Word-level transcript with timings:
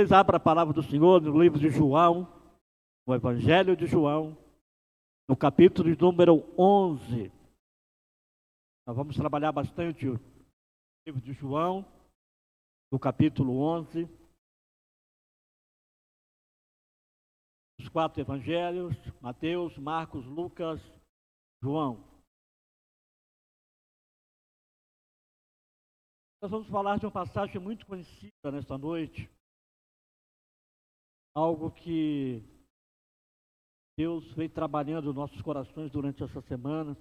Vocês 0.00 0.12
abram 0.12 0.38
a 0.38 0.40
palavra 0.40 0.72
do 0.72 0.82
Senhor 0.82 1.20
no 1.20 1.38
livro 1.38 1.58
de 1.58 1.68
João, 1.68 2.26
no 3.06 3.14
Evangelho 3.14 3.76
de 3.76 3.86
João, 3.86 4.34
no 5.28 5.36
capítulo 5.36 5.94
de 5.94 6.00
número 6.00 6.36
11. 6.58 7.30
Nós 8.86 8.96
vamos 8.96 9.14
trabalhar 9.14 9.52
bastante 9.52 10.08
o 10.08 10.18
livro 11.06 11.20
de 11.20 11.34
João, 11.34 11.84
no 12.90 12.98
capítulo 12.98 13.60
11. 13.60 14.08
Os 17.78 17.88
quatro 17.90 18.22
evangelhos, 18.22 18.96
Mateus, 19.20 19.76
Marcos, 19.76 20.24
Lucas, 20.24 20.80
João. 21.62 22.02
Nós 26.40 26.50
vamos 26.50 26.68
falar 26.68 26.98
de 26.98 27.04
uma 27.04 27.12
passagem 27.12 27.60
muito 27.60 27.84
conhecida 27.84 28.50
nesta 28.50 28.78
noite. 28.78 29.28
Algo 31.34 31.70
que 31.70 32.42
Deus 33.96 34.32
vem 34.34 34.48
trabalhando 34.48 35.06
nos 35.06 35.14
nossos 35.14 35.40
corações 35.42 35.90
durante 35.92 36.22
essa 36.22 36.40
semana. 36.42 36.96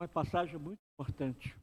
Uma 0.00 0.08
passagem 0.08 0.58
muito 0.58 0.80
importante. 0.94 1.56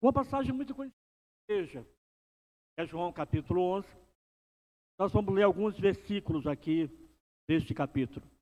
Uma 0.00 0.12
passagem 0.12 0.52
muito 0.52 0.74
conhecida, 0.74 1.00
seja, 1.50 1.86
é 2.76 2.86
João 2.86 3.10
capítulo 3.10 3.62
11. 3.78 3.88
Nós 4.98 5.10
vamos 5.10 5.34
ler 5.34 5.44
alguns 5.44 5.78
versículos 5.80 6.46
aqui 6.46 6.88
deste 7.48 7.72
capítulo. 7.74 8.33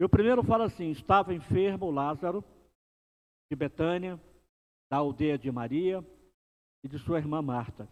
E 0.00 0.04
o 0.04 0.08
primeiro 0.08 0.42
fala 0.42 0.64
assim: 0.64 0.90
estava 0.90 1.34
enfermo 1.34 1.90
Lázaro, 1.90 2.42
de 3.50 3.56
Betânia, 3.56 4.18
da 4.90 4.96
aldeia 4.96 5.36
de 5.36 5.52
Maria 5.52 6.02
e 6.82 6.88
de 6.88 6.98
sua 6.98 7.18
irmã 7.18 7.42
Marta. 7.42 7.86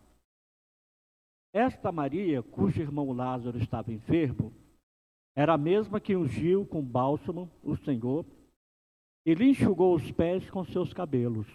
Esta 1.53 1.93
Maria, 1.93 2.43
cujo 2.43 2.81
irmão 2.81 3.13
Lázaro 3.13 3.59
estava 3.59 3.93
enfermo, 3.93 4.55
era 5.37 5.55
a 5.55 5.59
mesma 5.59 6.01
que 6.01 6.17
ungiu 6.17 6.67
com 6.67 6.83
bálsamo 6.83 7.51
o 7.63 7.77
Senhor 7.77 8.25
e 9.27 9.35
lhe 9.35 9.51
enxugou 9.51 9.95
os 9.95 10.11
pés 10.11 10.49
com 10.51 10.65
seus 10.65 10.95
cabelos. 10.95 11.47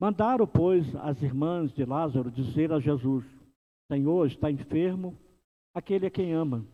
Mandaram, 0.00 0.46
pois, 0.46 0.94
as 0.96 1.22
irmãs 1.22 1.72
de 1.72 1.84
Lázaro 1.84 2.30
dizer 2.30 2.72
a 2.72 2.80
Jesus: 2.80 3.24
Senhor, 3.88 4.26
está 4.26 4.50
enfermo 4.50 5.16
aquele 5.74 6.06
a 6.06 6.10
quem 6.10 6.32
ama. 6.32 6.66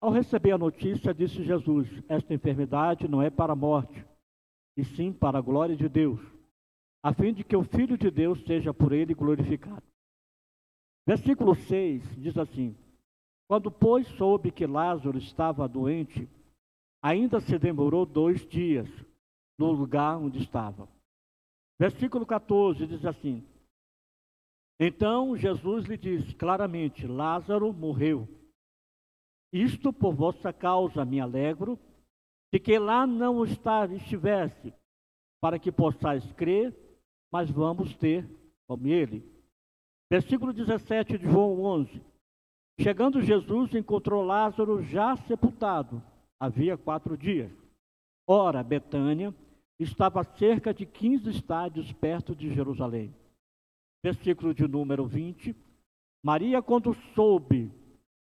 Ao 0.00 0.10
receber 0.10 0.52
a 0.52 0.58
notícia, 0.58 1.12
disse 1.12 1.42
Jesus: 1.42 1.88
Esta 2.08 2.32
enfermidade 2.32 3.08
não 3.08 3.20
é 3.20 3.30
para 3.30 3.52
a 3.52 3.56
morte, 3.56 4.04
e 4.76 4.84
sim 4.84 5.12
para 5.12 5.38
a 5.38 5.42
glória 5.42 5.76
de 5.76 5.88
Deus, 5.88 6.20
a 7.02 7.12
fim 7.12 7.32
de 7.32 7.42
que 7.42 7.56
o 7.56 7.64
Filho 7.64 7.98
de 7.98 8.10
Deus 8.10 8.42
seja 8.44 8.72
por 8.72 8.92
ele 8.92 9.14
glorificado. 9.14 9.82
Versículo 11.06 11.54
6 11.54 12.16
diz 12.16 12.36
assim: 12.36 12.76
Quando, 13.48 13.70
pois, 13.70 14.06
soube 14.16 14.52
que 14.52 14.66
Lázaro 14.66 15.18
estava 15.18 15.66
doente, 15.66 16.28
ainda 17.02 17.40
se 17.40 17.58
demorou 17.58 18.06
dois 18.06 18.46
dias 18.46 18.88
no 19.58 19.72
lugar 19.72 20.16
onde 20.18 20.38
estava. 20.38 20.88
Versículo 21.78 22.26
14 22.26 22.86
diz 22.86 23.04
assim: 23.04 23.44
Então 24.80 25.36
Jesus 25.36 25.86
lhe 25.86 25.96
disse 25.96 26.34
claramente: 26.34 27.06
Lázaro 27.06 27.72
morreu. 27.72 28.28
Isto 29.52 29.92
por 29.92 30.14
vossa 30.14 30.52
causa 30.52 31.04
me 31.04 31.20
alegro, 31.20 31.78
de 32.52 32.60
que 32.60 32.78
lá 32.78 33.06
não 33.06 33.44
estar, 33.44 33.90
estivesse, 33.90 34.72
para 35.40 35.58
que 35.58 35.72
possais 35.72 36.30
crer, 36.32 36.76
mas 37.32 37.50
vamos 37.50 37.96
ter 37.96 38.28
como 38.66 38.86
ele. 38.86 39.24
Versículo 40.10 40.52
17 40.52 41.18
de 41.18 41.24
João 41.24 41.62
11. 41.62 42.02
Chegando 42.80 43.20
Jesus, 43.20 43.74
encontrou 43.74 44.22
Lázaro 44.22 44.82
já 44.82 45.16
sepultado, 45.16 46.02
havia 46.40 46.76
quatro 46.76 47.16
dias. 47.16 47.50
Ora, 48.26 48.62
Betânia 48.62 49.34
estava 49.78 50.22
cerca 50.22 50.72
de 50.72 50.86
15 50.86 51.30
estádios 51.30 51.92
perto 51.92 52.36
de 52.36 52.54
Jerusalém. 52.54 53.14
Versículo 54.02 54.54
de 54.54 54.66
número 54.66 55.06
20. 55.06 55.54
Maria, 56.22 56.62
quando 56.62 56.94
soube 57.14 57.72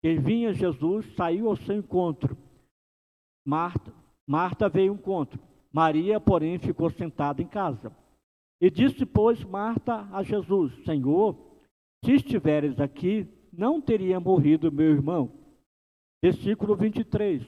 que 0.03 0.17
vinha 0.17 0.53
Jesus, 0.53 1.07
saiu 1.15 1.49
ao 1.49 1.57
seu 1.57 1.77
encontro. 1.77 2.37
Marta, 3.45 3.93
Marta 4.27 4.69
veio 4.69 4.93
ao 4.93 4.99
encontro. 4.99 5.41
Maria, 5.73 6.21
porém, 6.21 6.59
ficou 6.59 6.91
sentada 6.91 7.43
em 7.43 7.47
casa. 7.47 7.95
E 8.61 8.71
disse, 8.71 9.05
pois, 9.05 9.43
Marta 9.45 10.09
a 10.13 10.23
Jesus: 10.23 10.73
Senhor, 10.85 11.37
se 12.05 12.13
estiveres 12.13 12.81
aqui, 12.81 13.29
não 13.53 13.81
teria 13.81 14.19
morrido 14.19 14.73
meu 14.73 14.91
irmão. 14.91 15.31
Versículo 16.23 16.75
23. 16.75 17.43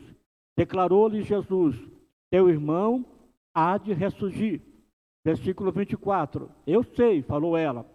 Declarou-lhe 0.57 1.23
Jesus: 1.23 1.77
Teu 2.31 2.49
irmão 2.49 3.05
há 3.55 3.79
de 3.79 3.93
ressurgir. 3.93 4.61
Versículo 5.25 5.73
24. 5.73 6.51
Eu 6.67 6.83
sei, 6.83 7.23
falou 7.23 7.57
ela, 7.57 7.87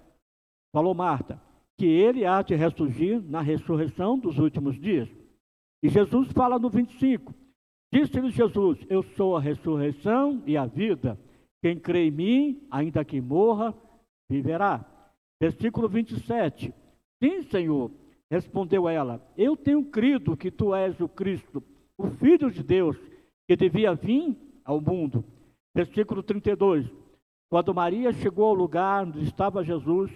falou 0.73 0.93
Marta, 0.95 1.39
que 1.77 1.85
ele 1.85 2.25
há 2.25 2.41
de 2.41 2.55
ressurgir 2.55 3.21
na 3.21 3.41
ressurreição 3.41 4.17
dos 4.17 4.39
últimos 4.39 4.79
dias. 4.79 5.07
E 5.81 5.87
Jesus 5.87 6.31
fala 6.31 6.57
no 6.57 6.69
25. 6.69 7.33
Disse-lhe 7.93 8.31
Jesus: 8.31 8.79
Eu 8.89 9.03
sou 9.03 9.37
a 9.37 9.39
ressurreição 9.39 10.41
e 10.47 10.57
a 10.57 10.65
vida. 10.65 11.19
Quem 11.61 11.79
crê 11.79 12.07
em 12.07 12.11
mim, 12.11 12.67
ainda 12.71 13.05
que 13.05 13.21
morra, 13.21 13.73
viverá. 14.29 14.83
Versículo 15.39 15.87
27. 15.87 16.73
Sim, 17.23 17.43
Senhor, 17.43 17.91
respondeu 18.31 18.89
ela: 18.89 19.21
Eu 19.37 19.55
tenho 19.55 19.85
crido 19.85 20.35
que 20.35 20.49
tu 20.49 20.73
és 20.73 20.99
o 20.99 21.07
Cristo, 21.07 21.63
o 21.97 22.07
Filho 22.07 22.49
de 22.49 22.63
Deus, 22.63 22.97
que 23.47 23.55
devia 23.55 23.93
vir 23.93 24.35
ao 24.65 24.81
mundo. 24.81 25.23
Versículo 25.75 26.23
32. 26.23 26.89
Quando 27.49 27.73
Maria 27.73 28.11
chegou 28.11 28.45
ao 28.45 28.53
lugar 28.53 29.05
onde 29.05 29.23
estava 29.23 29.63
Jesus, 29.63 30.11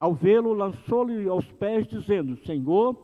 ao 0.00 0.14
vê-lo, 0.14 0.52
lançou-lhe 0.52 1.28
aos 1.28 1.50
pés, 1.52 1.86
dizendo: 1.86 2.36
Senhor, 2.44 2.96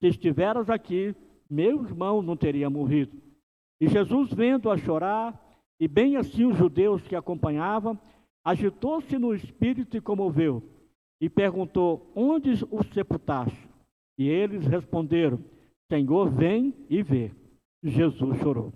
se 0.00 0.08
estiveras 0.08 0.68
aqui, 0.68 1.14
meu 1.48 1.84
irmão 1.84 2.20
não 2.20 2.36
teria 2.36 2.68
morrido. 2.68 3.16
E 3.80 3.88
Jesus, 3.88 4.32
vendo-a 4.32 4.76
chorar, 4.76 5.40
e 5.80 5.88
bem 5.88 6.16
assim 6.16 6.44
os 6.44 6.56
judeus 6.56 7.02
que 7.02 7.16
acompanhavam, 7.16 7.98
agitou-se 8.44 9.18
no 9.18 9.34
espírito 9.34 9.96
e 9.96 10.00
comoveu, 10.00 10.62
e 11.20 11.28
perguntou: 11.28 12.10
Onde 12.14 12.50
o 12.70 12.82
sepultaste? 12.92 13.68
E 14.18 14.28
eles 14.28 14.66
responderam: 14.66 15.42
Senhor, 15.90 16.30
vem 16.30 16.74
e 16.88 17.02
vê. 17.02 17.32
Jesus 17.82 18.38
chorou. 18.38 18.72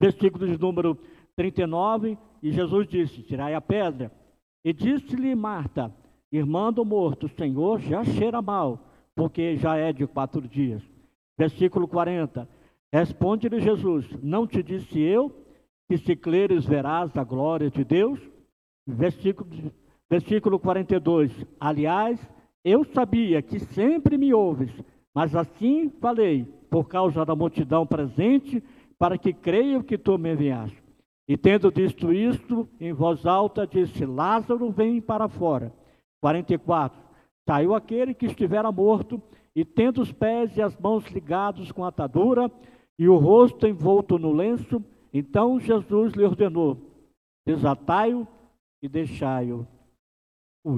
Versículo 0.00 0.46
de 0.46 0.58
número 0.58 0.96
39, 1.36 2.18
e 2.42 2.52
Jesus 2.52 2.88
disse: 2.88 3.22
Tirai 3.22 3.54
a 3.54 3.60
pedra. 3.60 4.12
E 4.64 4.72
disse-lhe 4.72 5.34
Marta, 5.34 5.94
irmã 6.30 6.72
do 6.72 6.84
morto: 6.84 7.28
Senhor, 7.28 7.80
já 7.80 8.04
cheira 8.04 8.40
mal, 8.42 8.80
porque 9.14 9.56
já 9.56 9.76
é 9.76 9.92
de 9.92 10.06
quatro 10.06 10.46
dias. 10.46 10.82
Versículo 11.36 11.86
40. 11.86 12.48
Responde-lhe 12.92 13.60
Jesus: 13.60 14.06
Não 14.22 14.46
te 14.46 14.62
disse 14.62 14.98
eu 15.00 15.32
que 15.88 15.98
se 15.98 16.14
creres 16.16 16.64
verás 16.64 17.16
a 17.16 17.24
glória 17.24 17.70
de 17.70 17.84
Deus? 17.84 18.20
Versículo, 18.86 19.48
versículo 20.08 20.58
42. 20.58 21.30
Aliás, 21.60 22.18
eu 22.64 22.84
sabia 22.84 23.40
que 23.42 23.58
sempre 23.58 24.18
me 24.18 24.32
ouves, 24.34 24.72
mas 25.14 25.34
assim 25.34 25.90
falei, 26.00 26.44
por 26.70 26.88
causa 26.88 27.24
da 27.24 27.34
multidão 27.34 27.86
presente, 27.86 28.62
para 28.98 29.16
que 29.16 29.32
creiam 29.32 29.82
que 29.82 29.96
tu 29.96 30.18
me 30.18 30.32
enviaste. 30.32 30.82
E 31.26 31.36
tendo 31.36 31.70
dito 31.70 32.12
isto, 32.12 32.68
em 32.80 32.92
voz 32.92 33.26
alta, 33.26 33.66
disse: 33.66 34.04
Lázaro, 34.06 34.70
vem 34.70 35.00
para 35.00 35.28
fora. 35.28 35.72
44. 36.20 37.00
Saiu 37.46 37.74
aquele 37.74 38.14
que 38.14 38.26
estivera 38.26 38.70
morto, 38.70 39.22
e 39.54 39.64
tendo 39.64 40.00
os 40.00 40.12
pés 40.12 40.56
e 40.56 40.62
as 40.62 40.76
mãos 40.76 41.04
ligados 41.06 41.72
com 41.72 41.84
atadura, 41.84 42.50
e 42.98 43.08
o 43.08 43.16
rosto 43.16 43.66
envolto 43.66 44.18
no 44.18 44.32
lenço, 44.32 44.84
então 45.12 45.58
Jesus 45.58 46.12
lhe 46.12 46.24
ordenou: 46.24 46.76
Desatai-o 47.46 48.26
e 48.82 48.88
deixai-o 48.88 49.66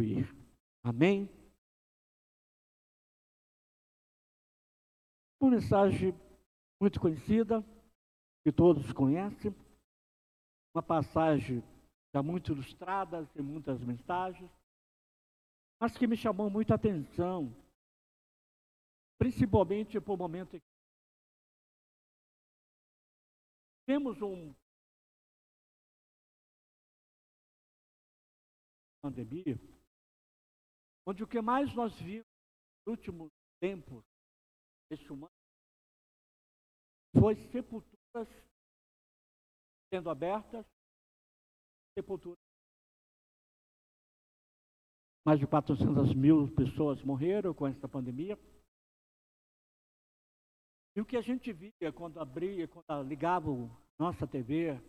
ir. 0.03 0.35
Amém? 0.85 1.29
Uma 5.41 5.53
mensagem 5.53 6.15
muito 6.81 7.01
conhecida, 7.01 7.65
que 8.45 8.53
todos 8.53 8.93
conhecem 8.93 9.55
uma 10.75 10.83
passagem 10.83 11.63
já 12.15 12.23
muito 12.23 12.53
ilustrada, 12.53 13.27
tem 13.35 13.43
muitas 13.43 13.83
mensagens. 13.83 14.51
Mas 15.81 15.97
que 15.97 16.07
me 16.07 16.17
chamou 16.17 16.51
muita 16.51 16.75
atenção, 16.75 17.57
principalmente 19.19 19.99
por 19.99 20.19
momento 20.19 20.57
em 20.57 20.61
que 20.61 20.67
temos 23.87 24.21
um 24.21 24.55
pandemia, 29.03 29.57
onde 31.07 31.25
o 31.25 31.27
que 31.27 31.41
mais 31.41 31.75
nós 31.75 31.99
vimos 31.99 32.27
nos 32.87 32.99
últimos 32.99 33.31
tempos 33.59 34.05
deste 34.91 35.11
humano 35.11 35.33
foi 37.19 37.35
sepulturas 37.51 38.29
sendo 39.93 40.11
abertas, 40.11 40.65
sepulturas. 41.99 42.50
Mais 45.25 45.39
de 45.39 45.47
400 45.47 46.15
mil 46.15 46.53
pessoas 46.55 47.03
morreram 47.03 47.53
com 47.53 47.67
essa 47.67 47.87
pandemia. 47.89 48.39
E 50.97 51.01
o 51.01 51.05
que 51.05 51.17
a 51.17 51.21
gente 51.21 51.53
via 51.53 51.93
quando 51.95 52.19
abria, 52.19 52.67
quando 52.67 53.09
ligava 53.09 53.49
nossa 53.99 54.27
TV, 54.27 54.81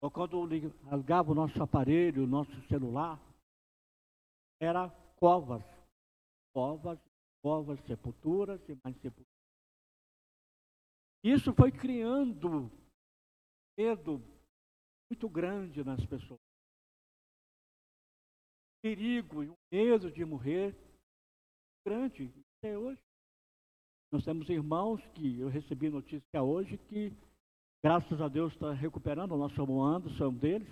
ou 0.00 0.10
quando 0.10 0.46
ligava 0.46 1.32
o 1.32 1.34
nosso 1.34 1.60
aparelho, 1.62 2.24
o 2.24 2.26
nosso 2.26 2.52
celular, 2.68 3.20
era 4.60 4.88
covas, 5.16 5.64
covas, 6.54 6.98
covas, 7.42 7.80
sepulturas 7.86 8.60
e 8.68 8.78
mais 8.84 8.96
sepulturas. 9.00 9.36
Isso 11.22 11.52
foi 11.54 11.72
criando 11.72 12.70
medo 13.76 14.22
muito 15.10 15.28
grande 15.28 15.82
nas 15.84 16.04
pessoas. 16.06 16.45
Perigo 18.86 19.42
e 19.42 19.48
um 19.48 19.56
medo 19.72 20.12
de 20.12 20.24
morrer 20.24 20.72
grande 21.84 22.32
até 22.56 22.78
hoje. 22.78 23.02
Nós 24.12 24.24
temos 24.24 24.48
irmãos 24.48 25.04
que 25.08 25.40
eu 25.40 25.48
recebi 25.48 25.90
notícia 25.90 26.40
hoje 26.40 26.78
que, 26.78 27.12
graças 27.82 28.20
a 28.20 28.28
Deus, 28.28 28.52
está 28.52 28.72
recuperando. 28.72 29.32
O 29.32 29.36
nosso 29.36 29.60
irmão 29.60 29.84
Anderson, 29.84 30.28
um 30.28 30.34
deles, 30.34 30.68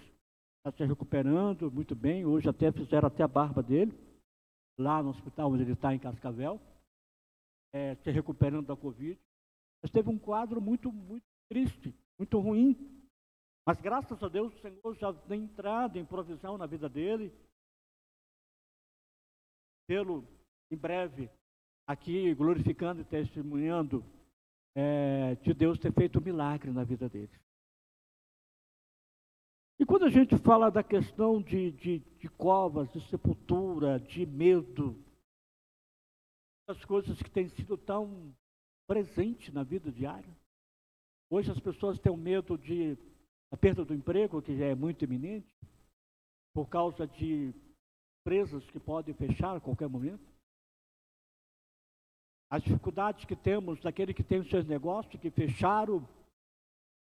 está 0.59 0.71
se 0.77 0.85
recuperando 0.85 1.73
muito 1.73 1.97
bem. 1.97 2.25
Hoje 2.25 2.49
até 2.49 2.71
fizeram 2.71 3.09
até 3.09 3.25
a 3.25 3.27
barba 3.27 3.61
dele, 3.65 3.93
lá 4.79 5.03
no 5.03 5.11
hospital 5.11 5.51
onde 5.51 5.65
ele 5.65 5.73
está, 5.73 5.93
em 5.93 5.99
Cascavel, 5.99 6.61
é, 7.73 7.97
se 7.97 8.13
recuperando 8.13 8.69
da 8.69 8.77
Covid. 8.77 9.19
Mas 9.83 9.91
teve 9.91 10.09
um 10.09 10.21
quadro 10.21 10.61
muito, 10.61 10.93
muito 10.93 11.27
triste, 11.49 11.93
muito 12.17 12.39
ruim. 12.39 12.79
Mas 13.67 13.81
graças 13.81 14.23
a 14.23 14.29
Deus 14.29 14.55
o 14.55 14.61
Senhor 14.61 14.95
já 14.95 15.13
tem 15.13 15.43
entrado 15.43 15.99
em 15.99 16.05
provisão 16.05 16.57
na 16.57 16.67
vida 16.67 16.89
dele. 16.89 17.35
Pelo, 19.87 20.27
em 20.71 20.77
breve, 20.77 21.31
aqui 21.87 22.35
glorificando 22.35 23.01
e 23.01 23.05
testemunhando 23.05 24.05
é, 24.75 25.35
de 25.37 25.53
Deus 25.53 25.79
ter 25.79 25.93
feito 25.93 26.19
um 26.19 26.23
milagre 26.23 26.71
na 26.71 26.85
vida 26.85 27.09
dele. 27.09 27.31
E 29.79 29.85
quando 29.85 30.05
a 30.05 30.11
gente 30.11 30.37
fala 30.39 30.71
da 30.71 30.83
questão 30.83 31.43
de, 31.43 31.73
de, 31.73 31.99
de 31.99 32.29
covas, 32.29 32.91
de 32.93 33.01
sepultura, 33.09 33.99
de 33.99 34.25
medo, 34.25 34.97
as 36.69 36.85
coisas 36.85 37.21
que 37.21 37.31
têm 37.31 37.49
sido 37.49 37.77
tão 37.77 38.35
presentes 38.87 39.53
na 39.53 39.63
vida 39.63 39.91
diária. 39.91 40.35
Hoje 41.31 41.51
as 41.51 41.59
pessoas 41.59 41.99
têm 41.99 42.17
medo 42.17 42.57
de 42.57 42.97
a 43.51 43.57
perda 43.57 43.85
do 43.85 43.95
emprego, 43.95 44.43
que 44.43 44.57
já 44.57 44.67
é 44.67 44.75
muito 44.75 45.05
iminente, 45.05 45.49
por 46.55 46.69
causa 46.69 47.07
de 47.07 47.53
empresas 48.25 48.65
que 48.71 48.81
podem 48.81 49.15
fechar 49.15 49.55
a 49.55 49.61
qualquer 49.61 49.87
momento 49.87 50.35
as 52.51 52.63
dificuldades 52.63 53.25
que 53.25 53.35
temos 53.35 53.81
daquele 53.83 54.15
que 54.15 54.23
tem 54.23 54.39
os 54.39 54.49
seus 54.49 54.65
negócios, 54.65 55.21
que 55.21 55.31
fecharam, 55.31 56.07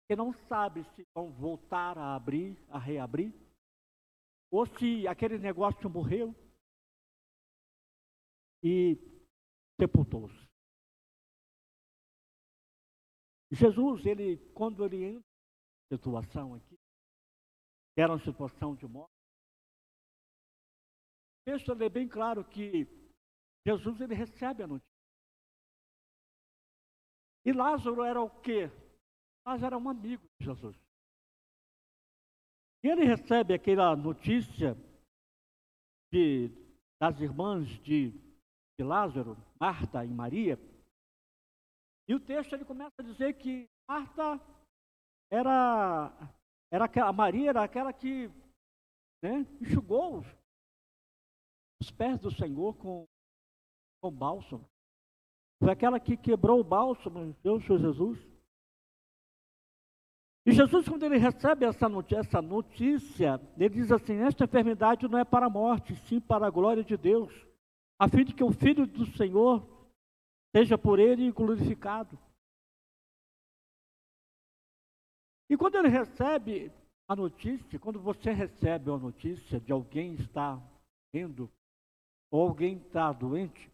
que 0.06 0.14
não 0.14 0.32
sabe 0.32 0.84
se 0.94 1.05
vão 1.12 1.31
voltar 1.32 1.99
a 1.99 2.14
abrir, 2.14 2.56
a 2.69 2.78
reabrir, 2.78 3.34
ou 4.49 4.64
se 4.64 5.08
aquele 5.08 5.38
negócio 5.38 5.90
morreu 5.90 6.32
e 8.62 8.96
sepultou-se. 9.81 10.49
Jesus, 13.50 14.06
ele, 14.06 14.37
quando 14.55 14.84
ele 14.84 15.05
entra 15.05 15.28
na 15.90 15.96
situação 15.96 16.55
aqui, 16.55 16.78
que 17.96 18.00
era 18.00 18.12
uma 18.12 18.25
situação 18.25 18.76
de 18.76 18.87
morte, 18.87 19.19
texto 21.44 21.72
é 21.72 21.88
bem 21.88 22.08
claro 22.08 22.44
que 22.44 22.87
Jesus 23.66 24.00
ele 24.00 24.14
recebe 24.14 24.62
a 24.62 24.66
notícia. 24.66 24.90
E 27.44 27.52
Lázaro 27.52 28.02
era 28.02 28.20
o 28.20 28.31
quê? 28.40 28.70
Lázaro 29.46 29.66
era 29.66 29.78
um 29.78 29.88
amigo 29.88 30.22
de 30.38 30.46
Jesus. 30.46 30.76
E 32.82 32.88
ele 32.88 33.04
recebe 33.04 33.54
aquela 33.54 33.94
notícia 33.94 34.76
de, 36.10 36.50
das 37.00 37.20
irmãs 37.20 37.69
de, 37.81 38.10
de 38.78 38.84
Lázaro, 38.84 39.37
Marta 39.58 40.04
e 40.04 40.08
Maria. 40.08 40.58
E 42.08 42.14
o 42.14 42.20
texto 42.20 42.54
ele 42.54 42.64
começa 42.64 42.94
a 42.98 43.04
dizer 43.04 43.34
que 43.34 43.69
Marta 43.88 44.40
era, 45.31 46.12
era 46.72 46.90
a 47.06 47.12
Maria 47.12 47.50
era 47.50 47.62
aquela 47.62 47.92
que 47.92 48.28
né, 49.22 49.46
enxugou 49.60 50.19
os, 50.19 50.26
os 51.81 51.91
pés 51.91 52.19
do 52.21 52.31
Senhor 52.31 52.77
com, 52.77 53.06
com 54.00 54.11
bálsamo. 54.11 54.69
Foi 55.59 55.71
aquela 55.71 55.99
que 55.99 56.17
quebrou 56.17 56.61
o 56.61 56.65
bálsamo, 56.65 57.35
Deus, 57.43 57.62
Jesus. 57.65 58.19
E 60.47 60.53
Jesus, 60.53 60.88
quando 60.88 61.04
ele 61.04 61.19
recebe 61.19 61.64
essa 61.64 61.88
notícia, 61.88 62.21
essa 62.21 62.43
notícia, 62.43 63.40
ele 63.57 63.69
diz 63.69 63.93
assim: 63.93 64.14
Esta 64.14 64.45
enfermidade 64.45 65.07
não 65.07 65.19
é 65.19 65.25
para 65.25 65.47
a 65.47 65.50
morte, 65.50 65.95
sim 66.07 66.19
para 66.19 66.47
a 66.47 66.50
glória 66.50 66.83
de 66.83 66.97
Deus, 66.97 67.33
a 67.99 68.09
fim 68.09 68.25
de 68.25 68.35
que 68.35 68.43
o 68.43 68.52
Filho 68.52 68.87
do 68.87 69.07
Senhor 69.16 69.66
seja 70.54 70.78
por 70.78 70.99
ele 70.99 71.31
glorificado. 71.31 72.19
E 75.49 75.57
quando 75.57 75.75
ele 75.75 75.88
recebe 75.88 76.73
a 77.09 77.14
notícia, 77.14 77.78
quando 77.78 78.00
você 78.00 78.31
recebe 78.31 78.90
a 78.90 78.97
notícia 78.97 79.61
de 79.61 79.73
alguém 79.73 80.14
estar 80.14 80.62
vendo, 81.12 81.50
ou 82.30 82.49
alguém 82.49 82.78
está 82.78 83.12
doente, 83.12 83.70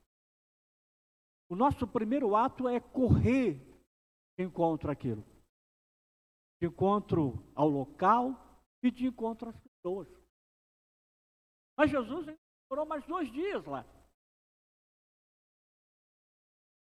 o 1.48 1.54
nosso 1.54 1.86
primeiro 1.86 2.34
ato 2.34 2.68
é 2.68 2.80
correr 2.80 3.54
de 4.36 4.44
encontro 4.44 4.90
àquilo. 4.90 5.22
De 6.60 6.66
encontro 6.66 7.34
ao 7.54 7.68
local 7.68 8.34
e 8.82 8.90
de 8.90 9.06
encontro 9.06 9.50
às 9.50 9.56
pessoas. 9.58 10.08
Mas 11.76 11.90
Jesus 11.90 12.26
demorou 12.26 12.86
mais 12.86 13.06
dois 13.06 13.30
dias 13.30 13.64
lá. 13.66 13.84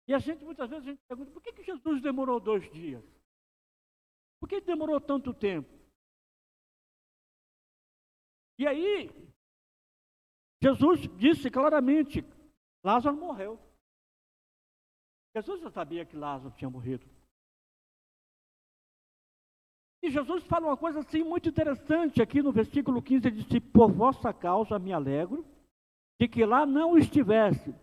E 0.08 0.14
a 0.14 0.18
gente, 0.18 0.44
muitas 0.44 0.70
vezes, 0.70 0.86
a 0.86 0.90
gente 0.90 1.02
pergunta, 1.06 1.30
por 1.32 1.42
que, 1.42 1.52
que 1.52 1.64
Jesus 1.64 2.00
demorou 2.00 2.40
dois 2.40 2.70
dias? 2.72 3.04
Por 4.40 4.48
que 4.48 4.60
demorou 4.60 5.00
tanto 5.00 5.34
tempo? 5.34 5.68
E 8.58 8.66
aí, 8.66 9.10
Jesus 10.62 11.00
disse 11.16 11.50
claramente, 11.50 12.24
Lázaro 12.84 13.16
morreu. 13.16 13.58
Jesus 15.36 15.60
já 15.60 15.70
sabia 15.70 16.06
que 16.06 16.16
Lázaro 16.16 16.54
tinha 16.54 16.70
morrido. 16.70 17.06
E 20.02 20.10
Jesus 20.10 20.44
fala 20.44 20.68
uma 20.68 20.76
coisa 20.76 21.00
assim 21.00 21.22
muito 21.22 21.48
interessante 21.48 22.22
aqui 22.22 22.40
no 22.42 22.52
versículo 22.52 23.02
15, 23.02 23.26
ele 23.26 23.42
disse, 23.42 23.60
por 23.60 23.90
vossa 23.90 24.32
causa 24.32 24.78
me 24.78 24.92
alegro, 24.92 25.44
de 26.20 26.28
que 26.28 26.44
lá 26.44 26.64
não 26.64 26.96
estivesse, 26.96 27.74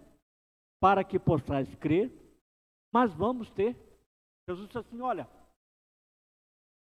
para 0.80 1.04
que 1.04 1.20
possais 1.20 1.76
crer, 1.76 2.12
mas 2.94 3.14
vamos 3.14 3.52
ter. 3.52 3.76
Jesus 4.48 4.68
disse 4.68 4.80
assim, 4.80 5.02
olha, 5.02 5.30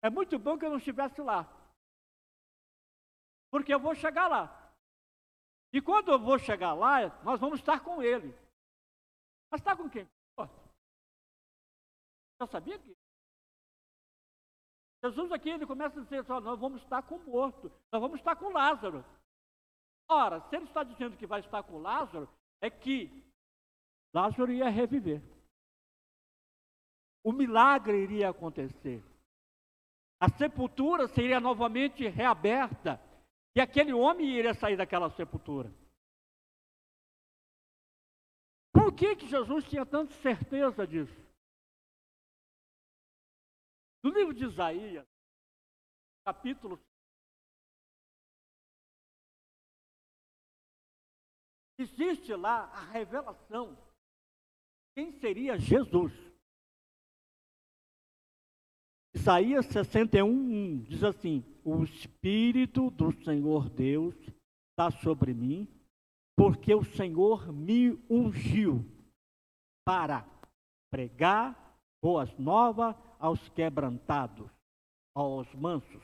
é 0.03 0.09
muito 0.09 0.39
bom 0.39 0.57
que 0.57 0.65
eu 0.65 0.71
não 0.71 0.79
estivesse 0.79 1.21
lá, 1.21 1.45
porque 3.51 3.75
eu 3.75 3.81
vou 3.81 3.95
chegar 3.95 4.29
lá. 4.29 4.62
E 5.73 5.81
quando 5.81 6.11
eu 6.11 6.19
vou 6.19 6.39
chegar 6.39 6.75
lá, 6.75 7.09
nós 7.23 7.41
vamos 7.41 7.61
estar 7.61 7.81
com 7.81 8.03
ele. 8.03 8.35
Mas 9.51 9.61
está 9.61 9.77
com 9.77 9.89
quem? 9.89 10.09
Já 12.41 12.47
sabia 12.49 12.79
que? 12.79 12.97
Jesus 15.05 15.33
aqui 15.33 15.51
ele 15.51 15.67
começa 15.67 16.01
a 16.01 16.03
dizer 16.03 16.25
só, 16.25 16.41
nós 16.41 16.59
vamos 16.59 16.83
estar 16.83 17.03
com 17.03 17.17
o 17.17 17.25
morto, 17.25 17.71
nós 17.93 18.01
vamos 18.01 18.19
estar 18.19 18.37
com 18.37 18.53
Lázaro. 18.53 19.05
Ora, 20.09 20.41
se 20.49 20.57
ele 20.57 20.67
está 20.67 20.83
dizendo 20.83 21.17
que 21.17 21.27
vai 21.27 21.41
estar 21.41 21.63
com 21.63 21.79
Lázaro, 21.79 22.29
é 22.61 22.69
que 22.69 23.11
Lázaro 24.15 24.53
ia 24.53 24.69
reviver. 24.69 25.23
O 27.25 27.33
milagre 27.33 28.03
iria 28.03 28.31
acontecer. 28.31 29.03
A 30.21 30.29
sepultura 30.29 31.09
seria 31.09 31.41
novamente 31.41 32.07
reaberta. 32.09 33.01
E 33.55 33.61
aquele 33.61 33.93
homem 33.93 34.27
iria 34.27 34.55
sair 34.55 34.77
daquela 34.77 35.11
sepultura. 35.11 35.71
Por 38.73 38.95
que, 38.95 39.17
que 39.17 39.29
Jesus 39.29 39.65
tinha 39.69 39.85
tanta 39.85 40.13
certeza 40.15 40.87
disso? 40.87 41.21
No 44.03 44.11
livro 44.11 44.35
de 44.35 44.45
Isaías, 44.45 45.07
capítulo 46.25 46.81
existe 51.79 52.35
lá 52.35 52.65
a 52.67 52.81
revelação 52.93 53.77
quem 54.95 55.13
seria 55.21 55.59
Jesus. 55.59 56.13
Isaías 59.23 59.67
61, 59.67 60.29
1 60.29 60.79
diz 60.89 61.05
assim: 61.05 61.45
O 61.65 61.85
Espírito 61.85 62.91
do 62.91 63.13
Senhor 63.23 63.71
Deus 63.71 64.17
está 64.73 64.91
sobre 64.91 65.33
mim, 65.33 65.69
porque 66.37 66.75
o 66.75 66.83
Senhor 66.83 67.53
me 67.53 67.97
ungiu 68.11 68.85
para 69.87 70.27
pregar 70.91 71.79
boas 72.03 72.37
novas 72.37 72.97
aos 73.21 73.49
quebrantados, 73.51 74.51
aos 75.15 75.47
mansos. 75.55 76.03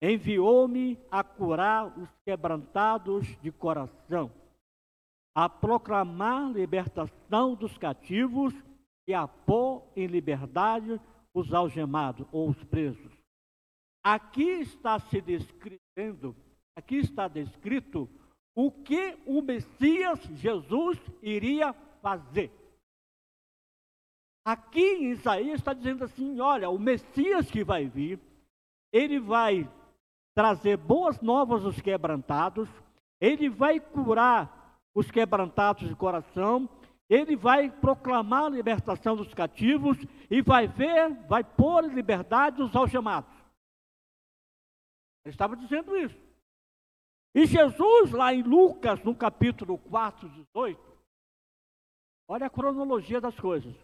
Enviou-me 0.00 1.00
a 1.10 1.24
curar 1.24 1.98
os 1.98 2.08
quebrantados 2.24 3.26
de 3.42 3.50
coração, 3.50 4.30
a 5.34 5.48
proclamar 5.48 6.52
libertação 6.52 7.56
dos 7.56 7.76
cativos 7.76 8.54
e 9.08 9.12
a 9.12 9.26
pôr 9.26 9.82
em 9.96 10.06
liberdade 10.06 11.00
os 11.34 11.52
algemados 11.52 12.26
ou 12.32 12.48
os 12.48 12.62
presos. 12.64 13.12
Aqui 14.02 14.60
está 14.60 14.98
se 14.98 15.20
descrevendo, 15.20 16.34
aqui 16.76 16.96
está 16.96 17.28
descrito 17.28 18.08
o 18.54 18.70
que 18.70 19.18
o 19.26 19.42
Messias 19.42 20.20
Jesus 20.34 20.98
iria 21.22 21.72
fazer. 22.02 22.50
Aqui 24.44 24.80
em 24.80 25.10
Isaías 25.10 25.60
está 25.60 25.72
dizendo 25.72 26.04
assim: 26.04 26.40
olha, 26.40 26.70
o 26.70 26.78
Messias 26.78 27.50
que 27.50 27.62
vai 27.62 27.86
vir, 27.86 28.18
ele 28.92 29.20
vai 29.20 29.70
trazer 30.34 30.76
boas 30.76 31.20
novas 31.20 31.64
aos 31.64 31.80
quebrantados, 31.80 32.68
ele 33.20 33.48
vai 33.48 33.78
curar 33.78 34.78
os 34.94 35.10
quebrantados 35.10 35.86
de 35.86 35.94
coração, 35.94 36.68
ele 37.10 37.34
vai 37.34 37.68
proclamar 37.68 38.44
a 38.44 38.48
libertação 38.48 39.16
dos 39.16 39.34
cativos 39.34 39.98
e 40.30 40.40
vai 40.40 40.68
ver, 40.68 41.12
vai 41.26 41.42
pôr 41.42 41.84
em 41.84 41.92
liberdade 41.92 42.62
os 42.62 42.76
algemados. 42.76 43.34
Ele 45.24 45.34
estava 45.34 45.56
dizendo 45.56 45.96
isso. 45.96 46.16
E 47.34 47.46
Jesus, 47.46 48.12
lá 48.12 48.32
em 48.32 48.42
Lucas, 48.42 49.02
no 49.02 49.14
capítulo 49.14 49.76
4, 49.76 50.28
18, 50.28 50.80
olha 52.28 52.46
a 52.46 52.50
cronologia 52.50 53.20
das 53.20 53.38
coisas. 53.38 53.74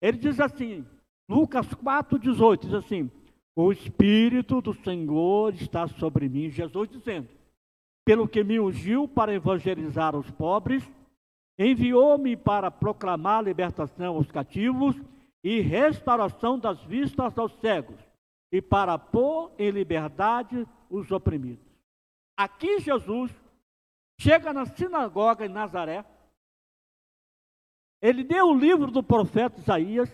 Ele 0.00 0.16
diz 0.16 0.38
assim, 0.38 0.86
Lucas 1.28 1.74
4, 1.74 2.20
18, 2.20 2.66
diz 2.66 2.74
assim: 2.74 3.10
O 3.56 3.72
Espírito 3.72 4.60
do 4.60 4.72
Senhor 4.74 5.54
está 5.54 5.88
sobre 5.88 6.28
mim, 6.28 6.50
Jesus 6.50 6.88
dizendo, 6.88 7.28
pelo 8.04 8.28
que 8.28 8.44
me 8.44 8.60
ungiu 8.60 9.08
para 9.08 9.34
evangelizar 9.34 10.16
os 10.16 10.30
pobres, 10.30 10.88
enviou-me 11.58 12.36
para 12.36 12.70
proclamar 12.70 13.42
libertação 13.42 14.16
aos 14.16 14.30
cativos 14.30 14.94
e 15.42 15.60
restauração 15.60 16.58
das 16.58 16.82
vistas 16.84 17.36
aos 17.36 17.52
cegos, 17.60 17.98
e 18.52 18.62
para 18.62 18.98
pôr 18.98 19.52
em 19.58 19.70
liberdade 19.70 20.66
os 20.88 21.10
oprimidos. 21.10 21.66
Aqui 22.36 22.78
Jesus 22.78 23.32
chega 24.20 24.52
na 24.52 24.66
sinagoga 24.66 25.44
em 25.44 25.48
Nazaré, 25.48 26.04
ele 28.00 28.22
deu 28.22 28.46
o 28.46 28.58
livro 28.58 28.90
do 28.90 29.02
profeta 29.02 29.58
Isaías, 29.58 30.10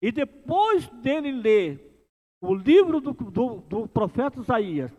e 0.00 0.10
depois 0.10 0.88
dele 0.88 1.32
ler 1.32 2.08
o 2.40 2.54
livro 2.54 3.00
do, 3.00 3.12
do, 3.12 3.56
do 3.60 3.88
profeta 3.88 4.40
Isaías, 4.40 4.92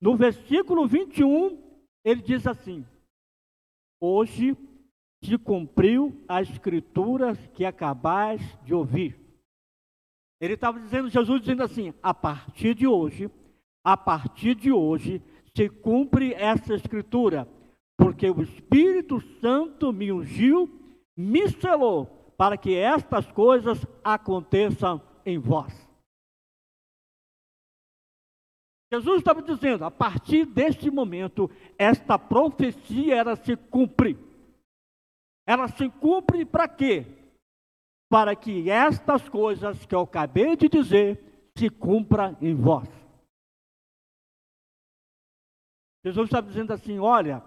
no 0.00 0.16
versículo 0.16 0.86
21, 0.86 1.62
ele 2.04 2.22
diz 2.22 2.46
assim: 2.46 2.86
Hoje 4.00 4.56
se 5.22 5.36
cumpriu 5.38 6.24
a 6.28 6.40
escritura 6.40 7.36
que 7.54 7.64
acabais 7.64 8.40
de 8.64 8.74
ouvir. 8.74 9.18
Ele 10.40 10.54
estava 10.54 10.80
dizendo, 10.80 11.10
Jesus 11.10 11.40
dizendo 11.40 11.62
assim: 11.62 11.92
a 12.02 12.14
partir 12.14 12.74
de 12.74 12.86
hoje, 12.86 13.30
a 13.84 13.96
partir 13.96 14.54
de 14.54 14.72
hoje, 14.72 15.22
se 15.54 15.68
cumpre 15.68 16.32
essa 16.34 16.74
escritura, 16.74 17.46
porque 17.96 18.30
o 18.30 18.42
Espírito 18.42 19.20
Santo 19.40 19.92
me 19.92 20.10
ungiu 20.10 20.80
me 21.20 21.50
selou 21.50 22.06
para 22.36 22.56
que 22.56 22.74
estas 22.74 23.30
coisas 23.30 23.86
aconteçam 24.02 25.02
em 25.26 25.38
vós. 25.38 25.70
Jesus 28.92 29.18
estava 29.18 29.42
dizendo, 29.42 29.84
a 29.84 29.90
partir 29.90 30.46
deste 30.46 30.90
momento, 30.90 31.48
esta 31.78 32.18
profecia 32.18 33.14
ela 33.14 33.36
se 33.36 33.54
cumpre. 33.54 34.18
Ela 35.50 35.66
se 35.66 35.90
cumpre 35.90 36.46
para 36.46 36.68
quê? 36.68 37.04
Para 38.08 38.36
que 38.36 38.70
estas 38.70 39.28
coisas 39.28 39.84
que 39.84 39.92
eu 39.92 40.02
acabei 40.02 40.54
de 40.54 40.68
dizer 40.68 41.50
se 41.58 41.68
cumpram 41.68 42.38
em 42.40 42.54
vós. 42.54 42.88
Jesus 46.04 46.26
estava 46.26 46.46
dizendo 46.46 46.72
assim: 46.72 47.00
olha, 47.00 47.42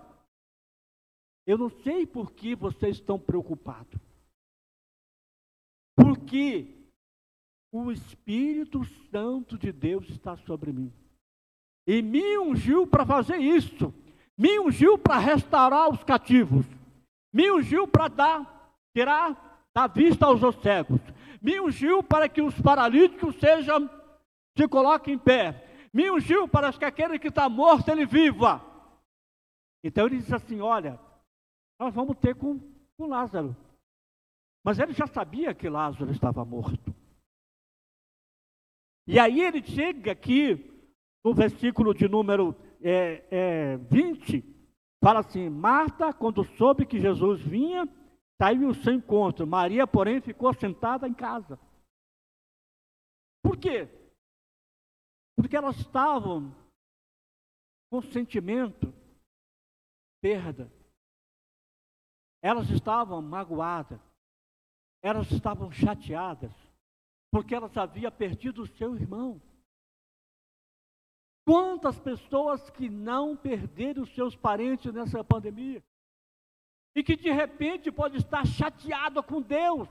eu 1.47 1.57
não 1.57 1.69
sei 1.69 2.05
por 2.05 2.33
que 2.33 2.53
vocês 2.55 2.97
estão 2.97 3.17
preocupados. 3.17 4.01
Porque 5.95 6.75
o 7.71 7.89
Espírito 7.89 8.83
Santo 9.11 9.57
de 9.57 9.71
Deus 9.71 10.09
está 10.09 10.35
sobre 10.35 10.73
mim. 10.73 10.91
E 11.87 12.01
me 12.01 12.37
ungiu 12.37 12.85
para 12.85 13.05
fazer 13.05 13.37
isso. 13.37 13.93
Me 14.37 14.59
ungiu 14.59 14.97
para 14.97 15.19
restaurar 15.19 15.89
os 15.89 16.03
cativos. 16.03 16.65
Me 17.33 17.51
ungiu 17.51 17.87
para 17.87 18.07
dar, 18.07 18.77
tirar 18.95 19.67
da 19.73 19.87
vista 19.87 20.27
aos 20.27 20.39
cegos. 20.61 21.01
Me 21.41 21.59
ungiu 21.59 22.03
para 22.03 22.29
que 22.29 22.41
os 22.41 22.59
paralíticos 22.61 23.35
sejam, 23.39 23.89
se 24.55 24.67
coloquem 24.67 25.15
em 25.15 25.19
pé. 25.19 25.89
Me 25.91 26.11
ungiu 26.11 26.47
para 26.47 26.71
que 26.71 26.85
aquele 26.85 27.17
que 27.17 27.29
está 27.29 27.49
morto, 27.49 27.89
ele 27.89 28.05
viva. 28.05 28.63
Então 29.83 30.05
ele 30.05 30.17
diz 30.17 30.31
assim: 30.31 30.61
olha, 30.61 30.99
nós 31.79 31.93
vamos 31.93 32.17
ter 32.17 32.35
com, 32.35 32.59
com 32.95 33.07
Lázaro. 33.07 33.55
Mas 34.63 34.79
ele 34.79 34.93
já 34.93 35.07
sabia 35.07 35.53
que 35.53 35.67
Lázaro 35.67 36.11
estava 36.11 36.45
morto. 36.45 36.95
E 39.05 39.19
aí 39.19 39.41
ele 39.41 39.61
chega 39.61 40.13
aqui, 40.13 40.71
no 41.25 41.33
versículo 41.33 41.93
de 41.93 42.07
número 42.07 42.55
é, 42.81 43.25
é, 43.29 43.77
20, 43.77 44.52
fala 45.03 45.19
assim: 45.19 45.49
Marta, 45.49 46.13
quando 46.13 46.45
soube 46.55 46.85
que 46.85 46.99
Jesus 46.99 47.41
vinha, 47.41 47.85
saiu 48.41 48.69
ao 48.69 48.73
seu 48.73 48.93
encontro. 48.93 49.45
Maria, 49.45 49.85
porém, 49.85 50.21
ficou 50.21 50.53
sentada 50.53 51.05
em 51.07 51.13
casa. 51.13 51.59
Por 53.43 53.57
quê? 53.57 53.89
Porque 55.35 55.57
elas 55.57 55.75
estavam 55.75 56.55
com 57.91 58.01
sentimento, 58.01 58.93
perda. 60.21 60.71
Elas 62.41 62.69
estavam 62.69 63.21
magoadas, 63.21 63.99
elas 65.01 65.29
estavam 65.31 65.71
chateadas, 65.71 66.51
porque 67.31 67.53
elas 67.53 67.75
haviam 67.75 68.11
perdido 68.11 68.63
o 68.63 68.67
seu 68.67 68.95
irmão. 68.95 69.41
Quantas 71.45 71.99
pessoas 71.99 72.69
que 72.69 72.89
não 72.89 73.35
perderam 73.35 74.05
seus 74.05 74.35
parentes 74.35 74.93
nessa 74.93 75.23
pandemia? 75.23 75.83
E 76.95 77.03
que 77.03 77.15
de 77.15 77.31
repente 77.31 77.91
pode 77.91 78.17
estar 78.17 78.45
chateado 78.45 79.21
com 79.23 79.41
Deus. 79.41 79.89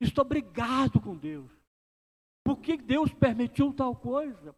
Estou 0.00 0.24
obrigado 0.24 1.00
com 1.00 1.16
Deus. 1.16 1.50
Por 2.42 2.58
que 2.58 2.76
Deus 2.76 3.12
permitiu 3.12 3.72
tal 3.72 3.94
coisa? 3.94 4.56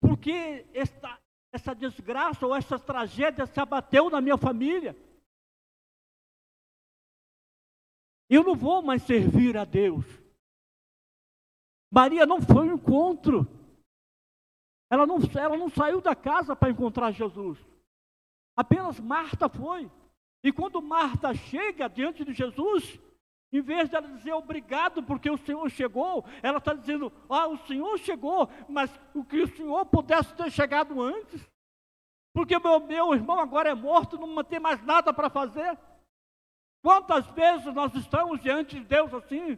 Por 0.00 0.16
que 0.16 0.66
esta, 0.72 1.20
essa 1.54 1.72
desgraça 1.72 2.44
ou 2.44 2.54
essa 2.54 2.78
tragédia 2.78 3.46
se 3.46 3.60
abateu 3.60 4.10
na 4.10 4.20
minha 4.20 4.36
família. 4.36 4.96
Eu 8.28 8.42
não 8.42 8.56
vou 8.56 8.82
mais 8.82 9.02
servir 9.02 9.56
a 9.56 9.64
Deus. 9.64 10.04
Maria 11.94 12.26
não 12.26 12.42
foi 12.42 12.68
ao 12.68 12.74
encontro. 12.74 13.46
Ela 14.90 15.06
não, 15.06 15.18
ela 15.38 15.56
não 15.56 15.68
saiu 15.68 16.00
da 16.00 16.14
casa 16.14 16.56
para 16.56 16.70
encontrar 16.70 17.12
Jesus. 17.12 17.56
Apenas 18.56 18.98
Marta 18.98 19.48
foi. 19.48 19.88
E 20.42 20.52
quando 20.52 20.82
Marta 20.82 21.32
chega 21.32 21.88
diante 21.88 22.24
de 22.24 22.32
Jesus, 22.32 23.00
em 23.52 23.60
vez 23.60 23.88
de 23.88 23.94
ela 23.94 24.08
dizer 24.08 24.32
obrigado 24.32 25.04
porque 25.04 25.30
o 25.30 25.38
Senhor 25.38 25.70
chegou, 25.70 26.24
ela 26.42 26.58
está 26.58 26.74
dizendo: 26.74 27.12
Ah, 27.28 27.46
o 27.46 27.58
Senhor 27.58 27.96
chegou, 27.98 28.48
mas 28.68 28.90
o 29.14 29.24
que 29.24 29.42
o 29.42 29.56
Senhor 29.56 29.86
pudesse 29.86 30.34
ter 30.34 30.50
chegado 30.50 31.00
antes. 31.00 31.48
porque 32.32 32.58
meu, 32.58 32.80
meu 32.80 33.14
irmão 33.14 33.38
agora 33.38 33.70
é 33.70 33.74
morto, 33.74 34.18
não 34.18 34.42
tem 34.42 34.58
mais 34.58 34.82
nada 34.82 35.14
para 35.14 35.30
fazer. 35.30 35.78
Quantas 36.82 37.24
vezes 37.28 37.72
nós 37.72 37.94
estamos 37.94 38.40
diante 38.40 38.80
de 38.80 38.84
Deus 38.84 39.14
assim, 39.14 39.56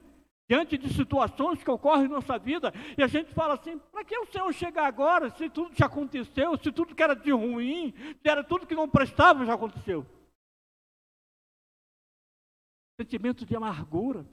diante 0.48 0.78
de 0.78 0.92
situações 0.94 1.62
que 1.62 1.70
ocorrem 1.70 2.06
em 2.06 2.08
nossa 2.08 2.38
vida, 2.38 2.72
e 2.96 3.02
a 3.02 3.06
gente 3.06 3.32
fala 3.34 3.54
assim: 3.54 3.78
para 3.78 4.04
que 4.04 4.16
o 4.16 4.26
Senhor 4.26 4.52
chegar 4.52 4.86
agora, 4.86 5.30
se 5.30 5.50
tudo 5.50 5.74
já 5.74 5.86
aconteceu, 5.86 6.56
se 6.56 6.70
tudo 6.70 6.94
que 6.94 7.02
era 7.02 7.14
de 7.14 7.32
ruim, 7.32 7.92
se 8.22 8.28
era 8.28 8.44
tudo 8.44 8.66
que 8.66 8.74
não 8.74 8.88
prestava 8.88 9.44
já 9.44 9.54
aconteceu? 9.54 10.06
Sentimento 13.00 13.44
de 13.44 13.56
amargura. 13.56 14.24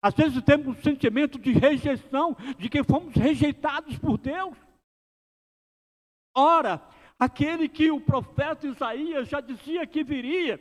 Às 0.00 0.14
vezes 0.14 0.42
temos 0.42 0.66
um 0.66 0.82
sentimento 0.82 1.38
de 1.38 1.52
rejeição, 1.52 2.34
de 2.58 2.68
que 2.68 2.82
fomos 2.82 3.14
rejeitados 3.14 3.96
por 3.98 4.18
Deus. 4.18 4.56
Ora, 6.34 6.82
aquele 7.18 7.68
que 7.68 7.90
o 7.90 8.00
profeta 8.00 8.66
Isaías 8.66 9.28
já 9.28 9.40
dizia 9.40 9.86
que 9.86 10.02
viria, 10.02 10.58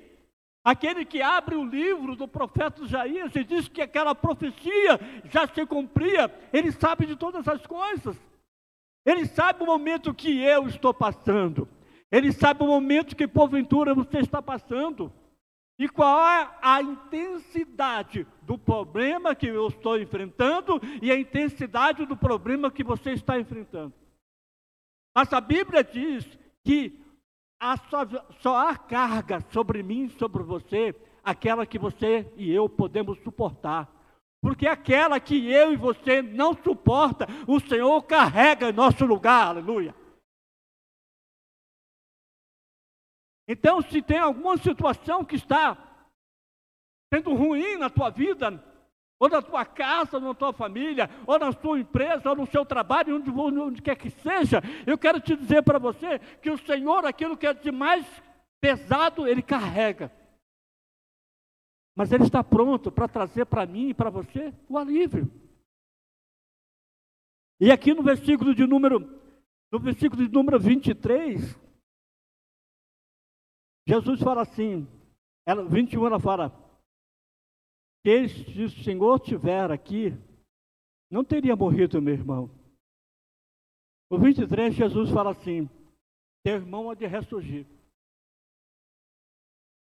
aquele 0.64 1.06
que 1.06 1.22
abre 1.22 1.56
o 1.56 1.66
livro 1.66 2.16
do 2.16 2.28
profeta 2.28 2.84
Isaías 2.84 3.36
e 3.36 3.44
diz 3.44 3.68
que 3.68 3.82
aquela 3.82 4.14
profecia 4.14 5.00
já 5.30 5.48
se 5.48 5.66
cumpria, 5.66 6.34
ele 6.54 6.72
sabe 6.72 7.06
de 7.06 7.16
todas 7.16 7.48
as 7.48 7.66
coisas. 7.66 8.18
Ele 9.06 9.26
sabe 9.26 9.64
o 9.64 9.66
momento 9.66 10.14
que 10.14 10.42
eu 10.42 10.68
estou 10.68 10.94
passando. 10.94 11.68
Ele 12.12 12.32
sabe 12.32 12.64
o 12.64 12.68
momento 12.68 13.16
que 13.16 13.28
porventura 13.28 13.96
você 13.96 14.20
está 14.20 14.42
passando. 14.42 15.12
E 15.80 15.90
qual 15.90 16.24
é 16.28 16.50
a 16.62 16.82
intensidade 16.82 18.28
do 18.44 18.58
problema 18.58 19.34
que 19.34 19.48
eu 19.48 19.68
estou 19.68 20.00
enfrentando 20.00 20.80
e 21.02 21.12
a 21.12 21.18
intensidade 21.18 22.06
do 22.06 22.16
problema 22.16 22.70
que 22.70 22.84
você 22.84 23.14
está 23.14 23.40
enfrentando. 23.40 23.94
Mas 25.16 25.34
a 25.34 25.42
Bíblia 25.42 25.84
diz 25.84 26.38
que 26.64 27.00
há 27.62 27.78
só, 27.78 28.00
só 28.40 28.58
há 28.58 28.76
carga 28.76 29.40
sobre 29.52 29.84
mim, 29.84 30.10
sobre 30.18 30.42
você, 30.42 30.96
aquela 31.24 31.64
que 31.64 31.78
você 31.78 32.34
e 32.36 32.52
eu 32.52 32.68
podemos 32.68 33.20
suportar. 33.20 33.88
Porque 34.42 34.66
aquela 34.66 35.20
que 35.20 35.52
eu 35.52 35.72
e 35.72 35.78
você 35.78 36.24
não 36.24 36.56
suporta, 36.56 37.28
o 37.48 37.60
Senhor 37.60 38.02
carrega 38.04 38.70
em 38.70 38.74
nosso 38.74 39.06
lugar, 39.06 39.50
aleluia. 39.50 39.94
Então, 43.48 43.82
se 43.84 44.02
tem 44.02 44.18
alguma 44.18 44.58
situação 44.58 45.24
que 45.24 45.36
está 45.36 45.78
sendo 47.14 47.36
ruim 47.36 47.78
na 47.78 47.90
tua 47.90 48.10
vida, 48.10 48.50
ou 49.22 49.30
na 49.30 49.40
tua 49.40 49.64
casa, 49.64 50.18
ou 50.18 50.24
na 50.24 50.34
tua 50.34 50.52
família, 50.52 51.08
ou 51.28 51.38
na 51.38 51.54
tua 51.54 51.80
empresa, 51.80 52.28
ou 52.28 52.36
no 52.36 52.48
seu 52.48 52.66
trabalho, 52.66 53.18
onde, 53.18 53.30
onde 53.30 53.80
quer 53.80 53.96
que 53.96 54.10
seja, 54.10 54.64
eu 54.88 54.98
quero 54.98 55.22
te 55.22 55.36
dizer 55.36 55.62
para 55.62 55.78
você 55.78 56.18
que 56.42 56.50
o 56.50 56.58
Senhor, 56.58 57.06
aquilo 57.06 57.38
que 57.38 57.46
é 57.46 57.54
de 57.54 57.72
mais 57.72 58.04
pesado, 58.60 59.28
Ele 59.28 59.44
carrega. 59.44 60.12
Mas 61.96 62.12
Ele 62.12 62.24
está 62.24 62.44
pronto 62.44 62.92
para 62.92 63.08
trazer 63.08 63.46
para 63.46 63.64
mim 63.64 63.90
e 63.90 63.94
para 63.94 64.10
você 64.10 64.52
o 64.68 64.76
alívio. 64.76 65.32
E 67.60 67.72
aqui 67.72 67.94
no 67.94 68.02
versículo 68.02 68.56
de 68.56 68.66
número, 68.66 69.02
no 69.72 69.80
versículo 69.80 70.26
de 70.28 70.34
número 70.34 70.60
23, 70.60 71.56
Jesus 73.88 74.20
fala 74.20 74.42
assim, 74.42 74.88
ela, 75.46 75.64
21 75.64 76.08
ela 76.08 76.20
fala, 76.20 76.52
que 78.04 78.28
se 78.30 78.64
o 78.64 78.70
Senhor 78.84 79.20
tiver 79.20 79.72
aqui, 79.72 80.12
não 81.10 81.24
teria 81.24 81.56
morrido 81.56 82.02
meu 82.02 82.14
irmão. 82.14 82.50
O 84.10 84.18
23, 84.18 84.74
Jesus 84.74 85.10
fala 85.12 85.32
assim: 85.32 85.70
teu 86.44 86.56
irmão 86.56 86.90
há 86.90 86.96
de 86.96 87.06
ressurgir. 87.06 87.66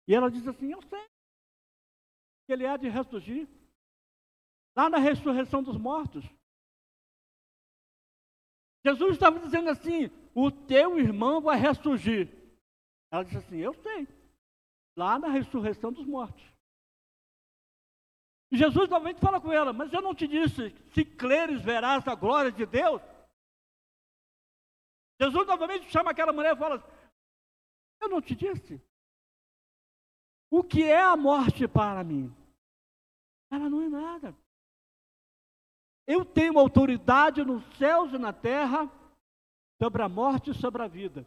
E 0.07 0.15
ela 0.15 0.31
diz 0.31 0.47
assim: 0.47 0.73
Eu 0.73 0.83
sei 0.83 1.07
que 2.47 2.53
ele 2.53 2.67
há 2.67 2.77
de 2.77 2.89
ressurgir. 2.89 3.47
Lá 4.75 4.89
na 4.89 4.99
ressurreição 4.99 5.63
dos 5.63 5.77
mortos. 5.77 6.25
Jesus 8.85 9.13
estava 9.13 9.39
dizendo 9.41 9.69
assim: 9.69 10.07
O 10.35 10.51
teu 10.51 10.99
irmão 10.99 11.41
vai 11.41 11.59
ressurgir. 11.59 12.29
Ela 13.13 13.25
disse 13.25 13.37
assim: 13.37 13.59
Eu 13.59 13.75
sei. 13.75 14.09
Lá 14.97 15.19
na 15.19 15.29
ressurreição 15.29 15.93
dos 15.93 16.07
mortos. 16.07 16.43
Jesus 18.51 18.89
novamente 18.89 19.21
fala 19.21 19.41
com 19.41 19.53
ela, 19.53 19.73
mas 19.73 19.93
eu 19.93 20.01
não 20.01 20.15
te 20.15 20.27
disse, 20.27 20.71
se 20.95 21.05
creres 21.05 21.61
verás 21.63 22.07
a 22.09 22.15
glória 22.15 22.51
de 22.51 22.65
Deus. 22.65 23.03
Jesus 25.21 25.47
novamente 25.47 25.91
chama 25.91 26.13
aquela 26.13 26.33
mulher 26.33 26.55
e 26.55 26.59
fala, 26.59 26.83
eu 28.01 28.09
não 28.09 28.23
te 28.23 28.35
disse. 28.35 28.81
O 30.51 30.65
que 30.65 30.83
é 30.83 31.03
a 31.03 31.17
morte 31.17 31.69
para 31.69 32.03
mim? 32.03 32.35
Ela 33.51 33.69
não 33.69 33.83
é 33.83 33.89
nada. 33.89 34.37
Eu 36.07 36.25
tenho 36.25 36.59
autoridade 36.59 37.45
nos 37.45 37.63
céus 37.77 38.13
e 38.15 38.19
na 38.19 38.33
terra 38.33 38.91
sobre 39.81 40.03
a 40.03 40.09
morte 40.09 40.51
e 40.51 40.55
sobre 40.55 40.83
a 40.83 40.89
vida. 40.89 41.27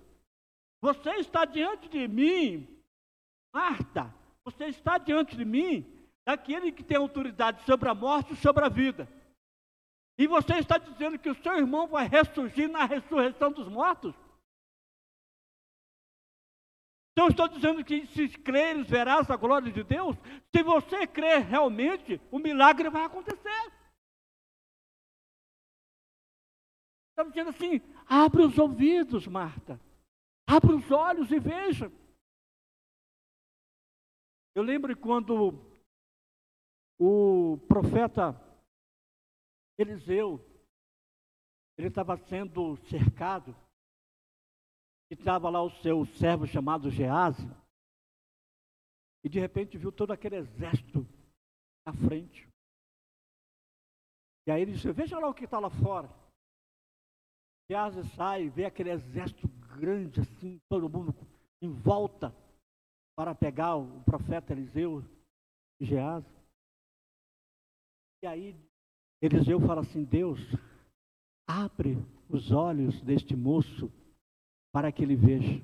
Você 0.82 1.12
está 1.18 1.46
diante 1.46 1.88
de 1.88 2.08
mim, 2.08 2.68
Marta, 3.54 4.12
você 4.44 4.66
está 4.66 4.98
diante 4.98 5.38
de 5.38 5.46
mim 5.46 6.01
daquele 6.26 6.72
que 6.72 6.84
tem 6.84 6.98
autoridade 6.98 7.64
sobre 7.66 7.90
a 7.90 7.96
morte 7.96 8.34
e 8.34 8.38
sobre 8.38 8.64
a 8.66 8.70
vida. 8.70 9.08
E 10.18 10.28
você 10.28 10.56
está 10.56 10.78
dizendo 10.78 11.18
que 11.18 11.30
o 11.30 11.42
seu 11.42 11.58
irmão 11.58 11.88
vai 11.88 12.08
ressurgir 12.08 12.70
na 12.70 12.86
ressurreição 12.86 13.52
dos 13.52 13.68
mortos? 13.68 14.14
Então 17.12 17.28
estou 17.28 17.48
dizendo 17.48 17.84
que 17.84 18.06
se 18.08 18.30
creres, 18.30 18.88
verás 18.88 19.30
a 19.30 19.36
glória 19.36 19.72
de 19.72 19.84
Deus. 19.84 20.16
Se 20.56 20.64
você 20.64 21.06
crer 21.06 21.42
realmente, 21.42 22.22
o 22.32 22.40
milagre 22.40 22.90
vai 22.90 23.04
acontecer. 23.04 23.74
Está 27.10 27.24
dizendo 27.24 27.50
assim: 27.50 27.82
abre 28.08 28.44
os 28.44 28.58
ouvidos, 28.58 29.28
Marta. 29.28 29.80
Abre 30.48 30.74
os 30.74 30.90
olhos 30.90 31.32
e 31.32 31.40
veja. 31.40 31.92
Eu 34.56 34.64
lembro 34.64 34.96
quando 34.98 35.71
o 37.04 37.58
profeta 37.68 38.40
Eliseu, 39.76 40.40
ele 41.76 41.88
estava 41.88 42.16
sendo 42.16 42.78
cercado, 42.86 43.56
e 45.10 45.16
estava 45.16 45.50
lá 45.50 45.64
o 45.64 45.72
seu 45.82 46.06
servo 46.06 46.46
chamado 46.46 46.92
Gease, 46.92 47.50
e 49.24 49.30
de 49.30 49.40
repente 49.40 49.80
viu 49.80 49.92
todo 49.92 50.12
aquele 50.12 50.36
exército 50.36 51.00
na 51.88 51.92
frente. 51.92 52.48
E 54.46 54.52
aí 54.52 54.62
ele 54.62 54.74
disse, 54.74 54.92
veja 54.92 55.18
lá 55.18 55.28
o 55.28 55.34
que 55.34 55.46
está 55.46 55.58
lá 55.58 55.72
fora. 55.72 56.08
Gease 57.68 58.08
sai, 58.16 58.48
vê 58.48 58.66
aquele 58.66 58.92
exército 58.92 59.48
grande 59.76 60.20
assim, 60.20 60.60
todo 60.70 60.88
mundo 60.88 61.16
em 61.64 61.72
volta 61.72 62.32
para 63.18 63.34
pegar 63.34 63.76
o 63.76 64.04
profeta 64.04 64.54
Eliseu 64.54 65.02
e 65.80 65.86
Gease. 65.86 66.41
E 68.24 68.28
aí 68.28 68.56
Eliseu 69.22 69.60
fala 69.60 69.82
assim: 69.82 70.04
Deus, 70.04 70.40
abre 71.48 71.98
os 72.30 72.52
olhos 72.52 73.02
deste 73.02 73.36
moço 73.36 73.92
para 74.72 74.92
que 74.92 75.04
ele 75.04 75.16
veja. 75.16 75.64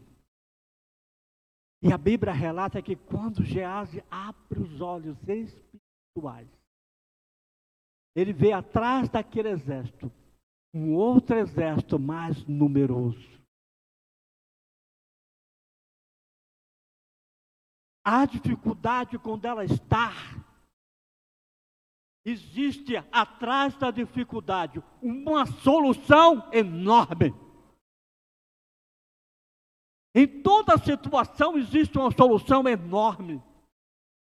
E 1.81 1.93
a 1.93 1.97
Bíblia 1.97 2.33
relata 2.33 2.81
que 2.81 2.95
quando 2.95 3.43
Gease 3.43 4.03
abre 4.09 4.59
os 4.59 4.81
olhos 4.81 5.15
espirituais, 5.27 6.49
ele 8.15 8.33
vê 8.33 8.51
atrás 8.51 9.07
daquele 9.09 9.49
exército 9.49 10.11
um 10.73 10.95
outro 10.95 11.37
exército 11.37 11.99
mais 11.99 12.45
numeroso. 12.45 13.37
A 18.03 18.25
dificuldade 18.25 19.19
quando 19.19 19.45
ela 19.45 19.63
está 19.63 20.11
existe 22.29 22.97
atrás 23.11 23.73
da 23.77 23.89
dificuldade 23.89 24.83
uma 25.01 25.45
solução 25.45 26.51
enorme. 26.51 27.33
Em 30.13 30.41
toda 30.41 30.77
situação 30.77 31.57
existe 31.57 31.97
uma 31.97 32.11
solução 32.11 32.67
enorme. 32.67 33.41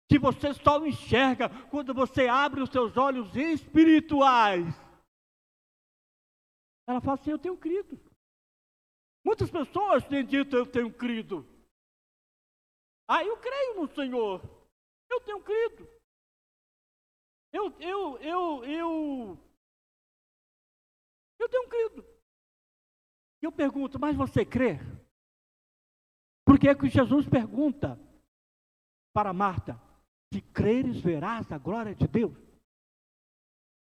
Que 0.08 0.20
você 0.20 0.54
só 0.54 0.86
enxerga 0.86 1.48
quando 1.68 1.92
você 1.92 2.28
abre 2.28 2.62
os 2.62 2.70
seus 2.70 2.96
olhos 2.96 3.34
espirituais. 3.34 4.64
Ela 6.86 7.00
fala 7.00 7.14
assim: 7.14 7.30
Eu 7.30 7.38
tenho 7.38 7.56
crido. 7.56 7.98
Muitas 9.24 9.50
pessoas 9.50 10.04
têm 10.04 10.24
dito: 10.24 10.54
Eu 10.54 10.64
tenho 10.64 10.92
crido. 10.92 11.44
Ah, 13.08 13.24
eu 13.24 13.36
creio 13.38 13.80
no 13.80 13.88
Senhor. 13.88 14.40
Eu 15.10 15.20
tenho 15.22 15.42
crido. 15.42 15.95
Eu, 17.52 17.72
eu, 17.80 18.18
eu, 18.18 18.64
eu, 18.64 19.38
eu 21.38 21.48
tenho 21.48 21.68
crido. 21.68 22.04
Eu 23.40 23.52
pergunto, 23.52 23.98
mas 23.98 24.16
você 24.16 24.44
crê? 24.44 24.78
Porque 26.44 26.68
é 26.68 26.74
que 26.74 26.88
Jesus 26.88 27.28
pergunta 27.28 28.00
para 29.12 29.32
Marta: 29.32 29.80
se 30.32 30.40
creres, 30.40 31.00
verás 31.00 31.50
a 31.50 31.58
glória 31.58 31.94
de 31.94 32.06
Deus. 32.06 32.36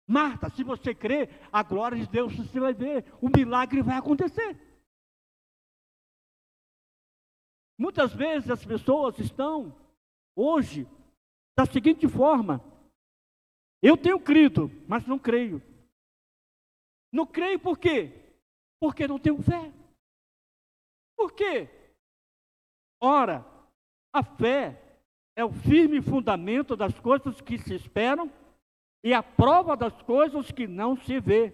Marta, 0.07 0.49
se 0.49 0.65
você 0.65 0.95
crer, 0.95 1.29
a 1.53 1.63
glória 1.63 1.99
de 1.99 2.11
Deus 2.11 2.35
você 2.35 2.59
vai 2.59 2.73
ver, 2.73 3.05
o 3.21 3.29
milagre 3.29 3.83
vai 3.83 3.97
acontecer. 3.99 4.59
Muitas 7.79 8.13
vezes 8.15 8.51
as 8.51 8.65
pessoas 8.65 9.19
estão 9.19 9.79
hoje 10.35 10.89
da 11.57 11.67
seguinte 11.67 12.09
forma: 12.09 12.61
eu 13.83 13.97
tenho 13.97 14.19
crido, 14.21 14.71
mas 14.89 15.07
não 15.07 15.19
creio. 15.19 15.63
Não 17.13 17.27
creio 17.27 17.59
por 17.59 17.79
quê? 17.79 18.13
Porque 18.81 19.07
não 19.07 19.19
tenho 19.19 19.43
fé. 19.43 19.73
Por 21.17 21.33
quê? 21.33 21.69
Ora, 23.01 23.45
a 24.13 24.23
fé 24.23 25.01
é 25.37 25.45
o 25.45 25.53
firme 25.53 26.03
fundamento 26.03 26.77
das 26.77 26.99
coisas 26.99 27.41
que 27.41 27.59
se 27.59 27.75
esperam 27.75 28.31
e 29.05 29.15
a 29.15 29.23
prova 29.23 29.77
das 29.77 30.01
coisas 30.03 30.51
que 30.51 30.67
não 30.67 30.97
se 30.97 31.21
vê. 31.21 31.53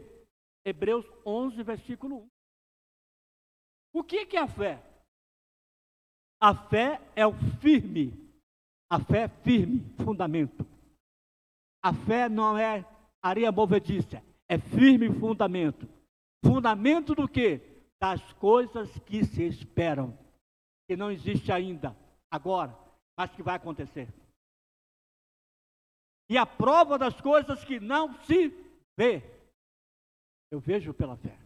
Hebreus 0.64 1.06
11, 1.24 1.62
versículo 1.62 2.16
1. 2.16 2.28
O 3.94 4.02
que 4.04 4.36
é 4.36 4.40
a 4.40 4.48
fé? 4.48 4.82
A 6.40 6.54
fé 6.54 7.00
é 7.14 7.26
o 7.26 7.32
firme, 7.60 8.12
a 8.90 8.98
fé 8.98 9.22
é 9.22 9.28
firme, 9.28 9.80
fundamento. 10.04 10.73
A 11.84 11.92
fé 11.92 12.28
não 12.28 12.56
é 12.56 12.84
areia 13.22 13.52
movediça, 13.52 14.22
é 14.48 14.58
firme 14.58 15.08
fundamento. 15.20 15.86
Fundamento 16.42 17.14
do 17.14 17.28
que? 17.28 17.60
Das 18.00 18.32
coisas 18.34 18.90
que 19.00 19.24
se 19.24 19.42
esperam, 19.44 20.18
que 20.88 20.96
não 20.96 21.10
existe 21.10 21.52
ainda, 21.52 21.94
agora 22.30 22.84
mas 23.16 23.30
que 23.30 23.42
vai 23.42 23.56
acontecer. 23.56 24.08
E 26.28 26.36
a 26.38 26.46
prova 26.46 26.98
das 26.98 27.20
coisas 27.20 27.64
que 27.64 27.78
não 27.78 28.14
se 28.22 28.48
vê, 28.96 29.22
eu 30.50 30.58
vejo 30.58 30.92
pela 30.94 31.16
fé. 31.16 31.38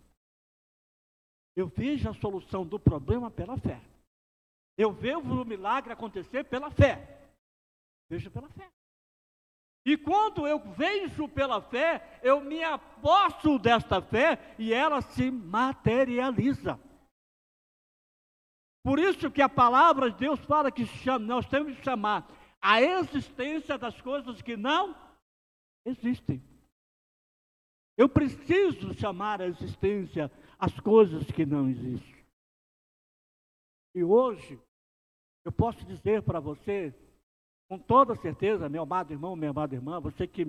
Eu 1.57 1.67
vejo 1.67 2.09
a 2.09 2.15
solução 2.15 2.65
do 2.65 2.79
problema 2.79 3.31
pela 3.31 3.59
fé. 3.59 3.81
Eu 4.77 4.93
vejo 4.93 5.19
o 5.19 5.45
milagre 5.45 5.93
acontecer 5.93 6.45
pela 6.45 6.71
fé. 6.71 7.29
Vejo 8.09 8.31
pela 8.31 8.49
fé. 8.51 8.71
E 9.89 9.97
quando 9.97 10.47
eu 10.47 10.59
vejo 10.59 11.27
pela 11.27 11.63
fé, 11.63 12.21
eu 12.23 12.43
me 12.43 12.63
aposto 12.63 13.59
desta 13.59 14.03
fé 14.03 14.55
e 14.59 14.71
ela 14.71 15.01
se 15.01 15.31
materializa. 15.31 16.79
Por 18.85 18.99
isso 18.99 19.31
que 19.31 19.41
a 19.41 19.49
palavra 19.49 20.11
de 20.11 20.19
Deus 20.19 20.39
fala 20.41 20.71
que 20.71 20.85
nós 21.23 21.47
temos 21.47 21.75
que 21.75 21.83
chamar 21.83 22.31
a 22.61 22.83
existência 22.83 23.79
das 23.79 23.99
coisas 24.03 24.43
que 24.43 24.59
não 24.59 24.95
existem. 25.87 26.45
Eu 27.97 28.11
preciso 28.11 28.93
chamar 28.93 29.41
a 29.41 29.47
existência 29.47 30.31
as 30.59 30.79
coisas 30.81 31.25
que 31.31 31.47
não 31.47 31.67
existem. 31.67 32.27
E 33.95 34.05
hoje, 34.05 34.61
eu 35.47 35.53
posso 35.53 35.83
dizer 35.87 36.21
para 36.25 36.41
você, 36.41 36.95
com 37.69 37.79
toda 37.79 38.17
certeza, 38.17 38.69
meu 38.69 38.83
amado 38.83 39.13
irmão, 39.13 39.37
minha 39.37 39.51
amada 39.51 39.75
irmã, 39.75 40.01
você 40.01 40.27
que 40.27 40.45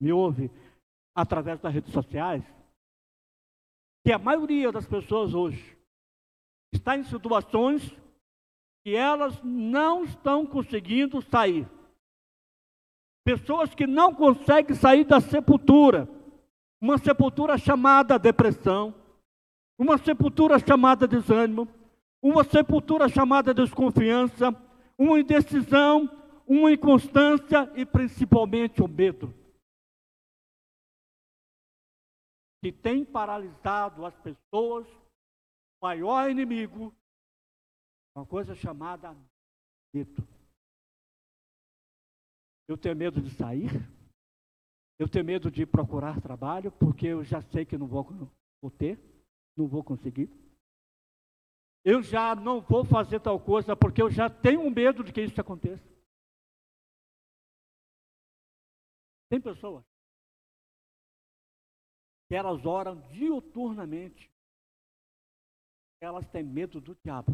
me 0.00 0.12
ouve 0.12 0.50
através 1.14 1.60
das 1.60 1.72
redes 1.72 1.92
sociais, 1.92 2.42
que 4.04 4.10
a 4.10 4.18
maioria 4.18 4.72
das 4.72 4.86
pessoas 4.86 5.34
hoje 5.34 5.76
está 6.72 6.96
em 6.96 7.04
situações 7.04 7.94
que 8.82 8.96
elas 8.96 9.40
não 9.44 10.02
estão 10.04 10.46
conseguindo 10.46 11.20
sair. 11.22 11.68
Pessoas 13.24 13.74
que 13.74 13.86
não 13.86 14.12
conseguem 14.12 14.74
sair 14.74 15.04
da 15.04 15.20
sepultura. 15.20 16.08
Uma 16.80 16.98
sepultura 16.98 17.56
chamada 17.56 18.18
depressão, 18.18 18.92
uma 19.78 19.96
sepultura 19.98 20.58
chamada 20.58 21.06
desânimo, 21.06 21.68
uma 22.20 22.42
sepultura 22.42 23.08
chamada 23.08 23.54
desconfiança, 23.54 24.52
uma 24.98 25.20
indecisão, 25.20 26.10
uma 26.52 26.70
inconstância 26.70 27.72
e 27.74 27.86
principalmente 27.86 28.82
o 28.82 28.88
medo. 28.88 29.32
Que 32.62 32.70
tem 32.70 33.04
paralisado 33.04 34.04
as 34.04 34.14
pessoas 34.18 34.86
maior 35.82 36.30
inimigo, 36.30 36.94
uma 38.14 38.26
coisa 38.26 38.54
chamada 38.54 39.16
medo. 39.94 40.22
Eu 42.68 42.76
tenho 42.76 42.94
medo 42.94 43.20
de 43.20 43.30
sair, 43.30 43.70
eu 44.98 45.08
tenho 45.08 45.24
medo 45.24 45.50
de 45.50 45.64
procurar 45.64 46.20
trabalho, 46.20 46.70
porque 46.70 47.06
eu 47.06 47.24
já 47.24 47.40
sei 47.40 47.64
que 47.64 47.78
não 47.78 47.86
vou, 47.86 48.04
vou 48.60 48.70
ter, 48.70 49.00
não 49.56 49.66
vou 49.66 49.82
conseguir. 49.82 50.30
Eu 51.84 52.02
já 52.02 52.34
não 52.36 52.60
vou 52.60 52.84
fazer 52.84 53.20
tal 53.20 53.40
coisa, 53.40 53.74
porque 53.74 54.00
eu 54.00 54.10
já 54.10 54.30
tenho 54.30 54.70
medo 54.70 55.02
de 55.02 55.12
que 55.12 55.22
isso 55.22 55.40
aconteça. 55.40 55.92
Tem 59.32 59.40
pessoas 59.40 59.82
que 62.28 62.34
elas 62.34 62.66
oram 62.66 63.00
diuturnamente 63.08 64.30
elas 66.02 66.28
têm 66.28 66.42
medo 66.42 66.82
do 66.82 66.94
diabo. 66.96 67.32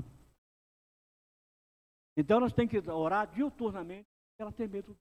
Então 2.16 2.36
elas 2.36 2.52
têm 2.52 2.68
que 2.68 2.78
orar 2.78 3.28
diuturnamente, 3.32 4.06
elas 4.38 4.54
têm 4.54 4.68
medo. 4.68 4.96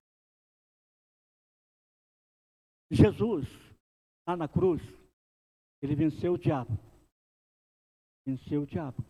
Jesus, 2.90 3.48
lá 4.28 4.36
na 4.36 4.48
cruz, 4.48 4.82
ele 5.84 5.94
venceu 5.94 6.34
o 6.34 6.38
diabo. 6.38 6.72
Venceu 8.26 8.64
o 8.64 8.66
diabo. 8.66 9.06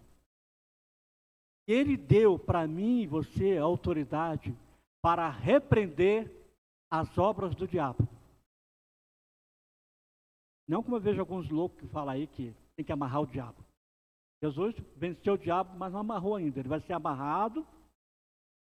Ele 1.66 1.96
deu 1.96 2.38
para 2.38 2.68
mim 2.68 3.04
e 3.04 3.08
você 3.08 3.58
a 3.58 3.64
autoridade 3.64 4.54
para 5.02 5.30
repreender 5.30 6.37
as 6.90 7.18
obras 7.18 7.56
do 7.56 7.68
diabo. 7.68 8.08
Não 10.68 10.84
como 10.84 10.98
eu 10.98 11.02
vejo 11.02 11.20
alguns 11.20 11.50
loucos 11.50 11.80
que 11.80 11.88
falam 11.88 12.14
aí 12.14 12.28
que 12.28 12.54
tem 12.76 12.86
que 12.86 12.92
amarrar 12.92 13.22
o 13.22 13.28
diabo. 13.28 13.64
Jesus 14.42 14.76
venceu 14.96 15.34
o 15.34 15.38
diabo, 15.38 15.78
mas 15.78 15.94
não 15.94 16.02
amarrou 16.02 16.36
ainda. 16.36 16.60
Ele 16.60 16.70
vai 16.70 16.80
ser 16.82 16.94
amarrado 16.94 17.66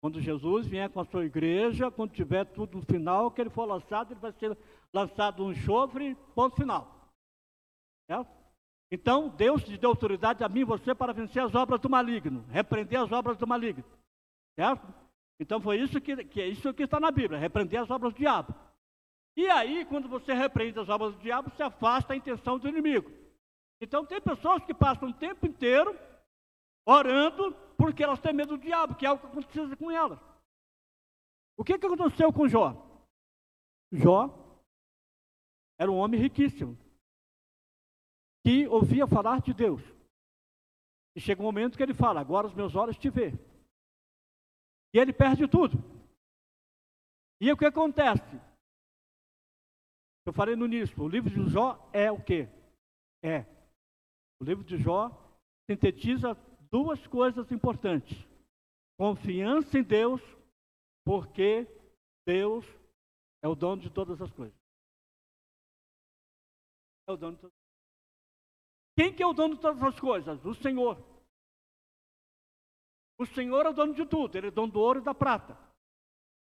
quando 0.01 0.21
Jesus 0.21 0.67
vier 0.67 0.89
com 0.89 0.99
a 0.99 1.05
sua 1.05 1.25
igreja, 1.25 1.91
quando 1.91 2.13
tiver 2.13 2.45
tudo 2.45 2.77
no 2.77 2.85
final, 2.85 3.31
que 3.31 3.41
ele 3.41 3.49
for 3.49 3.65
lançado, 3.65 4.13
ele 4.13 4.19
vai 4.19 4.31
ser 4.33 4.57
lançado 4.93 5.43
um 5.43 5.53
chofre, 5.53 6.15
ponto 6.33 6.55
final. 6.55 7.11
Então, 8.89 9.29
Deus 9.29 9.63
te 9.63 9.77
deu 9.77 9.89
autoridade 9.89 10.43
a 10.43 10.49
mim 10.49 10.61
e 10.61 10.65
você 10.65 10.95
para 10.95 11.13
vencer 11.13 11.43
as 11.43 11.53
obras 11.53 11.81
do 11.81 11.89
maligno, 11.89 12.45
repreender 12.49 12.99
as 13.01 13.11
obras 13.11 13.37
do 13.37 13.45
maligno. 13.45 13.83
Certo? 14.55 14.87
Então 15.39 15.61
foi 15.61 15.79
isso 15.79 16.01
que, 16.01 16.25
que 16.25 16.43
isso 16.43 16.73
que 16.73 16.83
está 16.83 16.99
na 16.99 17.11
Bíblia, 17.11 17.39
repreender 17.39 17.81
as 17.81 17.89
obras 17.89 18.13
do 18.13 18.17
diabo. 18.17 18.53
E 19.35 19.47
aí, 19.49 19.85
quando 19.85 20.09
você 20.09 20.33
repreende 20.33 20.79
as 20.79 20.89
obras 20.89 21.13
do 21.13 21.21
diabo, 21.21 21.51
você 21.51 21.61
afasta 21.61 22.13
a 22.13 22.15
intenção 22.15 22.57
do 22.57 22.67
inimigo. 22.67 23.11
Então 23.79 24.05
tem 24.05 24.19
pessoas 24.19 24.63
que 24.65 24.73
passam 24.73 25.09
o 25.09 25.13
tempo 25.13 25.45
inteiro 25.45 25.95
orando 26.85 27.53
porque 27.77 28.03
elas 28.03 28.19
têm 28.19 28.33
medo 28.33 28.57
do 28.57 28.63
diabo, 28.63 28.95
que 28.95 29.05
é 29.05 29.09
algo 29.09 29.21
que 29.21 29.27
aconteceu 29.27 29.77
com 29.77 29.91
elas. 29.91 30.19
O 31.55 31.63
que, 31.63 31.77
que 31.77 31.85
aconteceu 31.85 32.33
com 32.33 32.47
Jó? 32.47 32.75
Jó 33.91 34.47
era 35.79 35.91
um 35.91 35.97
homem 35.97 36.19
riquíssimo, 36.19 36.77
que 38.43 38.67
ouvia 38.67 39.05
falar 39.05 39.41
de 39.41 39.53
Deus. 39.53 39.81
E 41.15 41.19
chega 41.19 41.41
um 41.41 41.45
momento 41.45 41.77
que 41.77 41.83
ele 41.83 41.93
fala: 41.93 42.19
Agora 42.19 42.47
os 42.47 42.53
meus 42.53 42.75
olhos 42.75 42.97
te 42.97 43.09
vê. 43.09 43.33
E 44.97 44.99
ele 44.99 45.13
perde 45.13 45.47
tudo. 45.47 45.77
E 47.39 47.51
o 47.51 47.55
que 47.55 47.65
acontece? 47.65 48.41
Eu 50.25 50.33
falei 50.33 50.55
no 50.55 50.65
início: 50.65 50.99
o 51.03 51.07
livro 51.07 51.29
de 51.29 51.51
Jó 51.51 51.87
é 51.93 52.11
o 52.11 52.19
quê? 52.19 52.49
É 53.23 53.45
o 54.41 54.43
livro 54.43 54.63
de 54.63 54.75
Jó 54.79 55.11
sintetiza 55.69 56.33
duas 56.71 57.05
coisas 57.05 57.51
importantes: 57.51 58.17
confiança 58.97 59.77
em 59.77 59.83
Deus, 59.83 60.19
porque 61.05 61.67
Deus 62.25 62.65
é 63.43 63.47
o 63.47 63.53
dono 63.53 63.83
de 63.83 63.91
todas 63.91 64.19
as 64.19 64.31
coisas. 64.31 64.57
É 67.07 67.11
o 67.11 67.17
dono 67.17 67.35
de 67.35 67.41
todas 67.41 67.55
Quem 68.97 69.15
que 69.15 69.21
é 69.21 69.27
o 69.27 69.33
dono 69.33 69.53
de 69.53 69.61
todas 69.61 69.83
as 69.83 69.99
coisas? 69.99 70.43
O 70.43 70.55
Senhor. 70.55 71.16
O 73.17 73.25
Senhor 73.25 73.65
é 73.65 73.69
o 73.69 73.73
dono 73.73 73.93
de 73.93 74.05
tudo, 74.05 74.37
Ele 74.37 74.47
é 74.47 74.51
dono 74.51 74.71
do 74.71 74.79
ouro 74.79 74.99
e 74.99 75.03
da 75.03 75.13
prata. 75.13 75.57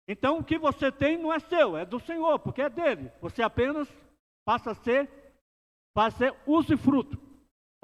Então 0.06 0.38
o 0.38 0.44
que 0.44 0.58
você 0.58 0.92
tem 0.92 1.16
não 1.16 1.32
é 1.32 1.38
seu, 1.38 1.76
é 1.76 1.84
do 1.84 2.00
Senhor, 2.00 2.38
porque 2.38 2.62
é 2.62 2.68
dele. 2.68 3.10
Você 3.20 3.42
apenas 3.42 3.88
passa 4.44 4.72
a 4.72 4.74
ser, 4.74 5.08
passa 5.94 6.16
a 6.16 6.18
ser 6.30 6.36
uso 6.46 6.74
e 6.74 6.76
fruto 6.76 7.18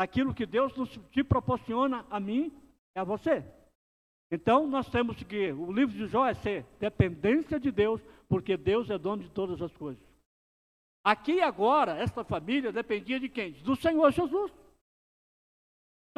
aquilo 0.00 0.34
que 0.34 0.46
Deus 0.46 0.72
te 1.10 1.22
proporciona 1.22 2.06
a 2.08 2.18
mim 2.18 2.50
e 2.96 2.98
a 2.98 3.04
você. 3.04 3.44
Então 4.30 4.66
nós 4.66 4.88
temos 4.88 5.22
que, 5.22 5.52
o 5.52 5.70
livro 5.70 5.94
de 5.94 6.06
Jó 6.06 6.26
é 6.26 6.32
ser 6.32 6.64
dependência 6.78 7.60
de 7.60 7.70
Deus, 7.70 8.00
porque 8.26 8.56
Deus 8.56 8.88
é 8.88 8.96
dono 8.96 9.22
de 9.22 9.30
todas 9.30 9.60
as 9.60 9.76
coisas. 9.76 10.02
Aqui 11.04 11.42
agora, 11.42 11.98
esta 11.98 12.24
família 12.24 12.72
dependia 12.72 13.20
de 13.20 13.28
quem? 13.28 13.52
Do 13.52 13.76
Senhor 13.76 14.10
Jesus. 14.10 14.50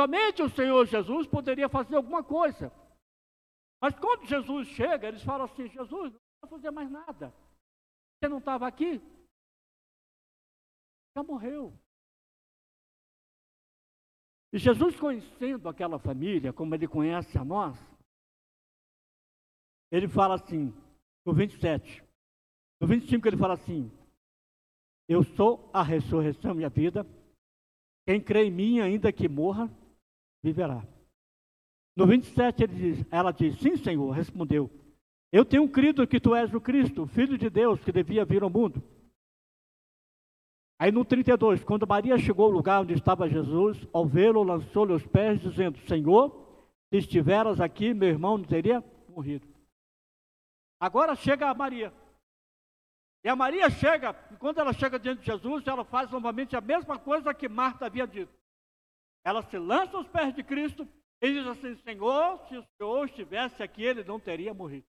Somente 0.02 0.42
o 0.42 0.50
Senhor 0.50 0.84
Jesus 0.84 1.28
poderia 1.28 1.68
fazer 1.68 1.94
alguma 1.94 2.24
coisa. 2.24 2.72
Mas 3.80 3.94
quando 3.94 4.26
Jesus 4.26 4.66
chega, 4.68 5.06
eles 5.06 5.22
falam 5.22 5.44
assim: 5.44 5.68
Jesus, 5.68 6.12
não 6.12 6.20
vai 6.40 6.50
fazer 6.50 6.70
mais 6.72 6.90
nada. 6.90 7.32
Você 8.18 8.28
não 8.28 8.38
estava 8.38 8.66
aqui? 8.66 9.00
Já 11.16 11.22
morreu. 11.22 11.72
E 14.52 14.58
Jesus, 14.58 14.98
conhecendo 14.98 15.68
aquela 15.68 16.00
família, 16.00 16.52
como 16.52 16.74
ele 16.74 16.88
conhece 16.88 17.38
a 17.38 17.44
nós, 17.44 17.78
ele 19.88 20.08
fala 20.08 20.34
assim, 20.34 20.74
no 21.24 21.32
27. 21.32 22.02
No 22.80 22.88
25 22.88 23.28
ele 23.28 23.36
fala 23.36 23.54
assim: 23.54 23.88
Eu 25.08 25.22
sou 25.22 25.70
a 25.72 25.80
ressurreição 25.80 26.60
e 26.60 26.64
a 26.64 26.68
vida. 26.68 27.06
Quem 28.04 28.20
crê 28.20 28.46
em 28.46 28.50
mim, 28.50 28.80
ainda 28.80 29.12
que 29.12 29.28
morra, 29.28 29.70
viverá. 30.42 30.86
No 31.96 32.06
27 32.06 32.64
ele 32.64 32.74
diz, 32.74 33.06
ela 33.10 33.32
diz: 33.32 33.58
Sim, 33.58 33.76
Senhor, 33.76 34.10
respondeu. 34.10 34.70
Eu 35.30 35.44
tenho 35.44 35.68
crido 35.68 36.06
que 36.06 36.20
tu 36.20 36.34
és 36.34 36.52
o 36.52 36.60
Cristo, 36.60 37.06
filho 37.06 37.38
de 37.38 37.48
Deus, 37.48 37.80
que 37.82 37.92
devia 37.92 38.24
vir 38.24 38.42
ao 38.42 38.50
mundo. 38.50 38.82
Aí 40.78 40.90
no 40.90 41.04
32, 41.04 41.62
quando 41.62 41.86
Maria 41.86 42.18
chegou 42.18 42.46
ao 42.46 42.50
lugar 42.50 42.80
onde 42.82 42.92
estava 42.94 43.28
Jesus, 43.28 43.86
ao 43.92 44.04
vê-lo, 44.04 44.42
lançou-lhe 44.42 44.92
os 44.92 45.06
pés, 45.06 45.40
dizendo: 45.40 45.78
Senhor, 45.86 46.64
se 46.90 46.98
estiveras 46.98 47.60
aqui, 47.60 47.94
meu 47.94 48.08
irmão 48.08 48.36
não 48.36 48.44
teria 48.44 48.84
morrido. 49.08 49.46
Agora 50.80 51.14
chega 51.14 51.48
a 51.48 51.54
Maria. 51.54 51.92
E 53.24 53.28
a 53.28 53.36
Maria 53.36 53.70
chega, 53.70 54.16
e 54.32 54.36
quando 54.36 54.58
ela 54.58 54.72
chega 54.72 54.98
diante 54.98 55.20
de 55.20 55.26
Jesus, 55.26 55.64
ela 55.66 55.84
faz 55.84 56.10
novamente 56.10 56.56
a 56.56 56.60
mesma 56.60 56.98
coisa 56.98 57.32
que 57.32 57.48
Marta 57.48 57.86
havia 57.86 58.06
dito. 58.06 58.41
Ela 59.24 59.42
se 59.42 59.58
lança 59.58 59.96
aos 59.96 60.08
pés 60.08 60.34
de 60.34 60.42
Cristo 60.42 60.88
e 61.20 61.32
diz 61.32 61.46
assim: 61.46 61.76
Senhor, 61.82 62.38
se 62.48 62.56
o 62.56 62.66
Senhor 62.76 63.06
estivesse 63.06 63.62
aqui, 63.62 63.82
ele 63.82 64.04
não 64.04 64.18
teria 64.18 64.52
morrido. 64.52 64.86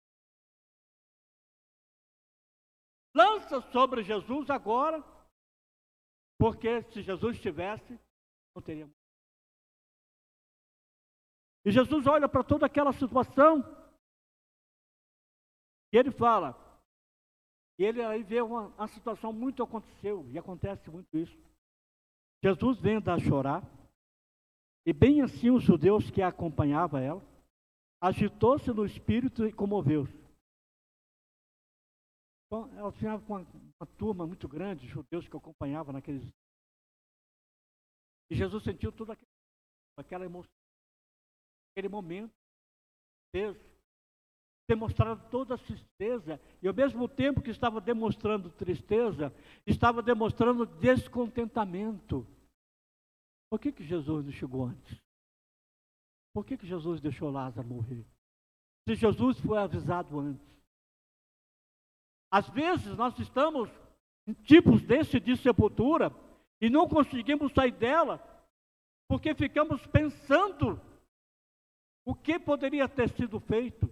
Lança 3.15 3.61
sobre 3.73 4.03
Jesus 4.03 4.51
agora, 4.51 5.03
porque 6.39 6.83
se 6.93 7.03
Jesus 7.03 7.37
estivesse, 7.37 7.99
não 8.55 8.63
teria 8.63 8.85
morrido. 8.87 9.07
E 11.65 11.71
Jesus 11.71 12.07
olha 12.07 12.29
para 12.29 12.45
toda 12.45 12.67
aquela 12.67 12.93
situação 12.93 13.61
e 15.93 15.99
ele 15.99 16.11
fala, 16.11 16.55
e 17.79 17.85
ele 17.85 18.03
aí 18.03 18.23
vê 18.23 18.41
uma, 18.41 18.67
uma 18.69 18.89
situação 18.89 19.33
muito 19.33 19.63
aconteceu, 19.63 20.29
e 20.31 20.39
acontece 20.39 20.91
muito 20.91 21.17
isso. 21.17 21.37
Jesus 22.43 22.79
vem 22.81 22.97
a 22.99 23.19
chorar, 23.19 23.63
e 24.87 24.93
bem 24.93 25.21
assim 25.21 25.51
os 25.51 25.65
judeus 25.65 26.09
que 26.11 26.23
acompanhavam 26.23 27.01
ela, 27.01 27.23
agitou-se 28.01 28.71
no 28.71 28.87
espírito 28.87 29.45
e 29.45 29.53
comoveu-se. 29.53 30.17
Então, 32.47 32.73
ela 32.77 32.93
tinha 32.93 33.17
uma, 33.17 33.41
uma 33.41 33.87
turma 33.99 34.25
muito 34.25 34.47
grande 34.47 34.83
de 34.83 34.87
judeus 34.87 35.27
que 35.27 35.37
acompanhavam 35.37 35.93
naqueles. 35.93 36.25
E 38.31 38.37
Jesus 38.37 38.63
sentiu 38.63 38.93
toda 38.93 39.19
aquela 39.99 40.25
emoção, 40.25 40.53
aquele 41.73 41.89
momento, 41.89 42.33
peso, 43.33 43.59
demonstrando 44.69 45.29
toda 45.31 45.55
a 45.55 45.59
tristeza, 45.59 46.41
e 46.63 46.69
ao 46.69 46.75
mesmo 46.75 47.09
tempo 47.09 47.43
que 47.43 47.51
estava 47.51 47.81
demonstrando 47.81 48.51
tristeza, 48.51 49.35
estava 49.67 50.01
demonstrando 50.01 50.65
descontentamento. 50.65 52.27
Por 53.49 53.61
que, 53.61 53.73
que 53.73 53.85
Jesus 53.85 54.25
não 54.25 54.33
chegou 54.33 54.67
antes? 54.67 55.01
Por 56.35 56.45
que, 56.45 56.57
que 56.57 56.67
Jesus 56.67 57.01
deixou 57.01 57.31
Lázaro 57.31 57.67
morrer? 57.67 58.05
Se 58.87 58.95
Jesus 58.95 59.39
foi 59.41 59.59
avisado 59.59 60.19
antes. 60.19 60.47
Às 62.31 62.49
vezes 62.51 62.97
nós 62.97 63.19
estamos 63.19 63.71
em 64.27 64.35
tipos 64.35 64.83
desse 64.83 65.19
de 65.19 65.37
sepultura 65.37 66.13
e 66.61 66.69
não 66.69 66.89
conseguimos 66.89 67.53
sair 67.53 67.73
dela 67.73 68.23
porque 69.09 69.35
ficamos 69.35 69.87
pensando 69.87 70.81
o 72.05 72.15
que 72.15 72.39
poderia 72.39 72.89
ter 72.89 73.09
sido 73.11 73.41
feito. 73.41 73.91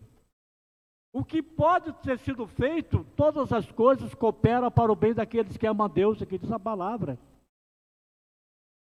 O 1.12 1.24
que 1.24 1.40
pode 1.40 1.92
ter 2.02 2.18
sido 2.18 2.46
feito, 2.46 3.04
todas 3.16 3.52
as 3.52 3.70
coisas 3.70 4.14
cooperam 4.14 4.70
para 4.70 4.90
o 4.90 4.96
bem 4.96 5.14
daqueles 5.14 5.56
que 5.56 5.66
amam 5.66 5.86
a 5.86 5.88
Deus, 5.88 6.20
aqui 6.20 6.36
diz 6.36 6.50
a 6.50 6.58
palavra. 6.58 7.18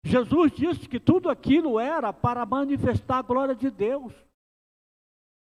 Jesus 0.09 0.53
disse 0.53 0.89
que 0.89 0.99
tudo 0.99 1.29
aquilo 1.29 1.79
era 1.79 2.13
para 2.13 2.47
manifestar 2.47 3.19
a 3.19 3.23
glória 3.23 3.55
de 3.55 3.71
Deus 3.71 4.13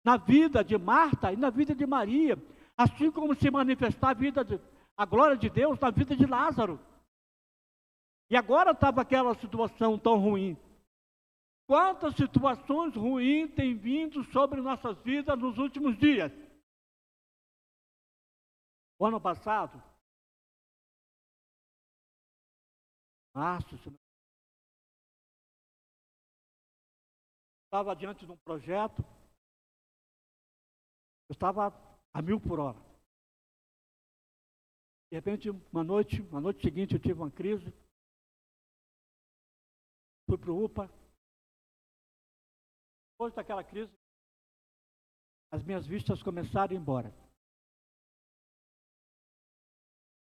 na 0.03 0.17
vida 0.17 0.63
de 0.63 0.77
Marta 0.77 1.31
e 1.31 1.37
na 1.37 1.49
vida 1.49 1.73
de 1.73 1.85
Maria, 1.85 2.37
assim 2.77 3.09
como 3.09 3.33
se 3.33 3.49
manifestar 3.49 4.09
a, 4.09 4.13
vida 4.13 4.43
de, 4.43 4.59
a 4.97 5.05
glória 5.05 5.37
de 5.37 5.49
Deus 5.49 5.79
na 5.79 5.89
vida 5.89 6.15
de 6.15 6.25
Lázaro. 6.25 6.79
E 8.29 8.35
agora 8.35 8.71
estava 8.71 9.01
aquela 9.01 9.33
situação 9.35 9.97
tão 9.97 10.17
ruim. 10.17 10.57
Quantas 11.65 12.15
situações 12.15 12.95
ruins 12.95 13.53
têm 13.53 13.75
vindo 13.75 14.23
sobre 14.31 14.61
nossas 14.61 14.97
vidas 14.99 15.37
nos 15.39 15.57
últimos 15.57 15.97
dias? 15.97 16.31
O 18.99 19.05
ano 19.05 19.21
passado, 19.21 19.81
março, 23.33 23.77
estava 27.67 27.93
diante 27.95 28.25
de 28.25 28.31
um 28.31 28.37
projeto, 28.37 29.01
eu 31.29 31.33
estava 31.33 31.67
a 32.13 32.21
mil 32.21 32.39
por 32.39 32.59
hora. 32.59 32.79
De 35.11 35.17
repente, 35.17 35.49
uma 35.49 35.83
noite, 35.83 36.21
uma 36.21 36.39
noite 36.39 36.61
seguinte, 36.61 36.93
eu 36.93 36.99
tive 36.99 37.13
uma 37.13 37.31
crise. 37.31 37.73
Fui 40.29 40.37
para 40.37 40.51
o 40.51 40.63
UPA. 40.63 40.87
Depois 43.13 43.33
daquela 43.33 43.63
crise, 43.63 43.91
as 45.51 45.63
minhas 45.63 45.85
vistas 45.85 46.23
começaram 46.23 46.71
a 46.71 46.75
ir 46.75 46.81
embora. 46.81 47.13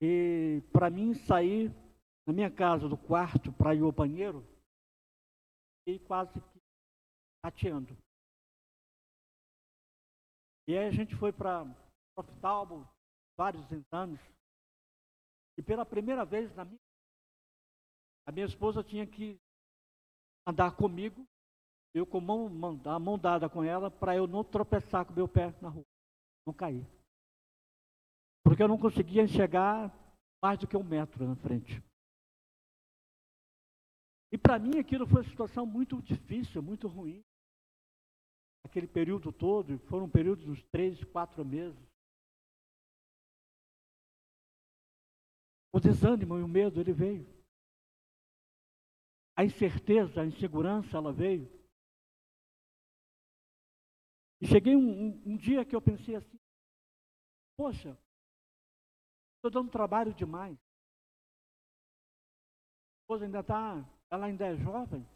E 0.02 0.62
para 0.71 0.89
mim 0.89 1.13
sair 1.13 1.71
na 2.26 2.34
minha 2.34 2.52
casa 2.52 2.88
do 2.88 2.97
quarto 2.97 3.52
para 3.54 3.73
ir 3.76 3.82
ao 3.82 3.91
banheiro, 3.91 4.45
e 5.88 6.00
quase 6.00 6.39
que 7.52 7.66
tateando. 7.66 7.98
E 10.68 10.78
aí 10.78 10.88
a 10.88 10.92
gente 10.92 11.16
foi 11.16 11.32
para 11.32 11.66
oftalmo, 12.16 12.88
vários 13.38 13.70
exames. 13.72 14.20
E 15.58 15.62
pela 15.62 15.86
primeira 15.86 16.26
vez 16.26 16.54
na 16.56 16.66
minha 16.66 16.80
a 18.26 18.32
minha 18.32 18.46
esposa 18.46 18.84
tinha 18.84 19.08
que 19.08 19.40
andar 20.46 20.76
comigo, 20.76 21.26
eu 21.94 22.06
com 22.06 22.20
mão, 22.20 22.48
a 22.86 23.00
mão 23.00 23.18
dada 23.18 23.50
com 23.50 23.64
ela, 23.64 23.90
para 23.90 24.16
eu 24.18 24.28
não 24.28 24.44
tropeçar 24.44 25.06
com 25.06 25.14
meu 25.14 25.30
pé 25.30 25.56
na 25.62 25.70
rua, 25.70 25.86
não 26.46 26.54
cair 26.54 26.86
porque 28.48 28.64
eu 28.64 28.68
não 28.68 28.80
conseguia 28.80 29.24
enxergar 29.24 29.94
mais 30.42 30.58
do 30.58 30.68
que 30.68 30.78
um 30.78 30.84
metro 30.84 31.28
na 31.28 31.36
frente. 31.36 31.84
E 34.32 34.38
para 34.38 34.58
mim 34.58 34.80
aquilo 34.80 35.06
foi 35.06 35.22
uma 35.22 35.30
situação 35.30 35.66
muito 35.66 36.02
difícil, 36.02 36.64
muito 36.64 36.88
ruim. 36.88 37.24
Aquele 38.68 38.88
período 38.88 39.32
todo, 39.32 39.80
foram 39.88 40.10
períodos 40.10 40.48
uns 40.48 40.64
três, 40.66 41.04
quatro 41.06 41.44
meses. 41.44 41.80
O 45.74 45.80
desânimo 45.80 46.38
e 46.38 46.44
o 46.44 46.48
medo, 46.48 46.80
ele 46.80 46.94
veio. 46.94 47.26
A 49.36 49.44
incerteza, 49.44 50.22
a 50.22 50.26
insegurança, 50.26 50.98
ela 50.98 51.14
veio. 51.14 51.48
E 54.42 54.48
cheguei 54.48 54.76
um, 54.76 55.08
um, 55.08 55.34
um 55.34 55.38
dia 55.38 55.66
que 55.66 55.76
eu 55.76 55.82
pensei 55.82 56.16
assim, 56.16 56.40
poxa, 57.56 57.98
Estou 59.38 59.52
dando 59.52 59.72
trabalho 59.72 60.14
demais. 60.14 60.58
A 62.92 63.00
esposa 63.02 63.26
ainda 63.26 63.40
está, 63.40 63.86
ela 64.10 64.26
ainda 64.26 64.46
é 64.46 64.58
jovem. 64.58 65.08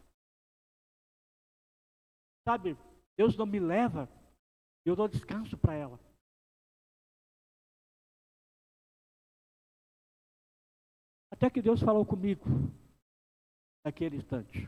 Sabe, 2.47 2.77
Deus 3.21 3.37
não 3.37 3.45
me 3.45 3.59
leva, 3.59 4.09
eu 4.83 4.95
dou 4.95 5.07
descanso 5.07 5.55
para 5.55 5.75
ela. 5.75 5.99
Até 11.29 11.47
que 11.51 11.61
Deus 11.61 11.79
falou 11.81 12.03
comigo 12.03 12.43
naquele 13.85 14.17
instante. 14.17 14.67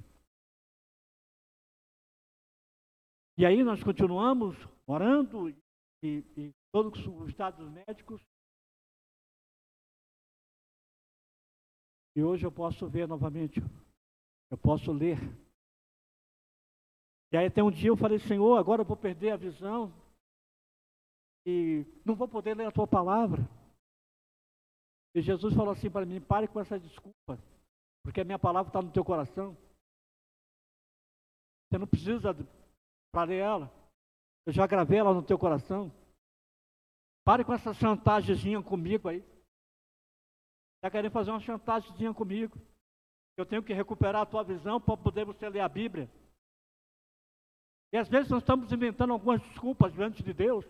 E 3.40 3.44
aí 3.44 3.64
nós 3.64 3.84
continuamos 3.84 4.56
orando 4.86 5.50
e, 6.04 6.24
e 6.38 6.54
todos 6.72 7.04
os 7.08 7.34
dados 7.34 7.68
médicos. 7.72 8.22
E 12.16 12.22
hoje 12.22 12.46
eu 12.46 12.52
posso 12.52 12.88
ver 12.88 13.08
novamente, 13.08 13.60
eu 14.52 14.58
posso 14.60 14.92
ler. 14.92 15.18
E 17.34 17.38
aí 17.38 17.48
até 17.48 17.64
um 17.64 17.72
dia 17.72 17.90
eu 17.90 17.98
falei, 17.98 18.20
Senhor, 18.20 18.56
agora 18.58 18.84
eu 18.84 18.86
vou 18.86 18.96
perder 18.96 19.32
a 19.32 19.38
visão 19.38 19.92
e 21.48 21.84
não 22.06 22.16
vou 22.16 22.28
poder 22.28 22.56
ler 22.56 22.68
a 22.68 22.72
tua 22.72 22.86
palavra. 22.86 23.42
E 25.16 25.22
Jesus 25.22 25.56
falou 25.56 25.72
assim 25.72 25.90
para 25.90 26.06
mim: 26.06 26.22
pare 26.22 26.48
com 26.48 26.60
essa 26.60 26.80
desculpa, 26.80 27.40
porque 28.04 28.22
a 28.22 28.24
minha 28.24 28.38
palavra 28.38 28.70
está 28.70 28.84
no 28.84 28.92
teu 28.92 29.04
coração. 29.04 29.58
Você 31.72 31.80
não 31.80 31.88
precisa 31.88 32.36
para 33.12 33.28
ler 33.28 33.40
ela. 33.40 33.72
Eu 34.46 34.54
já 34.54 34.68
gravei 34.68 35.00
ela 35.00 35.12
no 35.12 35.24
teu 35.24 35.40
coração. 35.40 35.92
Pare 37.26 37.44
com 37.44 37.54
essa 37.54 37.74
chantagemzinha 37.74 38.62
comigo 38.62 39.10
aí. 39.10 39.24
Está 40.78 40.92
querendo 40.92 41.12
fazer 41.12 41.32
uma 41.32 41.40
chantagemzinha 41.40 42.14
comigo. 42.14 42.60
Eu 43.36 43.46
tenho 43.46 43.64
que 43.64 43.74
recuperar 43.74 44.22
a 44.22 44.26
tua 44.26 44.44
visão 44.44 44.80
para 44.80 44.96
poder 44.96 45.26
você 45.26 45.50
ler 45.50 45.62
a 45.62 45.70
Bíblia. 45.70 46.08
E 47.94 47.98
às 47.98 48.10
vezes 48.10 48.32
nós 48.32 48.42
estamos 48.42 48.72
inventando 48.72 49.14
algumas 49.14 49.40
desculpas 49.40 49.94
diante 49.94 50.24
de 50.24 50.34
Deus. 50.34 50.66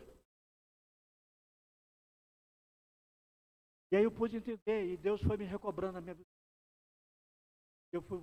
E 3.90 3.96
aí 3.96 4.04
eu 4.04 4.12
pude 4.12 4.36
entender, 4.36 4.92
e 4.92 4.98
Deus 4.98 5.22
foi 5.22 5.38
me 5.38 5.46
recobrando 5.46 5.98
a 5.98 6.02
minha 6.02 6.16
vida. 6.16 6.28
Eu 7.94 8.02
fui 8.02 8.20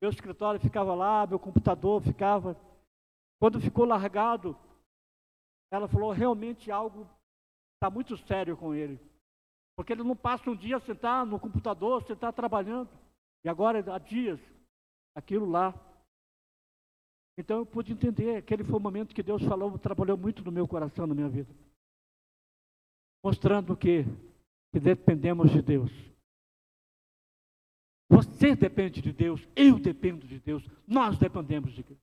Meu 0.00 0.08
escritório 0.08 0.58
ficava 0.58 0.94
lá, 0.94 1.26
meu 1.26 1.38
computador 1.38 2.00
ficava. 2.02 2.56
Quando 3.38 3.60
ficou 3.60 3.84
largado, 3.84 4.56
ela 5.70 5.86
falou, 5.86 6.12
realmente 6.12 6.70
algo 6.70 7.06
está 7.74 7.90
muito 7.90 8.16
sério 8.16 8.56
com 8.56 8.74
ele. 8.74 8.98
Porque 9.76 9.92
ele 9.92 10.02
não 10.02 10.16
passa 10.16 10.48
um 10.48 10.56
dia 10.56 10.80
sentar 10.80 11.26
no 11.26 11.38
computador, 11.38 12.02
sentar 12.04 12.32
trabalhando. 12.32 12.88
E 13.44 13.50
agora, 13.50 13.80
há 13.94 13.98
dias, 13.98 14.40
aquilo 15.14 15.44
lá. 15.44 15.74
Então 17.40 17.58
eu 17.58 17.66
pude 17.66 17.92
entender, 17.92 18.36
aquele 18.36 18.62
foi 18.62 18.76
o 18.76 18.80
momento 18.80 19.14
que 19.14 19.22
Deus 19.22 19.42
falou, 19.42 19.78
trabalhou 19.78 20.16
muito 20.16 20.44
no 20.44 20.52
meu 20.52 20.68
coração, 20.68 21.06
na 21.06 21.14
minha 21.14 21.28
vida 21.28 21.52
mostrando 23.22 23.76
que, 23.76 24.04
que 24.72 24.80
dependemos 24.80 25.50
de 25.50 25.62
Deus. 25.62 25.90
Você 28.08 28.56
depende 28.56 29.00
de 29.00 29.12
Deus, 29.12 29.46
eu 29.54 29.78
dependo 29.78 30.26
de 30.26 30.40
Deus, 30.40 30.64
nós 30.86 31.18
dependemos 31.18 31.72
de 31.72 31.82
Deus. 31.82 32.00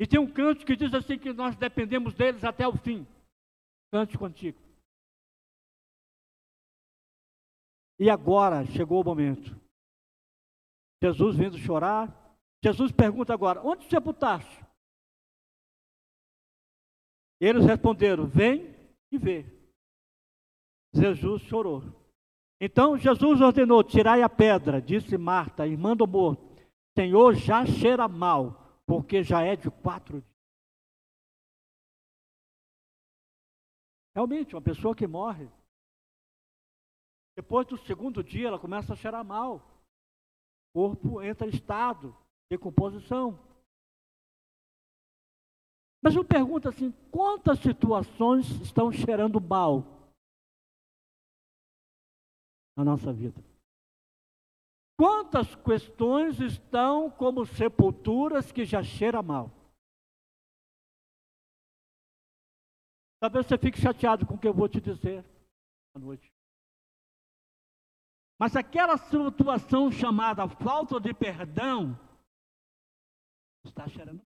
E 0.00 0.06
tem 0.06 0.18
um 0.18 0.32
canto 0.32 0.64
que 0.64 0.74
diz 0.74 0.92
assim 0.94 1.18
que 1.18 1.32
nós 1.32 1.54
dependemos 1.56 2.14
deles 2.14 2.42
até 2.42 2.66
o 2.66 2.76
fim. 2.76 3.06
Cântico 3.92 4.24
antigo. 4.24 4.58
E 8.00 8.08
agora 8.10 8.64
chegou 8.66 9.00
o 9.00 9.04
momento. 9.04 9.54
Jesus 11.02 11.36
vindo 11.36 11.58
chorar. 11.58 12.21
Jesus 12.62 12.92
pergunta 12.92 13.34
agora: 13.34 13.60
onde 13.62 13.88
sepultaste? 13.88 14.64
Eles 17.40 17.64
responderam: 17.66 18.26
vem 18.26 18.72
e 19.10 19.18
vê. 19.18 19.44
Jesus 20.94 21.42
chorou. 21.42 21.82
Então 22.60 22.96
Jesus 22.96 23.40
ordenou: 23.40 23.82
tirai 23.82 24.22
a 24.22 24.28
pedra, 24.28 24.80
disse 24.80 25.18
Marta, 25.18 25.66
irmã 25.66 25.96
do 25.96 26.06
morto. 26.06 26.52
Senhor, 26.96 27.34
já 27.34 27.66
cheira 27.66 28.06
mal, 28.06 28.80
porque 28.86 29.22
já 29.24 29.42
é 29.42 29.56
de 29.56 29.70
quatro 29.70 30.20
dias. 30.20 30.32
Realmente, 34.14 34.54
uma 34.54 34.60
pessoa 34.60 34.94
que 34.94 35.06
morre, 35.06 35.48
depois 37.34 37.66
do 37.66 37.78
segundo 37.78 38.22
dia, 38.22 38.48
ela 38.48 38.58
começa 38.58 38.92
a 38.92 38.96
cheirar 38.96 39.24
mal. 39.24 39.56
O 40.74 40.90
corpo 40.90 41.22
entra 41.22 41.46
em 41.46 41.50
estado 41.50 42.14
decomposição. 42.52 43.38
Mas 46.02 46.14
eu 46.14 46.24
pergunto 46.24 46.68
assim: 46.68 46.92
quantas 47.10 47.58
situações 47.60 48.46
estão 48.60 48.92
cheirando 48.92 49.40
mal 49.40 50.10
na 52.76 52.84
nossa 52.84 53.12
vida? 53.12 53.42
Quantas 54.98 55.54
questões 55.56 56.38
estão 56.40 57.10
como 57.10 57.46
sepulturas 57.46 58.52
que 58.52 58.64
já 58.64 58.82
cheiram 58.82 59.22
mal? 59.22 59.50
Talvez 63.18 63.46
você 63.46 63.56
fique 63.56 63.80
chateado 63.80 64.26
com 64.26 64.34
o 64.34 64.38
que 64.38 64.46
eu 64.46 64.54
vou 64.54 64.68
te 64.68 64.80
dizer 64.80 65.24
à 65.94 65.98
noite. 65.98 66.30
Mas 68.38 68.56
aquela 68.56 68.98
situação 68.98 69.90
chamada 69.90 70.48
falta 70.48 71.00
de 71.00 71.14
perdão 71.14 71.96
está 73.64 73.88
cheirando 73.88 74.22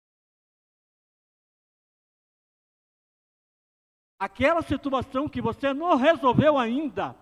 aquela 4.24 4.62
situação 4.62 5.28
que 5.28 5.42
você 5.42 5.74
não 5.74 5.96
resolveu 5.96 6.56
ainda 6.56 7.14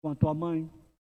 com 0.00 0.10
a 0.10 0.14
tua 0.14 0.32
mãe, 0.32 0.70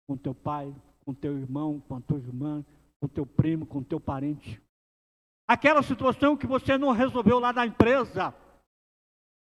com 0.07 0.17
teu 0.17 0.35
pai, 0.35 0.73
com 1.05 1.13
teu 1.13 1.37
irmão, 1.37 1.81
com 1.81 1.97
a 1.97 2.01
tua 2.01 2.19
irmã, 2.19 2.65
com 3.01 3.09
teu 3.09 3.27
primo, 3.27 3.67
com 3.67 3.83
teu 3.83 4.01
parente. 4.01 4.63
Aquela 5.49 5.83
situação 5.83 6.37
que 6.37 6.47
você 6.47 6.79
não 6.79 6.93
resolveu 6.93 7.41
lá 7.41 7.53
na 7.53 7.67
empresa, 7.67 8.35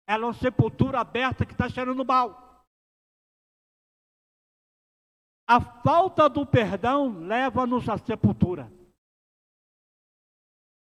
ela 0.07 0.25
é 0.25 0.27
uma 0.27 0.35
sepultura 0.35 1.01
aberta 1.01 1.45
que 1.45 1.53
está 1.53 1.69
cheirando 1.69 2.05
mal. 2.05 2.65
A 5.49 5.61
falta 5.61 6.29
do 6.29 6.47
perdão 6.47 7.19
leva-nos 7.27 7.89
à 7.89 7.99
sepultura. 7.99 8.71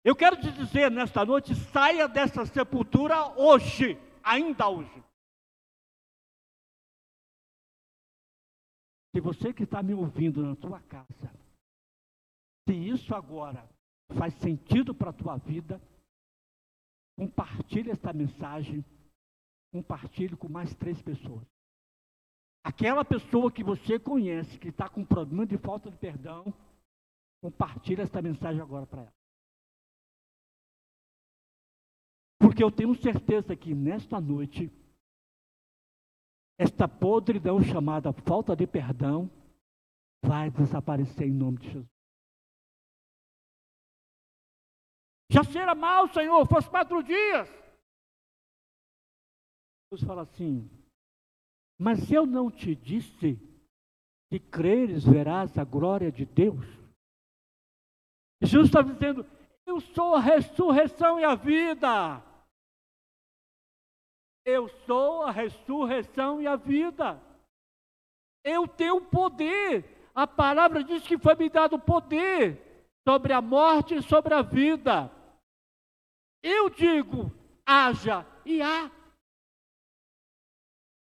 Eu 0.04 0.16
quero 0.16 0.36
te 0.36 0.52
dizer 0.52 0.90
nesta 0.90 1.24
noite: 1.24 1.54
saia 1.56 2.08
dessa 2.08 2.46
sepultura 2.46 3.28
hoje 3.40 3.98
ainda 4.24 4.68
hoje. 4.68 5.04
Se 9.14 9.22
você 9.22 9.54
que 9.54 9.64
está 9.64 9.84
me 9.84 9.94
ouvindo 9.94 10.42
na 10.42 10.56
tua 10.56 10.80
casa, 10.82 11.32
se 12.68 12.74
isso 12.74 13.14
agora 13.14 13.70
faz 14.18 14.34
sentido 14.36 14.96
para 14.96 15.10
a 15.10 15.14
tua 15.14 15.38
vida, 15.38 15.82
compartilhe 17.18 17.92
esta 17.92 18.14
mensagem, 18.14 18.84
compartilhe 19.72 20.36
com 20.36 20.48
mais 20.48 20.74
três 20.76 21.02
pessoas. 21.02 21.46
Aquela 22.64 23.04
pessoa 23.04 23.52
que 23.52 23.64
você 23.64 24.00
conhece, 24.00 24.58
que 24.58 24.70
está 24.70 24.88
com 24.88 25.04
problema 25.04 25.46
de 25.46 25.58
falta 25.58 25.92
de 25.92 25.98
perdão, 25.98 26.54
compartilhe 27.42 28.02
esta 28.02 28.22
mensagem 28.22 28.62
agora 28.62 28.86
para 28.86 29.02
ela. 29.02 29.21
Porque 32.42 32.64
eu 32.64 32.72
tenho 32.72 32.96
certeza 32.96 33.56
que 33.56 33.76
nesta 33.76 34.20
noite, 34.20 34.72
esta 36.58 36.88
podridão 36.88 37.62
chamada 37.62 38.12
falta 38.12 38.56
de 38.56 38.66
perdão 38.66 39.30
vai 40.26 40.50
desaparecer 40.50 41.28
em 41.28 41.34
nome 41.34 41.60
de 41.60 41.68
Jesus. 41.68 41.90
Já 45.30 45.44
será 45.44 45.76
mal, 45.76 46.08
Senhor, 46.10 46.46
faz 46.48 46.68
quatro 46.68 47.04
dias. 47.04 47.48
Jesus 49.92 50.08
fala 50.08 50.24
assim, 50.24 50.70
mas 51.80 52.12
eu 52.12 52.26
não 52.26 52.50
te 52.50 52.76
disse 52.76 53.38
que 54.30 54.40
creres 54.40 55.04
verás 55.04 55.58
a 55.58 55.64
glória 55.64 56.12
de 56.12 56.26
Deus? 56.26 56.66
Jesus 58.42 58.68
está 58.68 58.82
dizendo, 58.82 59.26
eu 59.66 59.80
sou 59.80 60.16
a 60.16 60.20
ressurreição 60.20 61.20
e 61.20 61.24
a 61.24 61.36
vida. 61.36 62.31
Eu 64.46 64.68
sou 64.86 65.24
a 65.24 65.32
ressurreição 65.32 66.42
e 66.42 66.48
a 66.48 66.56
vida. 66.56 67.22
Eu 68.44 68.68
tenho 68.68 69.02
poder. 69.02 70.10
A 70.14 70.26
palavra 70.26 70.84
diz 70.84 71.04
que 71.04 71.18
foi 71.18 71.36
me 71.36 71.50
dado 71.50 71.78
poder 71.80 72.90
sobre 73.08 73.34
a 73.34 73.42
morte 73.42 73.96
e 73.96 74.04
sobre 74.04 74.34
a 74.34 74.42
vida. 74.42 75.12
Eu 76.44 76.70
digo, 76.70 77.32
haja 77.66 78.26
e 78.46 78.62
há. 78.62 78.90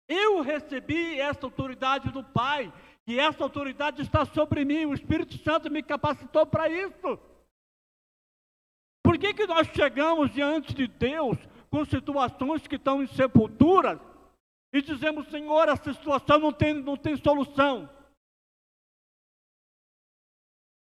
Eu 0.07 0.41
recebi 0.41 1.19
essa 1.19 1.45
autoridade 1.45 2.09
do 2.11 2.23
Pai, 2.23 2.71
e 3.05 3.19
essa 3.19 3.43
autoridade 3.43 4.01
está 4.01 4.25
sobre 4.25 4.63
mim. 4.63 4.85
O 4.85 4.93
Espírito 4.93 5.37
Santo 5.37 5.69
me 5.69 5.83
capacitou 5.83 6.45
para 6.45 6.69
isso. 6.69 7.19
Por 9.03 9.17
que, 9.17 9.33
que 9.33 9.47
nós 9.47 9.67
chegamos 9.67 10.31
diante 10.31 10.73
de 10.73 10.87
Deus 10.87 11.37
com 11.69 11.85
situações 11.85 12.67
que 12.67 12.75
estão 12.75 13.03
em 13.03 13.07
sepulturas 13.07 13.99
e 14.73 14.81
dizemos, 14.81 15.27
Senhor, 15.29 15.69
essa 15.69 15.93
situação 15.93 16.39
não 16.39 16.53
tem, 16.53 16.73
não 16.73 16.97
tem 16.97 17.15
solução. 17.17 17.89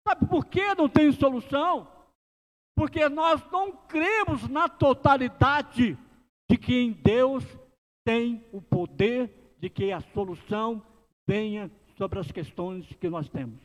Sabe 0.08 0.28
por 0.28 0.46
que 0.46 0.76
não 0.76 0.88
tem 0.88 1.12
solução? 1.12 1.96
porque 2.76 3.08
nós 3.08 3.42
não 3.52 3.72
cremos 3.72 4.48
na 4.50 4.68
totalidade 4.68 5.98
de 6.50 6.58
que 6.58 6.76
em 6.76 6.92
Deus 6.92 7.44
tem 8.04 8.46
o 8.52 8.62
poder 8.62 9.56
de 9.60 9.70
que 9.70 9.92
a 9.92 10.02
solução 10.02 10.86
venha 11.26 11.72
sobre 11.98 12.20
as 12.20 12.30
questões 12.32 12.86
que 12.98 13.10
nós 13.10 13.30
temos. 13.30 13.60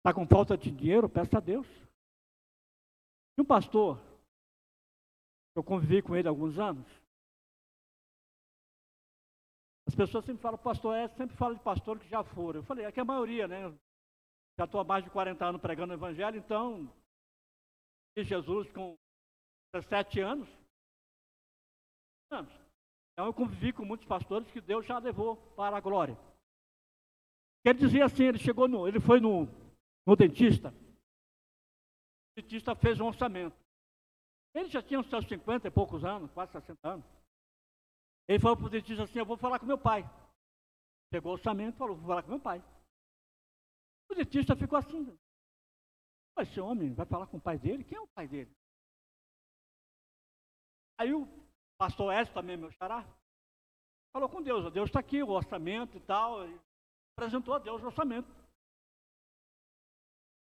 Está 0.00 0.14
com 0.14 0.26
falta 0.26 0.56
de 0.56 0.70
dinheiro? 0.70 1.10
Peça 1.10 1.36
a 1.36 1.40
Deus. 1.40 1.66
E 3.36 3.42
um 3.42 3.44
pastor, 3.44 4.00
eu 5.54 5.62
convivi 5.62 6.00
com 6.00 6.16
ele 6.16 6.26
há 6.26 6.30
alguns 6.30 6.58
anos. 6.58 6.86
As 9.86 9.94
pessoas 9.94 10.24
sempre 10.24 10.40
falam, 10.40 10.58
pastor 10.58 10.96
é, 10.96 11.08
sempre 11.08 11.36
fala 11.36 11.54
de 11.54 11.60
pastor 11.60 11.98
que 11.98 12.08
já 12.08 12.24
foram. 12.24 12.60
Eu 12.60 12.64
falei, 12.64 12.86
é 12.86 12.92
que 12.92 13.00
a 13.00 13.04
maioria, 13.04 13.46
né? 13.46 13.70
Já 14.58 14.64
estou 14.64 14.80
há 14.80 14.84
mais 14.84 15.04
de 15.04 15.10
40 15.10 15.44
anos 15.44 15.60
pregando 15.60 15.92
o 15.92 15.96
evangelho, 15.96 16.38
então, 16.38 16.90
e 18.16 18.24
Jesus 18.24 18.70
com 18.72 18.96
17 19.74 20.20
anos. 20.20 20.48
anos. 22.30 22.52
Então 23.12 23.26
eu 23.26 23.34
convivi 23.34 23.72
com 23.72 23.84
muitos 23.84 24.06
pastores 24.06 24.50
que 24.50 24.62
Deus 24.62 24.86
já 24.86 24.98
levou 24.98 25.36
para 25.54 25.76
a 25.76 25.80
glória. 25.80 26.16
Ele 27.64 27.78
dizia 27.78 28.06
assim, 28.06 28.24
ele 28.24 28.38
chegou 28.38 28.66
no, 28.66 28.88
ele 28.88 28.98
foi 28.98 29.20
no, 29.20 29.46
no 30.06 30.16
dentista. 30.16 30.68
O 32.30 32.40
dentista 32.40 32.74
fez 32.74 33.00
um 33.00 33.06
orçamento. 33.06 33.56
Ele 34.54 34.68
já 34.68 34.82
tinha 34.82 34.98
uns 34.98 35.08
seus 35.08 35.26
50 35.26 35.68
e 35.68 35.70
poucos 35.70 36.04
anos, 36.04 36.30
quase 36.32 36.52
60 36.52 36.88
anos. 36.88 37.06
Ele 38.28 38.38
falou 38.38 38.56
para 38.56 38.66
o 38.66 38.70
dentista 38.70 39.04
assim, 39.04 39.18
eu 39.18 39.26
vou 39.26 39.36
falar 39.36 39.58
com 39.58 39.66
meu 39.66 39.78
pai. 39.78 40.04
Pegou 41.10 41.32
o 41.32 41.34
orçamento 41.34 41.74
e 41.74 41.78
falou, 41.78 41.96
vou 41.96 42.06
falar 42.06 42.22
com 42.22 42.30
meu 42.30 42.40
pai. 42.40 42.62
O 44.10 44.14
dentista 44.14 44.56
ficou 44.56 44.78
assim. 44.78 45.18
Esse 46.38 46.60
homem 46.60 46.94
vai 46.94 47.06
falar 47.06 47.26
com 47.26 47.36
o 47.36 47.40
pai 47.40 47.58
dele? 47.58 47.84
Quem 47.84 47.98
é 47.98 48.00
o 48.00 48.08
pai 48.08 48.26
dele? 48.26 48.50
Aí 50.98 51.12
o 51.12 51.26
pastor 51.78 52.12
Edson, 52.12 52.32
também 52.32 52.56
meu 52.56 52.70
xará, 52.72 53.06
falou 54.12 54.28
com 54.28 54.42
Deus. 54.42 54.72
Deus 54.72 54.88
está 54.88 55.00
aqui, 55.00 55.22
o 55.22 55.30
orçamento 55.30 55.96
e 55.96 56.00
tal. 56.00 56.46
E 56.46 56.60
apresentou 57.16 57.54
a 57.54 57.58
Deus 57.58 57.82
o 57.82 57.86
orçamento. 57.86 58.28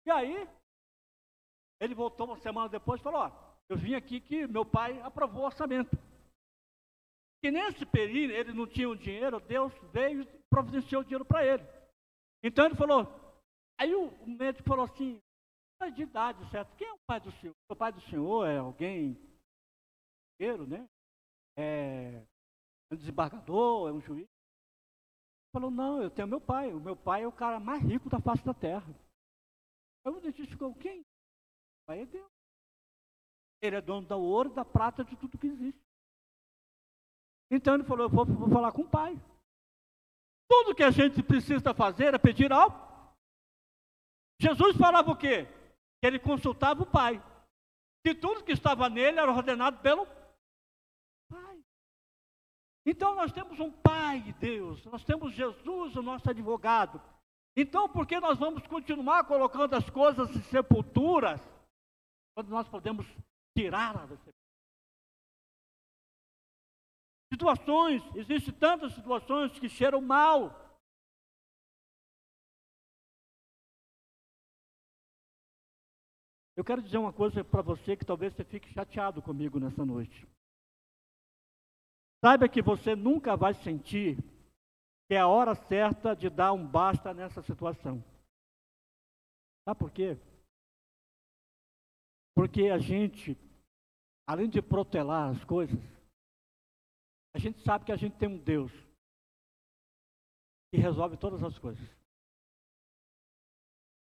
E 0.06 0.10
aí, 0.10 0.48
ele 1.80 1.94
voltou 1.94 2.26
uma 2.26 2.36
semana 2.38 2.68
depois 2.68 3.00
e 3.00 3.04
falou, 3.04 3.20
ó, 3.20 3.32
eu 3.68 3.76
vim 3.76 3.94
aqui 3.94 4.20
que 4.20 4.46
meu 4.46 4.64
pai 4.64 5.00
aprovou 5.02 5.42
o 5.42 5.46
orçamento. 5.46 5.96
E 7.42 7.50
nesse 7.50 7.84
período 7.84 8.32
ele 8.32 8.52
não 8.52 8.66
tinha 8.66 8.88
o 8.88 8.96
dinheiro, 8.96 9.40
Deus 9.40 9.72
veio 9.92 10.22
e 10.22 10.42
providenciou 10.48 11.02
o 11.02 11.04
dinheiro 11.04 11.24
para 11.24 11.44
ele. 11.44 11.62
Então 12.42 12.64
ele 12.64 12.76
falou, 12.76 13.04
Aí 13.78 13.94
o, 13.94 14.10
médico 14.26 14.66
falou 14.66 14.86
assim, 14.86 15.20
de 15.94 16.02
idade, 16.02 16.50
certo? 16.50 16.74
Quem 16.76 16.88
é 16.88 16.92
o 16.92 16.98
pai 17.06 17.20
do 17.20 17.30
senhor? 17.32 17.54
O 17.70 17.76
pai 17.76 17.92
do 17.92 18.00
senhor 18.02 18.46
é 18.46 18.56
alguém, 18.58 19.14
né? 20.66 20.88
É 21.56 22.22
um 22.90 22.96
desembargador, 22.96 23.88
é 23.88 23.92
um 23.92 24.00
juiz? 24.00 24.22
Ele 24.22 25.52
falou, 25.52 25.70
não, 25.70 26.02
eu 26.02 26.10
tenho 26.10 26.26
meu 26.26 26.40
pai. 26.40 26.72
O 26.72 26.80
meu 26.80 26.96
pai 26.96 27.24
é 27.24 27.26
o 27.26 27.32
cara 27.32 27.60
mais 27.60 27.82
rico 27.82 28.08
da 28.08 28.18
face 28.18 28.44
da 28.44 28.54
terra. 28.54 28.86
Aí 30.06 30.12
o 30.12 30.20
dentista 30.20 30.52
ficou, 30.52 30.74
quem? 30.76 31.04
Pai 31.86 32.02
é 32.02 32.06
Deus. 32.06 32.30
Ele 33.60 33.76
é 33.76 33.80
dono 33.80 34.06
do 34.06 34.16
ouro, 34.16 34.54
da 34.54 34.64
prata, 34.64 35.04
de 35.04 35.16
tudo 35.16 35.36
que 35.36 35.48
existe. 35.48 35.82
Então 37.50 37.74
ele 37.74 37.84
falou, 37.84 38.04
eu 38.04 38.10
vou, 38.10 38.24
vou 38.24 38.48
falar 38.48 38.72
com 38.72 38.82
o 38.82 38.88
pai. 38.88 39.20
Tudo 40.48 40.74
que 40.74 40.82
a 40.82 40.90
gente 40.90 41.22
precisa 41.22 41.74
fazer 41.74 42.14
é 42.14 42.18
pedir 42.18 42.52
ao 42.52 42.86
Jesus 44.40 44.76
falava 44.76 45.10
o 45.10 45.16
quê? 45.16 45.46
Que 46.00 46.06
ele 46.06 46.18
consultava 46.18 46.82
o 46.82 46.86
Pai. 46.86 47.22
Que 48.04 48.14
tudo 48.14 48.44
que 48.44 48.52
estava 48.52 48.88
nele 48.88 49.18
era 49.18 49.32
ordenado 49.32 49.80
pelo 49.80 50.06
Pai. 51.28 51.64
Então 52.84 53.14
nós 53.14 53.32
temos 53.32 53.58
um 53.58 53.72
Pai, 53.72 54.34
Deus. 54.38 54.84
Nós 54.84 55.04
temos 55.04 55.32
Jesus, 55.34 55.96
o 55.96 56.02
nosso 56.02 56.28
advogado. 56.28 57.02
Então, 57.56 57.88
por 57.88 58.06
que 58.06 58.20
nós 58.20 58.38
vamos 58.38 58.66
continuar 58.66 59.24
colocando 59.24 59.74
as 59.74 59.88
coisas 59.88 60.28
em 60.36 60.42
sepulturas, 60.42 61.40
quando 62.34 62.50
nós 62.50 62.68
podemos 62.68 63.06
tirá-las? 63.56 64.10
Situações, 67.32 68.02
existem 68.14 68.52
tantas 68.52 68.92
situações 68.92 69.58
que 69.58 69.70
cheiram 69.70 70.02
mal. 70.02 70.66
Eu 76.54 76.64
quero 76.64 76.82
dizer 76.82 76.98
uma 76.98 77.12
coisa 77.12 77.42
para 77.42 77.62
você 77.62 77.96
que 77.96 78.04
talvez 78.04 78.34
você 78.34 78.44
fique 78.44 78.72
chateado 78.72 79.22
comigo 79.22 79.58
nessa 79.58 79.84
noite. 79.84 80.28
Saiba 82.22 82.48
que 82.48 82.62
você 82.62 82.94
nunca 82.94 83.36
vai 83.36 83.54
sentir 83.54 84.18
que 85.08 85.14
é 85.14 85.18
a 85.18 85.28
hora 85.28 85.54
certa 85.54 86.14
de 86.14 86.28
dar 86.28 86.52
um 86.52 86.66
basta 86.66 87.14
nessa 87.14 87.42
situação. 87.42 88.02
Sabe 89.64 89.78
por 89.78 89.90
quê? 89.90 90.16
Porque 92.34 92.68
a 92.68 92.78
gente, 92.78 93.36
além 94.26 94.48
de 94.48 94.60
protelar 94.60 95.30
as 95.30 95.44
coisas, 95.44 95.78
a 97.34 97.38
gente 97.38 97.60
sabe 97.62 97.84
que 97.84 97.92
a 97.92 97.96
gente 97.96 98.16
tem 98.16 98.28
um 98.28 98.38
Deus 98.38 98.72
que 100.70 100.80
resolve 100.80 101.16
todas 101.16 101.42
as 101.42 101.58
coisas. 101.58 101.86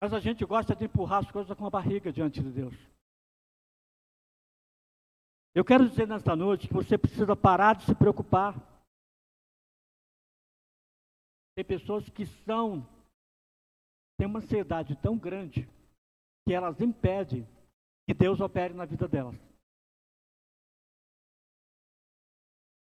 Mas 0.00 0.12
a 0.12 0.20
gente 0.20 0.44
gosta 0.44 0.74
de 0.74 0.84
empurrar 0.84 1.24
as 1.24 1.30
coisas 1.30 1.56
com 1.56 1.66
a 1.66 1.70
barriga 1.70 2.12
diante 2.12 2.42
de 2.42 2.50
Deus. 2.50 2.74
Eu 5.54 5.64
quero 5.64 5.88
dizer 5.88 6.06
nesta 6.06 6.36
noite 6.36 6.68
que 6.68 6.74
você 6.74 6.98
precisa 6.98 7.34
parar 7.34 7.76
de 7.76 7.86
se 7.86 7.94
preocupar. 7.94 8.54
Tem 11.56 11.64
pessoas 11.64 12.06
que 12.10 12.26
são, 12.44 12.86
têm 14.18 14.26
uma 14.26 14.40
ansiedade 14.40 14.94
tão 14.96 15.16
grande 15.16 15.66
que 16.46 16.52
elas 16.52 16.78
impedem 16.82 17.48
que 18.06 18.12
Deus 18.12 18.40
opere 18.40 18.74
na 18.74 18.84
vida 18.84 19.08
delas. 19.08 19.34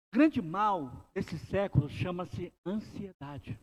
O 0.08 0.18
grande 0.18 0.41
mal 0.41 1.08
desse 1.14 1.38
século 1.38 1.88
chama-se 1.88 2.51
ansiedade. 2.66 3.60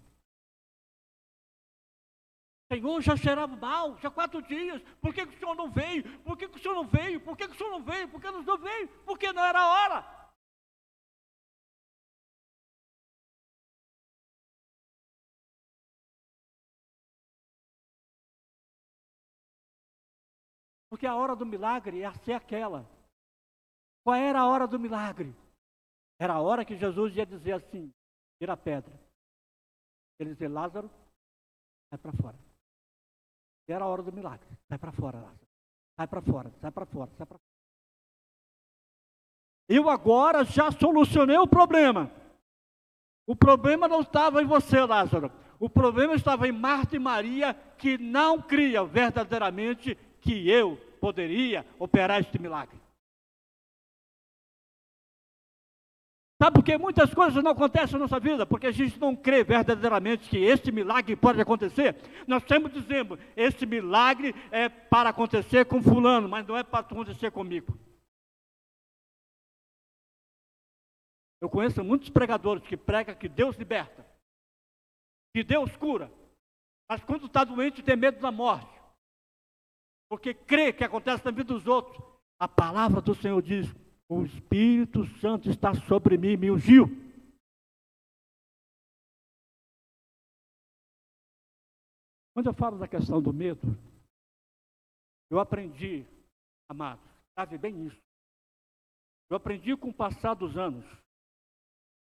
Senhor, 2.73 3.01
já 3.03 3.17
cheirava 3.17 3.57
mal, 3.57 3.99
já 3.99 4.09
quatro 4.13 4.41
dias. 4.43 4.81
Por 5.01 5.13
que, 5.13 5.27
que 5.27 5.35
o 5.35 5.39
senhor 5.41 5.57
não 5.57 5.73
veio? 5.73 6.21
Por 6.21 6.39
que, 6.39 6.49
que 6.49 6.57
o 6.57 6.63
senhor 6.63 6.75
não 6.75 6.87
veio? 6.87 7.21
Por 7.21 7.37
que, 7.37 7.49
que 7.49 7.55
o 7.55 7.57
senhor 7.57 7.71
não 7.71 7.83
veio? 7.83 8.09
Por 8.09 8.21
que 8.21 8.31
não 8.31 8.59
veio? 8.59 8.89
Porque 9.05 9.33
não 9.33 9.45
era 9.45 9.67
hora. 9.67 10.24
Porque 20.95 21.09
a 21.09 21.17
hora 21.17 21.35
do 21.35 21.45
milagre 21.45 21.99
ia 21.99 22.15
ser 22.19 22.35
aquela. 22.35 22.89
Qual 24.05 24.15
era 24.15 24.39
a 24.39 24.47
hora 24.47 24.65
do 24.65 24.79
milagre? 24.79 25.35
Era 26.21 26.35
a 26.35 26.41
hora 26.41 26.65
que 26.65 26.77
Jesus 26.77 27.17
ia 27.17 27.27
dizer 27.27 27.55
assim: 27.55 27.93
tira 28.39 28.53
a 28.53 28.57
pedra. 28.57 28.95
Ele 30.21 30.31
dizia, 30.31 30.49
Lázaro, 30.49 30.89
vai 31.91 31.99
para 31.99 32.13
fora. 32.13 32.39
Era 33.67 33.85
a 33.85 33.89
hora 33.89 34.05
do 34.05 34.13
milagre. 34.13 34.47
Sai 34.69 34.79
para 34.79 34.93
fora, 34.93 35.19
Lázaro. 35.19 35.49
Sai 35.97 36.07
para 36.07 36.23
fora, 36.23 36.53
sai 36.61 36.71
para 36.71 36.87
fora, 36.87 37.11
sai 37.19 37.27
para 37.27 37.39
fora. 37.39 37.55
Eu 39.69 39.91
agora 39.91 40.45
já 40.45 40.71
solucionei 40.71 41.39
o 41.39 41.49
problema. 41.49 42.09
O 43.27 43.35
problema 43.35 43.89
não 43.89 44.03
estava 44.03 44.41
em 44.41 44.47
você, 44.47 44.79
Lázaro. 44.85 45.33
O 45.59 45.69
problema 45.69 46.15
estava 46.15 46.47
em 46.47 46.53
Marta 46.53 46.95
e 46.95 47.01
Maria, 47.01 47.53
que 47.79 47.99
não 47.99 48.41
cria 48.41 48.85
verdadeiramente 48.85 49.99
que 50.21 50.49
eu 50.49 50.84
poderia 51.05 51.67
operar 51.79 52.19
este 52.19 52.39
milagre. 52.41 52.81
Sabe 56.43 56.55
por 56.55 56.65
que 56.65 56.79
muitas 56.79 57.13
coisas 57.13 57.45
não 57.45 57.51
acontecem 57.51 57.93
na 57.93 58.07
nossa 58.07 58.19
vida? 58.19 58.47
Porque 58.47 58.69
a 58.69 58.73
gente 58.73 58.99
não 58.99 59.15
crê 59.15 59.45
verdadeiramente 59.45 60.31
que 60.31 60.39
este 60.39 60.73
milagre 60.73 61.15
pode 61.15 61.39
acontecer. 61.43 61.95
Nós 62.27 62.43
sempre 62.45 62.73
dizemos, 62.73 63.19
este 63.37 63.67
milagre 63.67 64.35
é 64.51 64.71
para 64.71 65.11
acontecer 65.11 65.67
com 65.67 65.83
fulano, 65.83 66.27
mas 66.27 66.47
não 66.47 66.57
é 66.57 66.63
para 66.63 66.81
acontecer 66.81 67.31
comigo. 67.31 67.79
Eu 71.39 71.51
conheço 71.51 71.85
muitos 71.85 72.09
pregadores 72.09 72.67
que 72.67 72.79
pregam 72.79 73.15
que 73.15 73.29
Deus 73.29 73.57
liberta, 73.57 74.07
que 75.35 75.45
Deus 75.45 75.77
cura, 75.77 76.11
mas 76.89 77.05
quando 77.05 77.27
está 77.27 77.45
doente 77.45 77.83
tem 77.83 77.95
medo 77.95 78.21
da 78.21 78.33
morte, 78.33 78.84
porque 80.15 80.33
crê 80.33 80.73
que 80.73 80.85
acontece 80.85 81.25
na 81.25 81.33
vida 81.33 81.53
dos 81.53 81.67
outros. 81.67 82.01
A 82.39 82.47
palavra 82.47 83.01
do 83.01 83.17
Senhor 83.17 83.43
diz: 83.43 83.67
o 84.09 84.25
Espírito 84.25 85.05
Santo 85.19 85.51
está 85.51 85.75
sobre 85.75 86.17
mim, 86.17 86.37
me 86.37 86.53
ungiu. 86.53 86.87
Quando 92.33 92.47
eu 92.47 92.55
falo 92.55 92.79
da 92.79 92.87
questão 92.87 93.21
do 93.21 93.33
medo, 93.33 93.67
eu 95.31 95.41
aprendi, 95.41 96.07
amados, 96.69 97.05
sabe 97.37 97.59
bem 97.59 97.87
isso. 97.87 98.01
Eu 99.29 99.37
aprendi 99.37 99.77
com 99.77 99.89
o 99.89 99.95
passar 99.95 100.35
dos 100.35 100.57
anos 100.57 100.85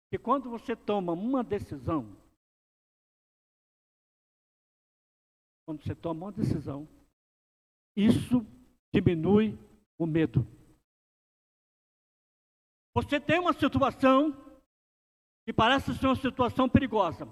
que 0.10 0.18
quando 0.18 0.49
você 0.49 0.78
toma 0.78 1.12
uma 1.12 1.43
decisão, 1.43 2.05
quando 5.66 5.84
você 5.84 5.93
toma 5.93 6.28
uma 6.28 6.32
decisão, 6.32 6.88
isso 7.98 8.45
diminui 8.93 9.58
o 9.98 10.06
medo. 10.06 10.48
Você 12.93 13.20
tem 13.20 13.39
uma 13.39 13.54
situação 13.54 14.32
que 15.45 15.52
parece 15.52 15.95
ser 15.95 16.06
uma 16.06 16.16
situação 16.16 16.70
perigosa, 16.70 17.26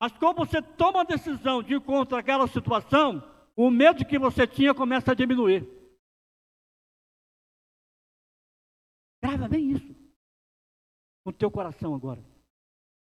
mas 0.00 0.12
quando 0.16 0.38
você 0.38 0.62
toma 0.62 1.02
a 1.02 1.04
decisão 1.04 1.62
de 1.62 1.74
ir 1.74 1.80
contra 1.80 2.18
aquela 2.18 2.46
situação, 2.46 3.22
o 3.54 3.70
medo 3.70 4.04
que 4.06 4.18
você 4.18 4.46
tinha 4.46 4.74
começa 4.74 5.12
a 5.12 5.14
diminuir. 5.14 5.68
Grava 9.22 9.48
bem 9.48 9.72
isso 9.72 9.94
no 11.26 11.32
teu 11.32 11.50
coração 11.50 11.94
agora. 11.94 12.24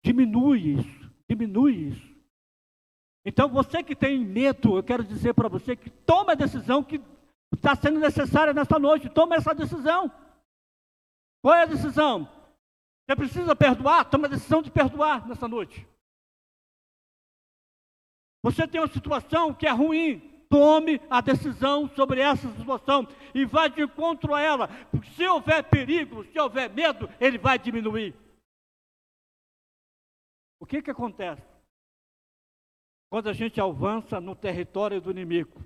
Diminui 0.02 0.78
isso, 0.78 1.14
diminui 1.28 1.88
isso. 1.88 2.17
Então 3.28 3.46
você 3.46 3.82
que 3.82 3.94
tem 3.94 4.24
medo, 4.24 4.78
eu 4.78 4.82
quero 4.82 5.04
dizer 5.04 5.34
para 5.34 5.50
você 5.50 5.76
que 5.76 5.90
toma 5.90 6.32
a 6.32 6.34
decisão 6.34 6.82
que 6.82 6.98
está 7.54 7.76
sendo 7.76 8.00
necessária 8.00 8.54
nesta 8.54 8.78
noite. 8.78 9.10
Toma 9.10 9.36
essa 9.36 9.54
decisão. 9.54 10.10
Qual 11.42 11.54
é 11.54 11.64
a 11.64 11.66
decisão? 11.66 12.24
Você 12.24 13.14
precisa 13.14 13.54
perdoar? 13.54 14.06
Toma 14.06 14.28
a 14.28 14.30
decisão 14.30 14.62
de 14.62 14.70
perdoar 14.70 15.28
nessa 15.28 15.46
noite. 15.46 15.86
Você 18.42 18.66
tem 18.66 18.80
uma 18.80 18.88
situação 18.88 19.52
que 19.52 19.66
é 19.66 19.72
ruim, 19.72 20.20
tome 20.48 20.98
a 21.10 21.20
decisão 21.20 21.86
sobre 21.94 22.22
essa 22.22 22.50
situação 22.54 23.06
e 23.34 23.44
vá 23.44 23.68
de 23.68 23.82
encontro 23.82 24.34
a 24.34 24.40
ela. 24.40 24.68
Porque 24.90 25.10
se 25.10 25.28
houver 25.28 25.62
perigo, 25.64 26.24
se 26.32 26.40
houver 26.40 26.70
medo, 26.70 27.10
ele 27.20 27.36
vai 27.36 27.58
diminuir. 27.58 28.14
O 30.58 30.64
que 30.64 30.80
que 30.80 30.90
acontece? 30.90 31.47
Quando 33.10 33.28
a 33.28 33.32
gente 33.32 33.60
avança 33.60 34.20
no 34.20 34.36
território 34.36 35.00
do 35.00 35.10
inimigo. 35.10 35.64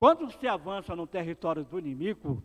Quando 0.00 0.30
você 0.30 0.46
avança 0.46 0.94
no 0.94 1.06
território 1.06 1.64
do 1.64 1.78
inimigo 1.78 2.42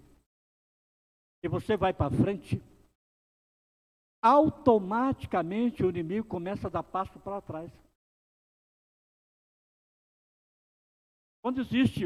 e 1.44 1.48
você 1.48 1.76
vai 1.76 1.94
para 1.94 2.16
frente, 2.16 2.62
automaticamente 4.22 5.84
o 5.84 5.90
inimigo 5.90 6.28
começa 6.28 6.68
a 6.68 6.70
dar 6.70 6.84
passo 6.84 7.20
para 7.20 7.42
trás. 7.42 7.72
Quando 11.42 11.62
existe 11.62 12.06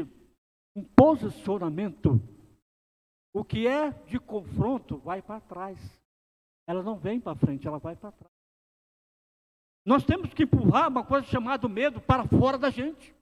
um 0.74 0.84
posicionamento, 0.84 2.20
o 3.32 3.44
que 3.44 3.66
é 3.66 3.90
de 4.04 4.18
confronto 4.18 4.96
vai 4.98 5.20
para 5.20 5.40
trás. 5.40 5.78
Ela 6.66 6.82
não 6.82 6.98
vem 6.98 7.20
para 7.20 7.36
frente, 7.36 7.66
ela 7.66 7.78
vai 7.78 7.94
para 7.94 8.12
trás. 8.12 8.33
Nós 9.86 10.02
temos 10.04 10.32
que 10.32 10.44
empurrar 10.44 10.88
uma 10.88 11.06
coisa 11.06 11.26
chamada 11.26 11.68
medo 11.68 12.00
para 12.00 12.26
fora 12.26 12.56
da 12.56 12.70
gente. 12.70 13.14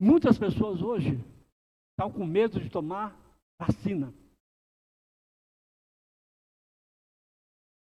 Muitas 0.00 0.36
pessoas 0.36 0.82
hoje 0.82 1.10
estão 1.92 2.10
com 2.12 2.26
medo 2.26 2.58
de 2.58 2.68
tomar 2.68 3.14
vacina. 3.60 4.12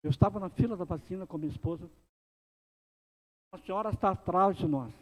Eu 0.04 0.10
estava 0.10 0.40
na 0.40 0.50
fila 0.50 0.76
da 0.76 0.84
vacina 0.84 1.26
com 1.26 1.38
minha 1.38 1.52
esposa. 1.52 1.90
A 3.54 3.58
senhora 3.60 3.90
está 3.90 4.12
atrás 4.12 4.58
de 4.58 4.68
nós. 4.68 4.94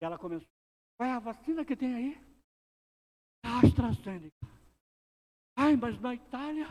Ela 0.00 0.18
começou. 0.18 0.48
Qual 0.96 1.08
é 1.08 1.12
a 1.12 1.18
vacina 1.20 1.64
que 1.64 1.76
tem 1.76 1.94
aí? 1.94 2.14
A 3.44 3.60
AstraZeneca. 3.60 4.46
Ai, 5.56 5.76
mas 5.76 6.00
na 6.00 6.14
Itália. 6.14 6.66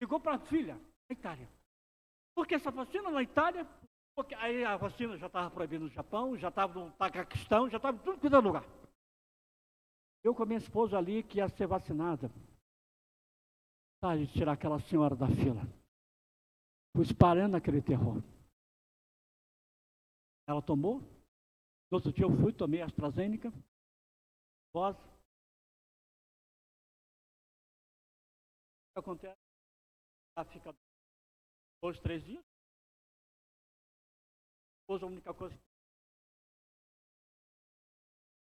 Ligou 0.00 0.20
para 0.20 0.36
a 0.36 0.38
filha, 0.38 0.74
na 0.74 1.12
Itália. 1.12 1.48
Porque 2.34 2.54
essa 2.54 2.70
vacina 2.70 3.10
na 3.10 3.22
Itália. 3.22 3.66
Porque 4.14 4.34
aí 4.34 4.64
a 4.64 4.76
vacina 4.76 5.16
já 5.16 5.26
estava 5.26 5.50
proibida 5.50 5.84
no 5.84 5.90
Japão, 5.90 6.36
já 6.36 6.48
estava 6.48 6.78
no 6.78 6.92
Paquistão, 6.92 7.68
já 7.68 7.76
estava 7.76 7.96
em 7.96 8.00
tudo 8.00 8.20
que 8.20 8.26
é 8.26 8.38
lugar. 8.38 8.64
Eu 10.24 10.34
com 10.34 10.42
a 10.42 10.46
minha 10.46 10.58
esposa 10.58 10.98
ali, 10.98 11.22
que 11.22 11.38
ia 11.38 11.48
ser 11.48 11.66
vacinada. 11.66 12.30
Tá, 14.00 14.16
de 14.16 14.26
tirar 14.32 14.52
aquela 14.52 14.80
senhora 14.80 15.16
da 15.16 15.26
fila. 15.26 15.62
Fui 16.94 17.04
espalhando 17.04 17.56
aquele 17.56 17.82
terror. 17.82 18.22
Ela 20.48 20.62
tomou. 20.62 21.00
No 21.90 21.96
outro 21.96 22.12
dia 22.12 22.24
eu 22.24 22.30
fui, 22.30 22.52
tomei 22.52 22.82
AstraZeneca. 22.82 23.52
Voz. 24.72 24.96
O 24.96 25.02
que 28.94 28.98
acontece? 28.98 29.47
Fica 30.44 30.74
dois, 31.82 31.98
três 32.00 32.24
dias. 32.24 32.44
Hoje 34.88 35.04
a 35.04 35.06
única 35.06 35.34
coisa. 35.34 35.58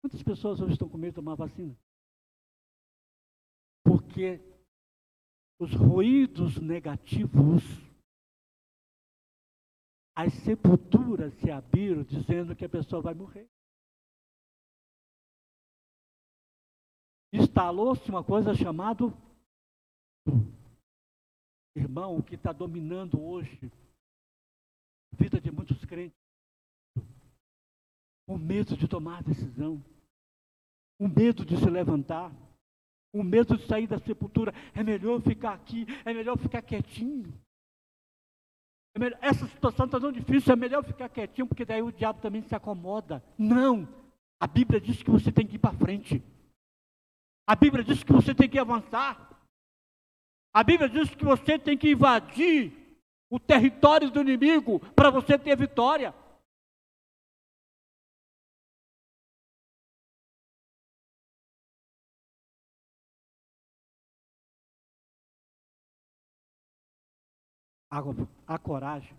Quantas 0.01 0.23
pessoas 0.23 0.61
hoje 0.61 0.75
estão 0.75 0.89
com 0.89 0.97
medo 0.97 1.13
de 1.13 1.17
tomar 1.17 1.35
vacina? 1.35 1.77
Porque 3.85 4.41
os 5.59 5.73
ruídos 5.75 6.59
negativos 6.59 7.63
as 10.15 10.33
sepulturas 10.45 11.35
se 11.35 11.51
abriram 11.51 12.03
dizendo 12.03 12.57
que 12.57 12.65
a 12.65 12.69
pessoa 12.69 13.03
vai 13.03 13.13
morrer. 13.13 13.47
Instalou-se 17.31 18.09
uma 18.09 18.25
coisa 18.25 18.55
chamada 18.55 19.05
irmão, 21.79 22.17
o 22.17 22.23
que 22.23 22.35
está 22.35 22.53
dominando 22.53 23.21
hoje 23.21 23.71
a 25.13 25.23
vida 25.23 25.41
de 25.41 25.51
muitos 25.51 25.85
crentes. 25.85 26.19
O 28.27 28.37
medo 28.37 28.77
de 28.77 28.89
tomar 28.89 29.23
decisão, 29.23 29.83
o 30.99 31.07
medo 31.07 31.45
de 31.45 31.57
se 31.57 31.71
levantar, 31.71 32.33
o 33.13 33.23
medo 33.23 33.57
de 33.57 33.67
sair 33.67 33.87
da 33.87 33.99
sepultura. 34.01 34.53
É 34.75 34.83
melhor 34.83 35.21
ficar 35.23 35.53
aqui, 35.55 35.87
é 36.05 36.13
melhor 36.13 36.37
ficar 36.37 36.61
quietinho. 36.63 37.33
É 38.95 38.99
melhor, 38.99 39.19
essa 39.23 39.47
situação 39.47 39.87
está 39.87 40.01
tão 40.01 40.11
difícil, 40.11 40.53
é 40.53 40.57
melhor 40.57 40.83
ficar 40.85 41.09
quietinho, 41.09 41.47
porque 41.47 41.65
daí 41.65 41.83
o 41.83 41.93
diabo 41.93 42.21
também 42.21 42.43
se 42.43 42.55
acomoda. 42.55 43.23
Não! 43.39 43.89
A 44.41 44.47
Bíblia 44.47 44.81
diz 44.81 45.03
que 45.03 45.11
você 45.11 45.31
tem 45.31 45.47
que 45.47 45.57
ir 45.57 45.59
para 45.59 45.77
frente. 45.77 46.23
A 47.47 47.55
Bíblia 47.55 47.85
diz 47.85 48.03
que 48.03 48.13
você 48.13 48.35
tem 48.35 48.49
que 48.49 48.59
avançar. 48.59 49.36
A 50.57 50.65
Bíblia 50.65 50.89
diz 50.89 51.15
que 51.15 51.23
você 51.23 51.59
tem 51.59 51.77
que 51.77 51.91
invadir 51.91 52.73
o 53.29 53.39
território 53.39 54.11
do 54.11 54.23
inimigo 54.23 54.81
para 54.95 55.11
você 55.11 55.39
ter 55.39 55.55
vitória. 55.55 56.15
A, 68.47 68.59
coragem 68.59 69.15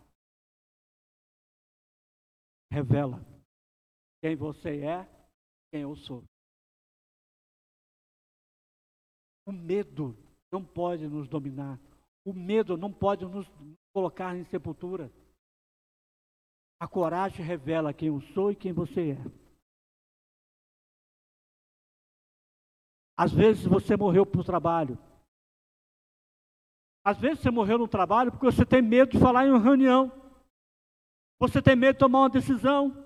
revela 2.71 3.23
quem 4.23 4.35
você 4.35 4.83
é, 4.83 5.03
quem 5.69 5.81
eu 5.81 5.95
sou. 5.95 6.23
O 9.45 9.51
medo 9.51 10.26
não 10.51 10.63
pode 10.63 11.07
nos 11.07 11.27
dominar. 11.27 11.79
O 12.25 12.33
medo 12.33 12.77
não 12.77 12.91
pode 12.91 13.25
nos 13.25 13.47
colocar 13.93 14.35
em 14.35 14.43
sepultura. 14.45 15.11
A 16.79 16.87
coragem 16.87 17.45
revela 17.45 17.93
quem 17.93 18.09
eu 18.09 18.21
sou 18.33 18.51
e 18.51 18.55
quem 18.55 18.71
você 18.71 19.11
é. 19.11 19.17
Às 23.17 23.31
vezes 23.31 23.65
você 23.65 23.97
morreu 23.97 24.25
para 24.25 24.41
o 24.41 24.43
trabalho. 24.43 24.97
Às 27.03 27.17
vezes 27.17 27.39
você 27.39 27.49
morreu 27.49 27.77
no 27.79 27.87
trabalho 27.87 28.31
porque 28.31 28.45
você 28.45 28.65
tem 28.65 28.81
medo 28.81 29.11
de 29.11 29.19
falar 29.19 29.45
em 29.45 29.49
uma 29.49 29.59
reunião. 29.59 30.11
Você 31.39 31.61
tem 31.61 31.75
medo 31.75 31.93
de 31.93 31.99
tomar 31.99 32.19
uma 32.19 32.29
decisão. 32.29 33.05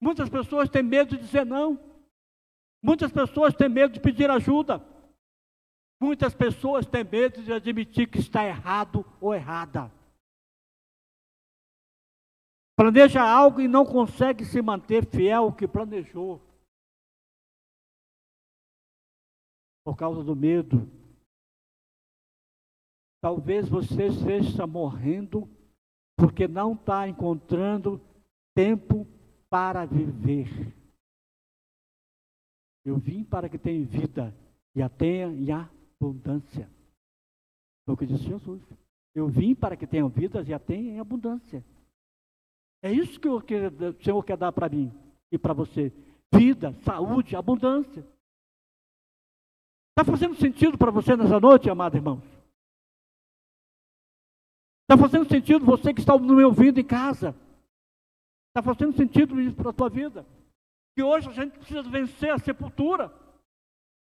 Muitas 0.00 0.28
pessoas 0.28 0.68
têm 0.68 0.82
medo 0.82 1.16
de 1.16 1.22
dizer 1.22 1.46
não. 1.46 1.78
Muitas 2.82 3.12
pessoas 3.12 3.54
têm 3.54 3.68
medo 3.68 3.92
de 3.92 4.00
pedir 4.00 4.30
ajuda. 4.30 4.93
Muitas 6.00 6.34
pessoas 6.34 6.86
têm 6.86 7.04
medo 7.04 7.42
de 7.42 7.52
admitir 7.52 8.10
que 8.10 8.18
está 8.18 8.44
errado 8.44 9.04
ou 9.20 9.34
errada. 9.34 9.90
Planeja 12.76 13.22
algo 13.22 13.60
e 13.60 13.68
não 13.68 13.84
consegue 13.84 14.44
se 14.44 14.60
manter 14.60 15.06
fiel 15.06 15.44
ao 15.44 15.54
que 15.54 15.68
planejou. 15.68 16.40
Por 19.84 19.96
causa 19.96 20.24
do 20.24 20.34
medo 20.34 20.90
Talvez 23.24 23.66
você 23.66 24.08
esteja 24.08 24.66
morrendo 24.66 25.48
porque 26.14 26.46
não 26.46 26.74
está 26.74 27.08
encontrando 27.08 27.98
tempo 28.54 29.06
para 29.48 29.86
viver. 29.86 30.76
Eu 32.84 32.98
vim 32.98 33.24
para 33.24 33.48
que 33.48 33.56
tenha 33.56 33.82
vida 33.86 34.36
e 34.74 34.82
a 34.82 34.90
tenha 34.90 35.28
em 35.28 35.50
abundância. 36.04 36.70
Foi 37.84 37.94
o 37.94 37.96
que 37.96 38.06
disse 38.06 38.24
Jesus. 38.24 38.62
Eu 39.14 39.28
vim 39.28 39.54
para 39.54 39.76
que 39.76 39.86
tenham 39.86 40.08
vidas 40.08 40.48
e 40.48 40.54
a 40.54 40.58
tenha 40.58 40.92
em 40.92 41.00
abundância. 41.00 41.64
É 42.82 42.92
isso 42.92 43.18
que 43.18 43.28
o 43.28 43.42
Senhor 44.02 44.22
quer 44.24 44.36
dar 44.36 44.52
para 44.52 44.68
mim 44.68 44.92
e 45.32 45.38
para 45.38 45.54
você. 45.54 45.92
Vida, 46.34 46.74
saúde, 46.82 47.36
abundância. 47.36 48.06
Está 49.90 50.04
fazendo 50.04 50.34
sentido 50.34 50.76
para 50.76 50.90
você 50.90 51.16
nessa 51.16 51.38
noite, 51.38 51.70
amado 51.70 51.96
irmão? 51.96 52.22
Está 54.82 54.98
fazendo 54.98 55.28
sentido 55.28 55.64
você 55.64 55.94
que 55.94 56.00
está 56.00 56.18
me 56.18 56.44
ouvindo 56.44 56.78
em 56.78 56.84
casa? 56.84 57.34
Está 58.48 58.62
fazendo 58.62 58.96
sentido 58.96 59.40
isso 59.40 59.56
para 59.56 59.70
a 59.70 59.74
tua 59.74 59.88
vida? 59.88 60.26
Que 60.96 61.02
hoje 61.02 61.28
a 61.28 61.32
gente 61.32 61.58
precisa 61.58 61.82
vencer 61.82 62.30
a 62.30 62.38
sepultura. 62.38 63.12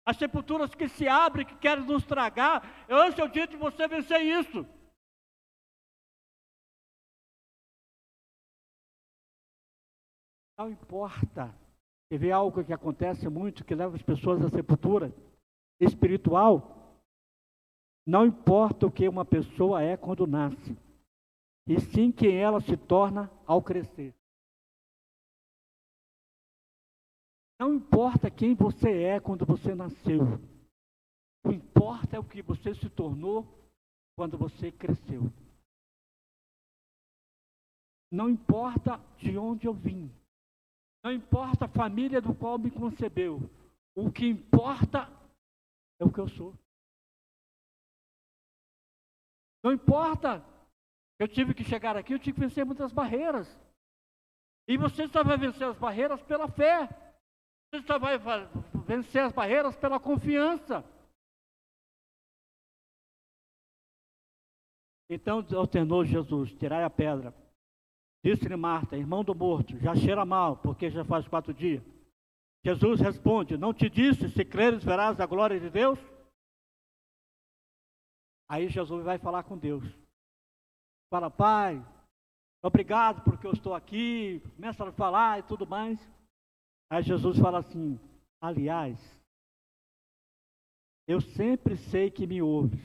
As 0.06 0.16
sepulturas 0.16 0.74
que 0.74 0.88
se 0.88 1.08
abrem, 1.08 1.46
que 1.46 1.56
querem 1.56 1.84
nos 1.84 2.04
tragar. 2.04 2.62
Hoje 2.88 3.20
é 3.20 3.24
o 3.24 3.28
dia 3.28 3.46
de 3.46 3.56
você 3.56 3.88
vencer 3.88 4.20
isso. 4.20 4.66
Não 10.58 10.68
importa. 10.70 11.54
Vê 12.10 12.30
algo 12.30 12.62
que 12.62 12.72
acontece 12.72 13.28
muito, 13.28 13.64
que 13.64 13.74
leva 13.74 13.96
as 13.96 14.02
pessoas 14.02 14.40
à 14.40 14.48
sepultura 14.48 15.12
espiritual. 15.80 17.02
Não 18.06 18.26
importa 18.26 18.86
o 18.86 18.92
que 18.92 19.08
uma 19.08 19.24
pessoa 19.24 19.82
é 19.82 19.96
quando 19.96 20.26
nasce, 20.26 20.76
e 21.66 21.80
sim 21.80 22.12
quem 22.12 22.36
ela 22.36 22.60
se 22.60 22.76
torna 22.76 23.30
ao 23.46 23.62
crescer. 23.62 24.14
Não 27.58 27.74
importa 27.74 28.30
quem 28.30 28.54
você 28.54 29.02
é 29.02 29.20
quando 29.20 29.46
você 29.46 29.74
nasceu. 29.74 30.22
O 31.44 31.48
que 31.48 31.54
importa 31.54 32.16
é 32.16 32.18
o 32.18 32.24
que 32.24 32.42
você 32.42 32.74
se 32.74 32.90
tornou 32.90 33.46
quando 34.16 34.36
você 34.36 34.72
cresceu. 34.72 35.30
Não 38.10 38.28
importa 38.28 38.98
de 39.18 39.36
onde 39.36 39.66
eu 39.66 39.74
vim. 39.74 40.10
Não 41.02 41.12
importa 41.12 41.66
a 41.66 41.68
família 41.68 42.20
do 42.20 42.34
qual 42.34 42.58
me 42.58 42.70
concebeu. 42.70 43.40
O 43.94 44.10
que 44.10 44.26
importa 44.26 45.08
é 46.00 46.04
o 46.04 46.12
que 46.12 46.18
eu 46.18 46.28
sou. 46.28 46.54
Não 49.62 49.72
importa. 49.72 50.44
Eu 51.18 51.28
tive 51.28 51.54
que 51.54 51.62
chegar 51.62 51.96
aqui, 51.96 52.12
eu 52.12 52.18
tive 52.18 52.34
que 52.34 52.40
vencer 52.40 52.64
muitas 52.66 52.92
barreiras. 52.92 53.48
E 54.66 54.76
você 54.76 55.06
só 55.08 55.22
vai 55.22 55.36
vencer 55.36 55.68
as 55.68 55.78
barreiras 55.78 56.20
pela 56.22 56.48
fé. 56.48 56.88
Você 57.82 57.98
vai 57.98 58.18
vencer 58.86 59.22
as 59.22 59.32
barreiras 59.32 59.76
pela 59.76 59.98
confiança. 59.98 60.84
Então 65.08 65.44
ordenou 65.56 66.04
Jesus: 66.04 66.52
tirai 66.54 66.84
a 66.84 66.90
pedra. 66.90 67.34
Disse-lhe 68.24 68.56
Marta, 68.56 68.96
irmão 68.96 69.22
do 69.22 69.34
morto, 69.34 69.78
já 69.78 69.94
cheira 69.94 70.24
mal, 70.24 70.56
porque 70.56 70.90
já 70.90 71.04
faz 71.04 71.28
quatro 71.28 71.52
dias. 71.52 71.82
Jesus 72.64 73.00
responde: 73.00 73.56
Não 73.58 73.74
te 73.74 73.90
disse, 73.90 74.30
se 74.30 74.44
creres, 74.44 74.82
verás 74.82 75.20
a 75.20 75.26
glória 75.26 75.60
de 75.60 75.68
Deus? 75.68 75.98
Aí 78.48 78.68
Jesus 78.68 79.04
vai 79.04 79.18
falar 79.18 79.42
com 79.42 79.58
Deus. 79.58 79.84
Fala, 81.10 81.30
Pai, 81.30 81.84
obrigado 82.62 83.22
porque 83.22 83.46
eu 83.46 83.52
estou 83.52 83.74
aqui. 83.74 84.40
Começa 84.56 84.88
a 84.88 84.92
falar 84.92 85.40
e 85.40 85.42
tudo 85.42 85.66
mais. 85.66 85.98
Aí 86.94 87.02
Jesus 87.02 87.36
fala 87.40 87.58
assim: 87.58 87.98
Aliás, 88.40 88.96
eu 91.08 91.20
sempre 91.20 91.76
sei 91.76 92.08
que 92.08 92.24
me 92.24 92.40
ouves, 92.40 92.80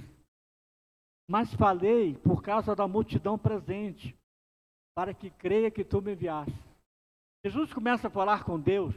mas 1.30 1.54
falei 1.54 2.16
por 2.16 2.42
causa 2.42 2.76
da 2.76 2.88
multidão 2.88 3.38
presente, 3.38 4.18
para 4.96 5.14
que 5.14 5.30
creia 5.30 5.70
que 5.70 5.86
tu 5.86 6.02
me 6.02 6.14
enviaste. 6.14 6.58
Jesus 7.46 7.72
começa 7.72 8.08
a 8.08 8.12
falar 8.12 8.44
com 8.44 8.60
Deus, 8.60 8.96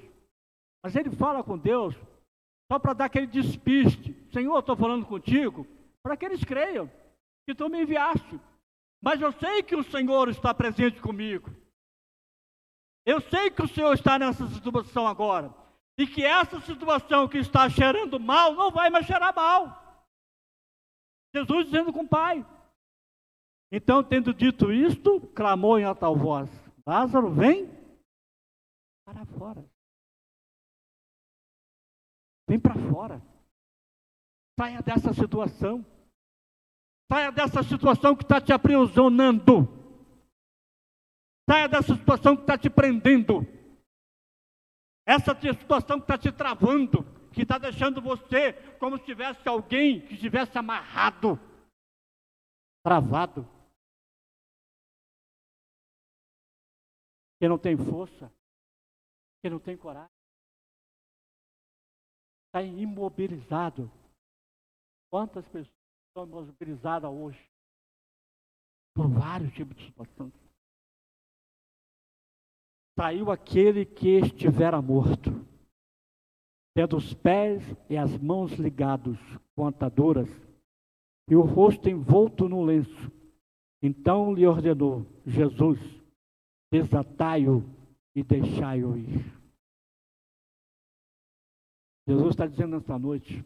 mas 0.82 0.96
ele 0.96 1.10
fala 1.10 1.44
com 1.44 1.58
Deus 1.58 1.94
só 2.72 2.78
para 2.78 2.94
dar 2.94 3.04
aquele 3.04 3.26
despiste: 3.26 4.14
Senhor, 4.32 4.58
estou 4.60 4.76
falando 4.76 5.04
contigo 5.04 5.66
para 6.02 6.16
que 6.16 6.24
eles 6.24 6.42
creiam 6.42 6.90
que 7.46 7.54
tu 7.54 7.68
me 7.68 7.82
enviaste. 7.82 8.40
Mas 9.04 9.20
eu 9.20 9.30
sei 9.32 9.62
que 9.62 9.76
o 9.76 9.84
Senhor 9.84 10.30
está 10.30 10.54
presente 10.54 11.02
comigo. 11.02 11.50
Eu 13.04 13.20
sei 13.20 13.50
que 13.50 13.62
o 13.62 13.68
Senhor 13.68 13.92
está 13.92 14.18
nessa 14.18 14.46
situação 14.48 15.06
agora. 15.06 15.52
E 15.98 16.06
que 16.06 16.24
essa 16.24 16.60
situação 16.60 17.28
que 17.28 17.38
está 17.38 17.68
cheirando 17.68 18.18
mal 18.18 18.54
não 18.54 18.70
vai 18.70 18.88
mais 18.90 19.06
cheirar 19.06 19.34
mal. 19.34 19.82
Jesus 21.34 21.66
dizendo 21.66 21.92
com 21.92 22.00
o 22.00 22.08
Pai. 22.08 22.46
Então, 23.70 24.04
tendo 24.04 24.34
dito 24.34 24.72
isto, 24.72 25.20
clamou 25.34 25.78
em 25.78 25.84
alta 25.84 26.08
voz: 26.10 26.50
Lázaro, 26.86 27.30
vem 27.30 27.70
para 29.04 29.24
fora. 29.24 29.64
Vem 32.48 32.60
para 32.60 32.74
fora. 32.90 33.22
Saia 34.58 34.82
dessa 34.82 35.12
situação. 35.12 35.84
Saia 37.10 37.32
dessa 37.32 37.62
situação 37.62 38.14
que 38.14 38.22
está 38.22 38.40
te 38.40 38.52
aprisionando. 38.52 39.81
Saia 41.48 41.68
dessa 41.68 41.94
situação 41.94 42.36
que 42.36 42.42
está 42.42 42.56
te 42.56 42.70
prendendo. 42.70 43.40
Essa 45.06 45.34
situação 45.34 45.98
que 45.98 46.04
está 46.04 46.16
te 46.16 46.30
travando, 46.30 47.04
que 47.32 47.42
está 47.42 47.58
deixando 47.58 48.00
você 48.00 48.52
como 48.78 48.98
se 48.98 49.04
tivesse 49.04 49.48
alguém 49.48 50.06
que 50.06 50.14
estivesse 50.14 50.56
amarrado, 50.56 51.38
travado. 52.84 53.44
Que 57.40 57.48
não 57.48 57.58
tem 57.58 57.76
força, 57.76 58.32
que 59.42 59.50
não 59.50 59.58
tem 59.58 59.76
coragem. 59.76 60.08
Está 62.46 62.62
imobilizado. 62.62 63.90
Quantas 65.10 65.44
pessoas 65.46 65.82
estamos 66.08 66.46
mobilizadas 66.46 67.10
hoje 67.10 67.50
por 68.94 69.08
vários 69.08 69.52
tipos 69.54 69.76
de 69.76 69.86
situações. 69.86 70.41
Saiu 72.98 73.30
aquele 73.30 73.86
que 73.86 74.18
estivera 74.18 74.82
morto, 74.82 75.30
tendo 76.74 76.96
os 76.96 77.14
pés 77.14 77.62
e 77.88 77.96
as 77.96 78.18
mãos 78.18 78.52
ligados 78.52 79.18
com 79.54 79.66
ataduras 79.66 80.28
e 81.28 81.34
o 81.34 81.42
rosto 81.42 81.88
envolto 81.88 82.48
no 82.48 82.62
lenço. 82.62 83.10
Então 83.82 84.34
lhe 84.34 84.46
ordenou 84.46 85.06
Jesus: 85.26 85.80
desatai-o 86.70 87.62
e 88.14 88.22
deixai-o 88.22 88.96
ir. 88.96 89.42
Jesus 92.06 92.30
está 92.30 92.46
dizendo 92.46 92.76
nesta 92.76 92.98
noite: 92.98 93.44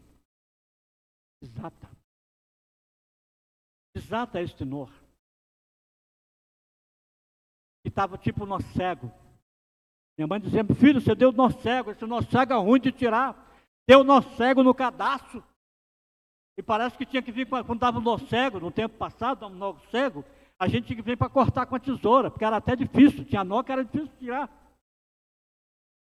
desata. 1.41 1.89
Desata 3.95 4.41
este 4.41 4.65
nó. 4.65 4.87
Que 7.83 7.89
estava 7.89 8.17
tipo 8.17 8.45
nó 8.45 8.59
cego. 8.59 9.11
Minha 10.17 10.27
mãe 10.27 10.39
dizia, 10.39 10.63
filho, 10.63 10.99
você 10.99 11.13
deu 11.13 11.31
nó 11.31 11.49
cego, 11.49 11.91
esse 11.91 12.05
nó 12.05 12.21
cego 12.21 12.53
é 12.53 12.57
ruim 12.57 12.79
de 12.79 12.91
tirar. 12.91 13.35
Deu 13.87 14.03
nó 14.03 14.21
cego 14.21 14.63
no 14.63 14.73
cadastro. 14.73 15.43
E 16.57 16.63
parece 16.63 16.97
que 16.97 17.05
tinha 17.05 17.21
que 17.21 17.31
vir, 17.31 17.47
quando 17.47 17.77
dava 17.77 17.99
um 17.99 18.01
nó 18.01 18.17
cego, 18.17 18.59
no 18.59 18.71
tempo 18.71 18.97
passado, 18.97 19.45
um 19.45 19.49
nó 19.49 19.77
cego, 19.91 20.25
a 20.59 20.67
gente 20.67 20.87
tinha 20.87 20.97
que 20.97 21.03
vir 21.03 21.15
para 21.15 21.29
cortar 21.29 21.67
com 21.67 21.75
a 21.75 21.79
tesoura, 21.79 22.31
porque 22.31 22.43
era 22.43 22.57
até 22.57 22.75
difícil, 22.75 23.23
tinha 23.25 23.43
nó 23.43 23.61
que 23.61 23.71
era 23.71 23.85
difícil 23.85 24.11
tirar. 24.17 24.49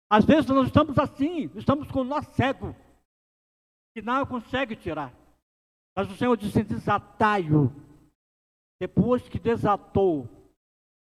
Às 0.09 0.25
vezes 0.25 0.47
nós 0.47 0.69
estamos 0.69 0.97
assim, 0.97 1.51
estamos 1.57 1.91
com 1.91 2.03
o 2.03 2.05
nó 2.05 2.23
cego, 2.23 2.75
que 3.95 4.01
não 4.01 4.25
consegue 4.25 4.77
tirar. 4.77 5.13
Mas 5.97 6.09
o 6.09 6.17
Senhor 6.17 6.37
disse: 6.37 6.63
desatai-o. 6.63 7.73
Depois 8.81 9.29
que 9.29 9.41
desatou, 9.41 10.29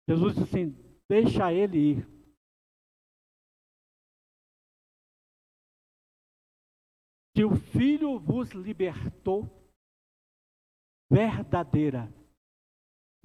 Jesus 0.08 0.36
disse 0.36 0.48
assim: 0.48 0.76
deixa 1.10 1.52
ele 1.52 1.78
ir. 1.78 2.19
Se 7.36 7.44
o 7.44 7.56
Filho 7.56 8.20
vos 8.20 8.50
libertou, 8.52 9.50
verdadeira, 11.10 12.12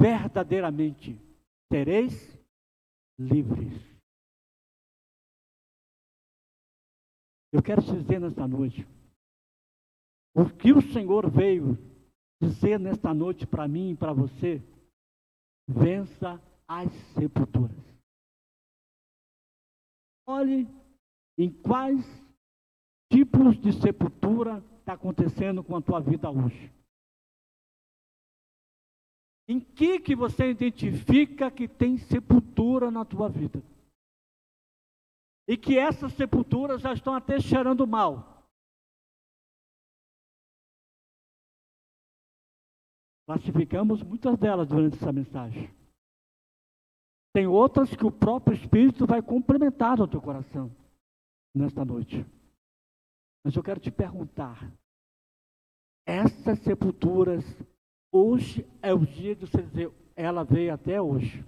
verdadeiramente 0.00 1.18
sereis 1.72 2.38
livres. 3.18 3.72
Eu 7.52 7.62
quero 7.62 7.82
te 7.82 7.92
dizer 7.92 8.20
nesta 8.20 8.48
noite, 8.48 8.86
o 10.34 10.50
que 10.50 10.72
o 10.72 10.82
Senhor 10.92 11.30
veio 11.30 11.76
dizer 12.42 12.78
nesta 12.80 13.14
noite 13.14 13.46
para 13.46 13.68
mim 13.68 13.92
e 13.92 13.96
para 13.96 14.12
você: 14.12 14.60
vença 15.68 16.42
as 16.66 16.92
sepulturas. 17.14 17.76
Olhe 20.26 20.66
em 21.38 21.50
quais 21.62 22.23
tipos 23.10 23.58
de 23.60 23.72
sepultura 23.72 24.62
está 24.80 24.92
acontecendo 24.92 25.64
com 25.64 25.76
a 25.76 25.82
tua 25.82 26.00
vida 26.00 26.30
hoje. 26.30 26.72
Em 29.46 29.60
que 29.60 30.00
que 30.00 30.16
você 30.16 30.50
identifica 30.50 31.50
que 31.50 31.68
tem 31.68 31.98
sepultura 31.98 32.90
na 32.90 33.04
tua 33.04 33.28
vida? 33.28 33.62
E 35.46 35.56
que 35.56 35.78
essas 35.78 36.12
sepulturas 36.14 36.80
já 36.80 36.92
estão 36.92 37.14
até 37.14 37.38
cheirando 37.38 37.86
mal. 37.86 38.42
Classificamos 43.26 44.02
muitas 44.02 44.38
delas 44.38 44.68
durante 44.68 44.96
essa 44.96 45.12
mensagem. 45.12 45.70
Tem 47.34 47.46
outras 47.46 47.94
que 47.94 48.04
o 48.04 48.12
próprio 48.12 48.54
Espírito 48.54 49.06
vai 49.06 49.20
complementar 49.20 49.98
no 49.98 50.06
teu 50.06 50.20
coração 50.20 50.70
nesta 51.54 51.84
noite. 51.84 52.24
Mas 53.44 53.54
eu 53.54 53.62
quero 53.62 53.78
te 53.78 53.90
perguntar: 53.90 54.72
essas 56.06 56.58
sepulturas, 56.60 57.44
hoje 58.10 58.66
é 58.80 58.94
o 58.94 59.04
dia 59.04 59.36
de 59.36 59.42
você 59.42 59.62
dizer, 59.62 59.92
ela 60.16 60.42
veio 60.42 60.72
até 60.72 61.00
hoje. 61.00 61.44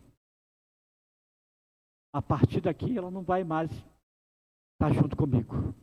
A 2.13 2.21
partir 2.21 2.61
daqui 2.61 2.97
ela 2.97 3.11
não 3.11 3.23
vai 3.23 3.45
mais 3.45 3.71
estar 3.71 4.93
junto 4.93 5.17
comigo. 5.17 5.75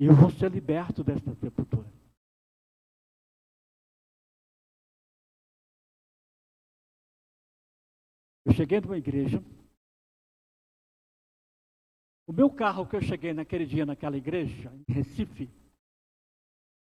E 0.00 0.06
eu 0.06 0.14
vou 0.14 0.30
ser 0.30 0.50
liberto 0.50 1.04
dessa 1.04 1.34
sepultura. 1.34 1.88
Eu 8.44 8.52
cheguei 8.52 8.80
numa 8.80 8.96
igreja. 8.96 9.38
O 12.30 12.32
meu 12.32 12.48
carro 12.48 12.86
que 12.86 12.94
eu 12.94 13.02
cheguei 13.02 13.34
naquele 13.34 13.66
dia 13.66 13.84
naquela 13.84 14.16
igreja, 14.16 14.72
em 14.88 14.92
Recife, 14.92 15.50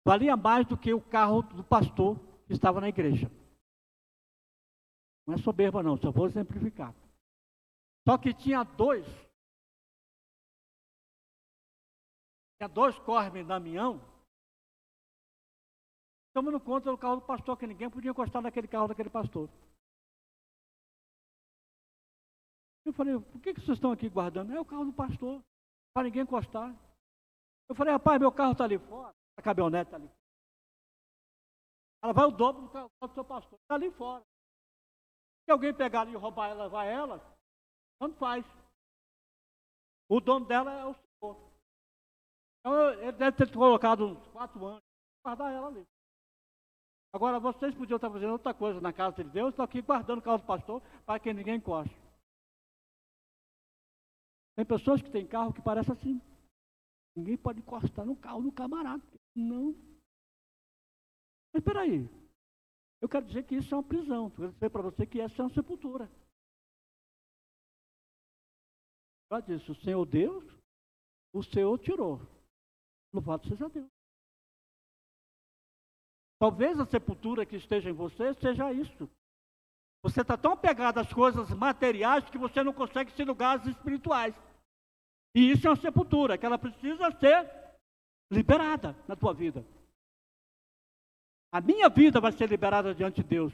valia 0.05 0.37
mais 0.37 0.67
do 0.67 0.77
que 0.77 0.93
o 0.93 1.01
carro 1.01 1.41
do 1.43 1.63
pastor 1.63 2.19
que 2.49 2.53
estava 2.53 2.81
na 2.81 2.89
igreja. 2.89 3.31
Não 5.25 5.35
é 5.35 5.39
soberba, 5.39 5.85
não, 5.85 5.97
só 5.97 6.11
vou 6.11 6.27
exemplificar. 6.27 6.93
Só 8.09 8.19
que 8.19 8.35
tinha 8.35 8.65
dois. 8.65 9.07
Tinha 12.59 12.69
dois 12.69 12.99
Corme 12.99 13.45
Damião. 13.45 14.05
Tomando 16.35 16.59
conta 16.59 16.91
do 16.91 16.99
carro 16.99 17.21
do 17.21 17.23
pastor, 17.23 17.57
que 17.57 17.69
ninguém 17.69 17.89
podia 17.89 18.11
encostar 18.11 18.43
naquele 18.43 18.67
carro 18.67 18.89
daquele 18.89 19.09
pastor. 19.11 19.49
Eu 22.91 22.95
falei, 22.95 23.21
por 23.21 23.41
que, 23.41 23.55
que 23.55 23.61
vocês 23.61 23.79
estão 23.79 23.93
aqui 23.93 24.09
guardando? 24.09 24.53
É 24.53 24.61
o 24.61 24.65
carro 24.65 24.85
do 24.85 24.93
pastor, 24.93 25.41
para 25.95 26.03
ninguém 26.03 26.23
encostar. 26.23 26.75
Eu 27.69 27.75
falei, 27.77 27.93
rapaz, 27.93 28.19
meu 28.19 28.33
carro 28.33 28.51
está 28.51 28.65
ali 28.65 28.79
fora, 28.79 29.15
a 29.39 29.43
caminhonete 29.43 29.87
está 29.87 29.97
ali 29.97 30.09
fora. 30.09 30.21
Ela 32.03 32.13
vai 32.13 32.25
o 32.25 32.33
dobro 32.33 32.63
do 32.63 32.69
carro 32.69 32.91
do 33.01 33.15
seu 33.15 33.25
pastor, 33.25 33.59
está 33.61 33.77
ali 33.77 33.93
fora. 33.93 34.25
Se 35.45 35.53
alguém 35.53 35.73
pegar 35.73 36.01
ali 36.01 36.13
e 36.15 36.17
roubar 36.17 36.49
ela, 36.49 36.65
levar 36.65 36.85
ela, 36.85 37.39
tanto 38.01 38.17
faz. 38.17 38.45
O 40.09 40.21
dono 40.21 40.47
dela 40.47 40.73
é 40.73 40.85
o 40.85 40.95
senhor. 40.95 41.53
Então 42.59 42.93
ele 42.95 43.13
deve 43.13 43.37
ter 43.37 43.53
colocado 43.53 44.05
uns 44.05 44.27
quatro 44.33 44.67
anos 44.67 44.83
para 45.23 45.37
guardar 45.37 45.55
ela 45.57 45.69
ali. 45.69 45.87
Agora 47.13 47.39
vocês 47.39 47.73
podiam 47.73 47.97
estar 47.97 48.11
fazendo 48.11 48.33
outra 48.33 48.53
coisa 48.53 48.81
na 48.81 48.93
casa 48.93 49.23
de 49.23 49.31
Deus, 49.31 49.51
estão 49.51 49.65
aqui 49.65 49.81
guardando 49.81 50.19
o 50.19 50.23
carro 50.23 50.39
do 50.39 50.47
pastor 50.47 50.83
para 51.07 51.21
que 51.21 51.33
ninguém 51.33 51.55
encoste. 51.55 52.10
Tem 54.57 54.65
pessoas 54.65 55.01
que 55.01 55.11
têm 55.11 55.27
carro 55.27 55.53
que 55.53 55.63
parece 55.63 55.91
assim. 55.93 56.21
Ninguém 57.17 57.37
pode 57.37 57.61
encostar 57.61 58.05
no 58.05 58.17
carro 58.17 58.43
do 58.43 58.53
camarada. 58.53 59.03
Não. 59.35 59.73
Mas 61.53 61.63
espera 61.63 61.83
aí. 61.83 62.09
Eu 63.01 63.09
quero 63.09 63.27
dizer 63.27 63.45
que 63.45 63.57
isso 63.57 63.75
é 63.75 63.77
uma 63.77 63.89
prisão. 63.89 64.27
Eu 64.27 64.31
quero 64.31 64.53
dizer 64.53 64.71
para 64.71 64.83
você 64.83 65.07
que 65.07 65.21
essa 65.21 65.41
é 65.41 65.45
uma 65.45 65.55
sepultura. 65.55 66.11
Ela 69.31 69.41
disse, 69.41 69.71
o 69.71 69.75
Senhor 69.77 70.05
Deus, 70.07 70.45
o 71.33 71.43
Senhor 71.43 71.79
tirou. 71.79 72.21
Louvado 73.13 73.49
seja 73.49 73.69
Deus. 73.69 73.89
Talvez 76.39 76.79
a 76.81 76.87
sepultura 76.87 77.45
que 77.47 77.57
esteja 77.57 77.91
em 77.91 77.93
você 77.93 78.35
seja 78.35 78.73
isso. 78.73 79.09
Você 80.03 80.23
está 80.23 80.37
tão 80.37 80.53
apegado 80.53 80.99
às 80.99 81.13
coisas 81.13 81.51
materiais 81.51 82.29
que 82.31 82.39
você 82.39 82.63
não 82.63 82.73
consegue 82.73 83.13
se 83.13 83.25
lugares 83.25 83.67
espirituais. 83.67 84.35
E 85.35 85.51
isso 85.53 85.67
é 85.67 85.71
uma 85.71 85.77
sepultura, 85.77 86.39
que 86.39 86.47
ela 86.47 86.59
precisa 86.59 87.11
ser 87.13 87.49
liberada 88.31 88.97
na 89.07 89.15
tua 89.15 89.35
vida. 89.35 89.65
A 91.53 91.61
minha 91.61 91.89
vida 91.89 92.21
vai 92.21 92.33
ser 92.33 92.49
liberada 92.49 92.95
diante 92.95 93.23
de 93.23 93.29
Deus. 93.29 93.53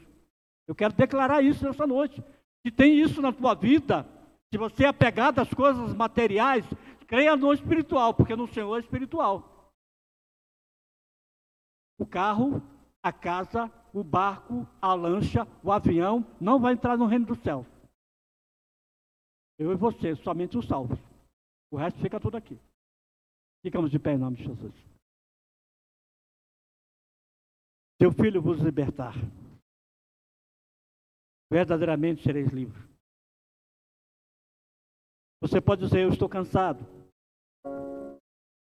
Eu 0.67 0.75
quero 0.75 0.93
declarar 0.93 1.43
isso 1.43 1.65
nessa 1.65 1.85
noite. 1.85 2.23
Se 2.65 2.71
tem 2.71 2.99
isso 2.99 3.21
na 3.21 3.33
tua 3.33 3.55
vida, 3.55 4.05
se 4.51 4.57
você 4.57 4.85
é 4.85 4.87
apegado 4.87 5.39
às 5.39 5.53
coisas 5.53 5.93
materiais, 5.93 6.65
creia 7.07 7.35
no 7.35 7.53
espiritual, 7.53 8.13
porque 8.13 8.35
no 8.35 8.47
Senhor 8.47 8.75
é 8.77 8.79
espiritual. 8.79 9.73
O 11.97 12.05
carro, 12.05 12.61
a 13.01 13.11
casa, 13.11 13.71
o 13.93 14.03
barco, 14.03 14.67
a 14.81 14.93
lancha, 14.93 15.47
o 15.63 15.71
avião 15.71 16.25
não 16.39 16.59
vai 16.59 16.73
entrar 16.73 16.97
no 16.97 17.05
reino 17.05 17.25
do 17.25 17.35
céu. 17.35 17.65
Eu 19.57 19.71
e 19.71 19.75
você, 19.75 20.15
somente 20.17 20.57
os 20.57 20.67
salvos. 20.67 20.99
O 21.71 21.77
resto 21.77 21.99
fica 21.99 22.19
tudo 22.19 22.37
aqui. 22.37 22.59
Ficamos 23.63 23.89
de 23.89 23.99
pé 23.99 24.13
em 24.13 24.17
nome 24.17 24.37
de 24.37 24.43
Jesus. 24.43 24.73
Seu 27.99 28.11
filho 28.11 28.41
vos 28.41 28.59
libertar. 28.59 29.13
Verdadeiramente 31.51 32.23
sereis 32.23 32.49
livres. 32.49 32.87
Você 35.41 35.59
pode 35.59 35.81
dizer, 35.81 36.03
eu 36.03 36.09
estou 36.09 36.29
cansado. 36.29 36.79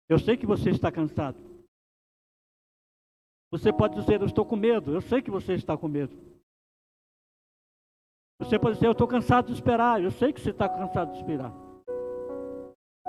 Eu 0.08 0.20
sei 0.20 0.38
que 0.38 0.46
você 0.46 0.70
está 0.70 0.92
cansado. 0.92 1.53
Você 3.54 3.72
pode 3.72 3.94
dizer, 3.94 4.20
eu 4.20 4.26
estou 4.26 4.44
com 4.44 4.56
medo. 4.56 4.96
Eu 4.96 5.00
sei 5.00 5.22
que 5.22 5.30
você 5.30 5.54
está 5.54 5.78
com 5.78 5.88
medo. 5.88 6.18
Você 8.42 8.58
pode 8.58 8.78
dizer, 8.78 8.88
eu 8.88 8.94
estou 8.94 9.08
cansado 9.08 9.46
de 9.46 9.54
esperar. 9.54 10.02
Eu 10.02 10.10
sei 10.10 10.34
que 10.34 10.42
você 10.42 10.50
está 10.50 10.68
cansado 10.68 11.12
de 11.12 11.20
esperar. 11.20 11.54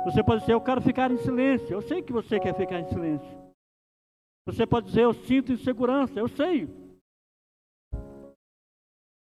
Você 0.05 0.23
pode 0.23 0.43
dizer, 0.43 0.53
eu 0.53 0.61
quero 0.61 0.83
ficar 0.83 1.11
em 1.11 1.17
silêncio. 1.17 1.73
Eu 1.73 1.81
sei 1.81 2.03
que 2.03 2.13
você 2.13 2.39
quer 2.39 2.55
ficar 2.55 2.79
em 2.79 2.85
silêncio. 2.91 3.55
Você 4.47 4.67
pode 4.67 4.89
dizer, 4.89 5.05
eu 5.05 5.15
sinto 5.15 5.51
insegurança. 5.51 6.21
Eu 6.21 6.29
sei. 6.29 6.69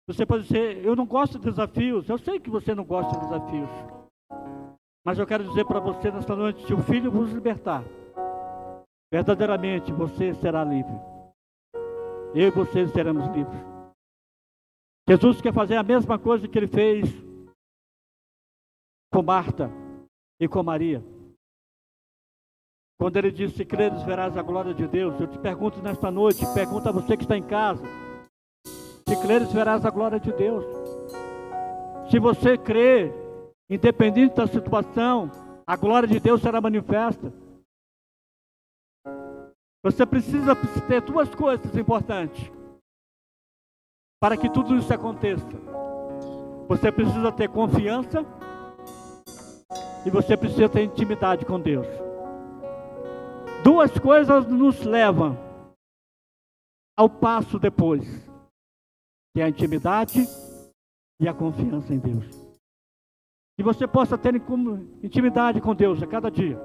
Você 0.06 0.26
pode 0.26 0.42
dizer, 0.42 0.84
eu 0.84 0.94
não 0.94 1.06
gosto 1.06 1.38
de 1.38 1.46
desafios. 1.46 2.06
Eu 2.06 2.18
sei 2.18 2.38
que 2.38 2.50
você 2.50 2.74
não 2.74 2.84
gosta 2.84 3.14
de 3.14 3.20
desafios. 3.24 3.70
Mas 5.06 5.18
eu 5.18 5.26
quero 5.26 5.44
dizer 5.44 5.64
para 5.64 5.80
você 5.80 6.10
nesta 6.10 6.36
noite: 6.36 6.66
se 6.66 6.74
o 6.74 6.82
Filho 6.82 7.10
vos 7.10 7.32
libertar, 7.32 7.82
verdadeiramente 9.10 9.92
você 9.92 10.34
será 10.34 10.64
livre. 10.64 10.94
Eu 12.34 12.48
e 12.48 12.50
você 12.50 12.86
seremos 12.88 13.26
livres. 13.34 13.60
Jesus 15.08 15.40
quer 15.40 15.52
fazer 15.52 15.76
a 15.76 15.82
mesma 15.82 16.18
coisa 16.18 16.46
que 16.46 16.58
ele 16.58 16.68
fez 16.68 17.08
com 19.10 19.22
Marta 19.22 19.70
e 20.38 20.46
com 20.46 20.62
Maria. 20.62 21.02
Quando 22.98 23.16
ele 23.16 23.30
disse: 23.30 23.56
Se 23.56 23.64
creres, 23.64 24.02
verás 24.02 24.36
a 24.36 24.42
glória 24.42 24.74
de 24.74 24.86
Deus. 24.86 25.18
Eu 25.18 25.26
te 25.26 25.38
pergunto 25.38 25.80
nesta 25.80 26.10
noite, 26.10 26.44
pergunta 26.52 26.90
a 26.90 26.92
você 26.92 27.16
que 27.16 27.22
está 27.22 27.36
em 27.36 27.42
casa: 27.42 27.82
Se 29.08 29.16
creres, 29.22 29.52
verás 29.52 29.86
a 29.86 29.90
glória 29.90 30.20
de 30.20 30.32
Deus. 30.32 30.64
Se 32.10 32.18
você 32.18 32.58
crê, 32.58 33.12
independente 33.70 34.34
da 34.34 34.46
situação, 34.46 35.30
a 35.66 35.76
glória 35.76 36.08
de 36.08 36.20
Deus 36.20 36.42
será 36.42 36.60
manifesta. 36.60 37.32
Você 39.88 40.04
precisa 40.04 40.54
ter 40.86 41.00
duas 41.00 41.34
coisas 41.34 41.74
importantes 41.74 42.52
para 44.20 44.36
que 44.36 44.50
tudo 44.50 44.76
isso 44.76 44.92
aconteça. 44.92 45.48
Você 46.68 46.92
precisa 46.92 47.32
ter 47.32 47.48
confiança 47.48 48.18
e 50.04 50.10
você 50.10 50.36
precisa 50.36 50.68
ter 50.68 50.82
intimidade 50.82 51.46
com 51.46 51.58
Deus. 51.58 51.86
Duas 53.64 53.98
coisas 53.98 54.46
nos 54.46 54.78
levam 54.82 55.38
ao 56.94 57.08
passo 57.08 57.58
depois, 57.58 58.04
que 59.34 59.40
é 59.40 59.44
a 59.44 59.48
intimidade 59.48 60.20
e 61.18 61.26
a 61.26 61.32
confiança 61.32 61.94
em 61.94 61.98
Deus. 61.98 62.26
Que 63.56 63.62
você 63.62 63.88
possa 63.88 64.18
ter 64.18 64.34
intimidade 65.02 65.62
com 65.62 65.74
Deus 65.74 66.02
a 66.02 66.06
cada 66.06 66.30
dia, 66.30 66.60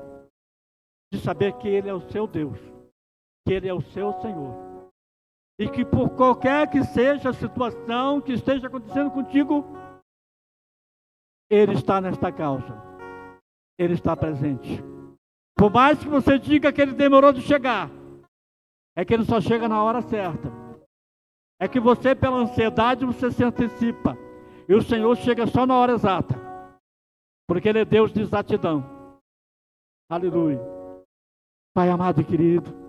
de 1.10 1.22
saber 1.22 1.54
que 1.54 1.70
Ele 1.70 1.88
é 1.88 1.94
o 1.94 2.02
seu 2.12 2.28
Deus, 2.28 2.73
que 3.46 3.54
Ele 3.54 3.68
é 3.68 3.74
o 3.74 3.82
seu 3.82 4.14
Senhor, 4.22 4.92
E 5.60 5.70
que 5.70 5.86
por 5.86 6.10
qualquer 6.16 6.70
que 6.70 6.84
seja 6.84 7.30
a 7.30 7.34
situação 7.34 8.20
que 8.20 8.34
esteja 8.34 8.68
acontecendo 8.68 9.12
contigo, 9.12 9.64
Ele 11.50 11.74
está 11.74 12.02
nesta 12.02 12.32
causa. 12.32 12.82
Ele 13.78 13.94
está 13.94 14.16
presente. 14.16 14.82
Por 15.56 15.72
mais 15.72 16.00
que 16.00 16.10
você 16.10 16.40
diga 16.40 16.74
que 16.74 16.82
Ele 16.82 16.94
demorou 16.94 17.32
de 17.32 17.42
chegar, 17.42 17.90
é 18.96 19.06
que 19.06 19.14
Ele 19.14 19.26
só 19.26 19.40
chega 19.40 19.68
na 19.68 19.84
hora 19.84 20.02
certa. 20.02 20.50
É 21.60 21.68
que 21.68 21.80
você, 21.80 22.16
pela 22.16 22.38
ansiedade, 22.38 23.06
você 23.06 23.32
se 23.32 23.44
antecipa. 23.44 24.18
E 24.68 24.74
o 24.74 24.82
Senhor 24.82 25.16
chega 25.18 25.46
só 25.46 25.66
na 25.66 25.78
hora 25.78 25.94
exata. 25.94 26.36
Porque 27.48 27.70
Ele 27.70 27.80
é 27.80 27.86
Deus 27.86 28.12
de 28.12 28.22
exatidão. 28.22 28.84
Aleluia. 30.10 30.60
Pai 31.76 31.90
amado 31.90 32.22
e 32.22 32.26
querido. 32.26 32.83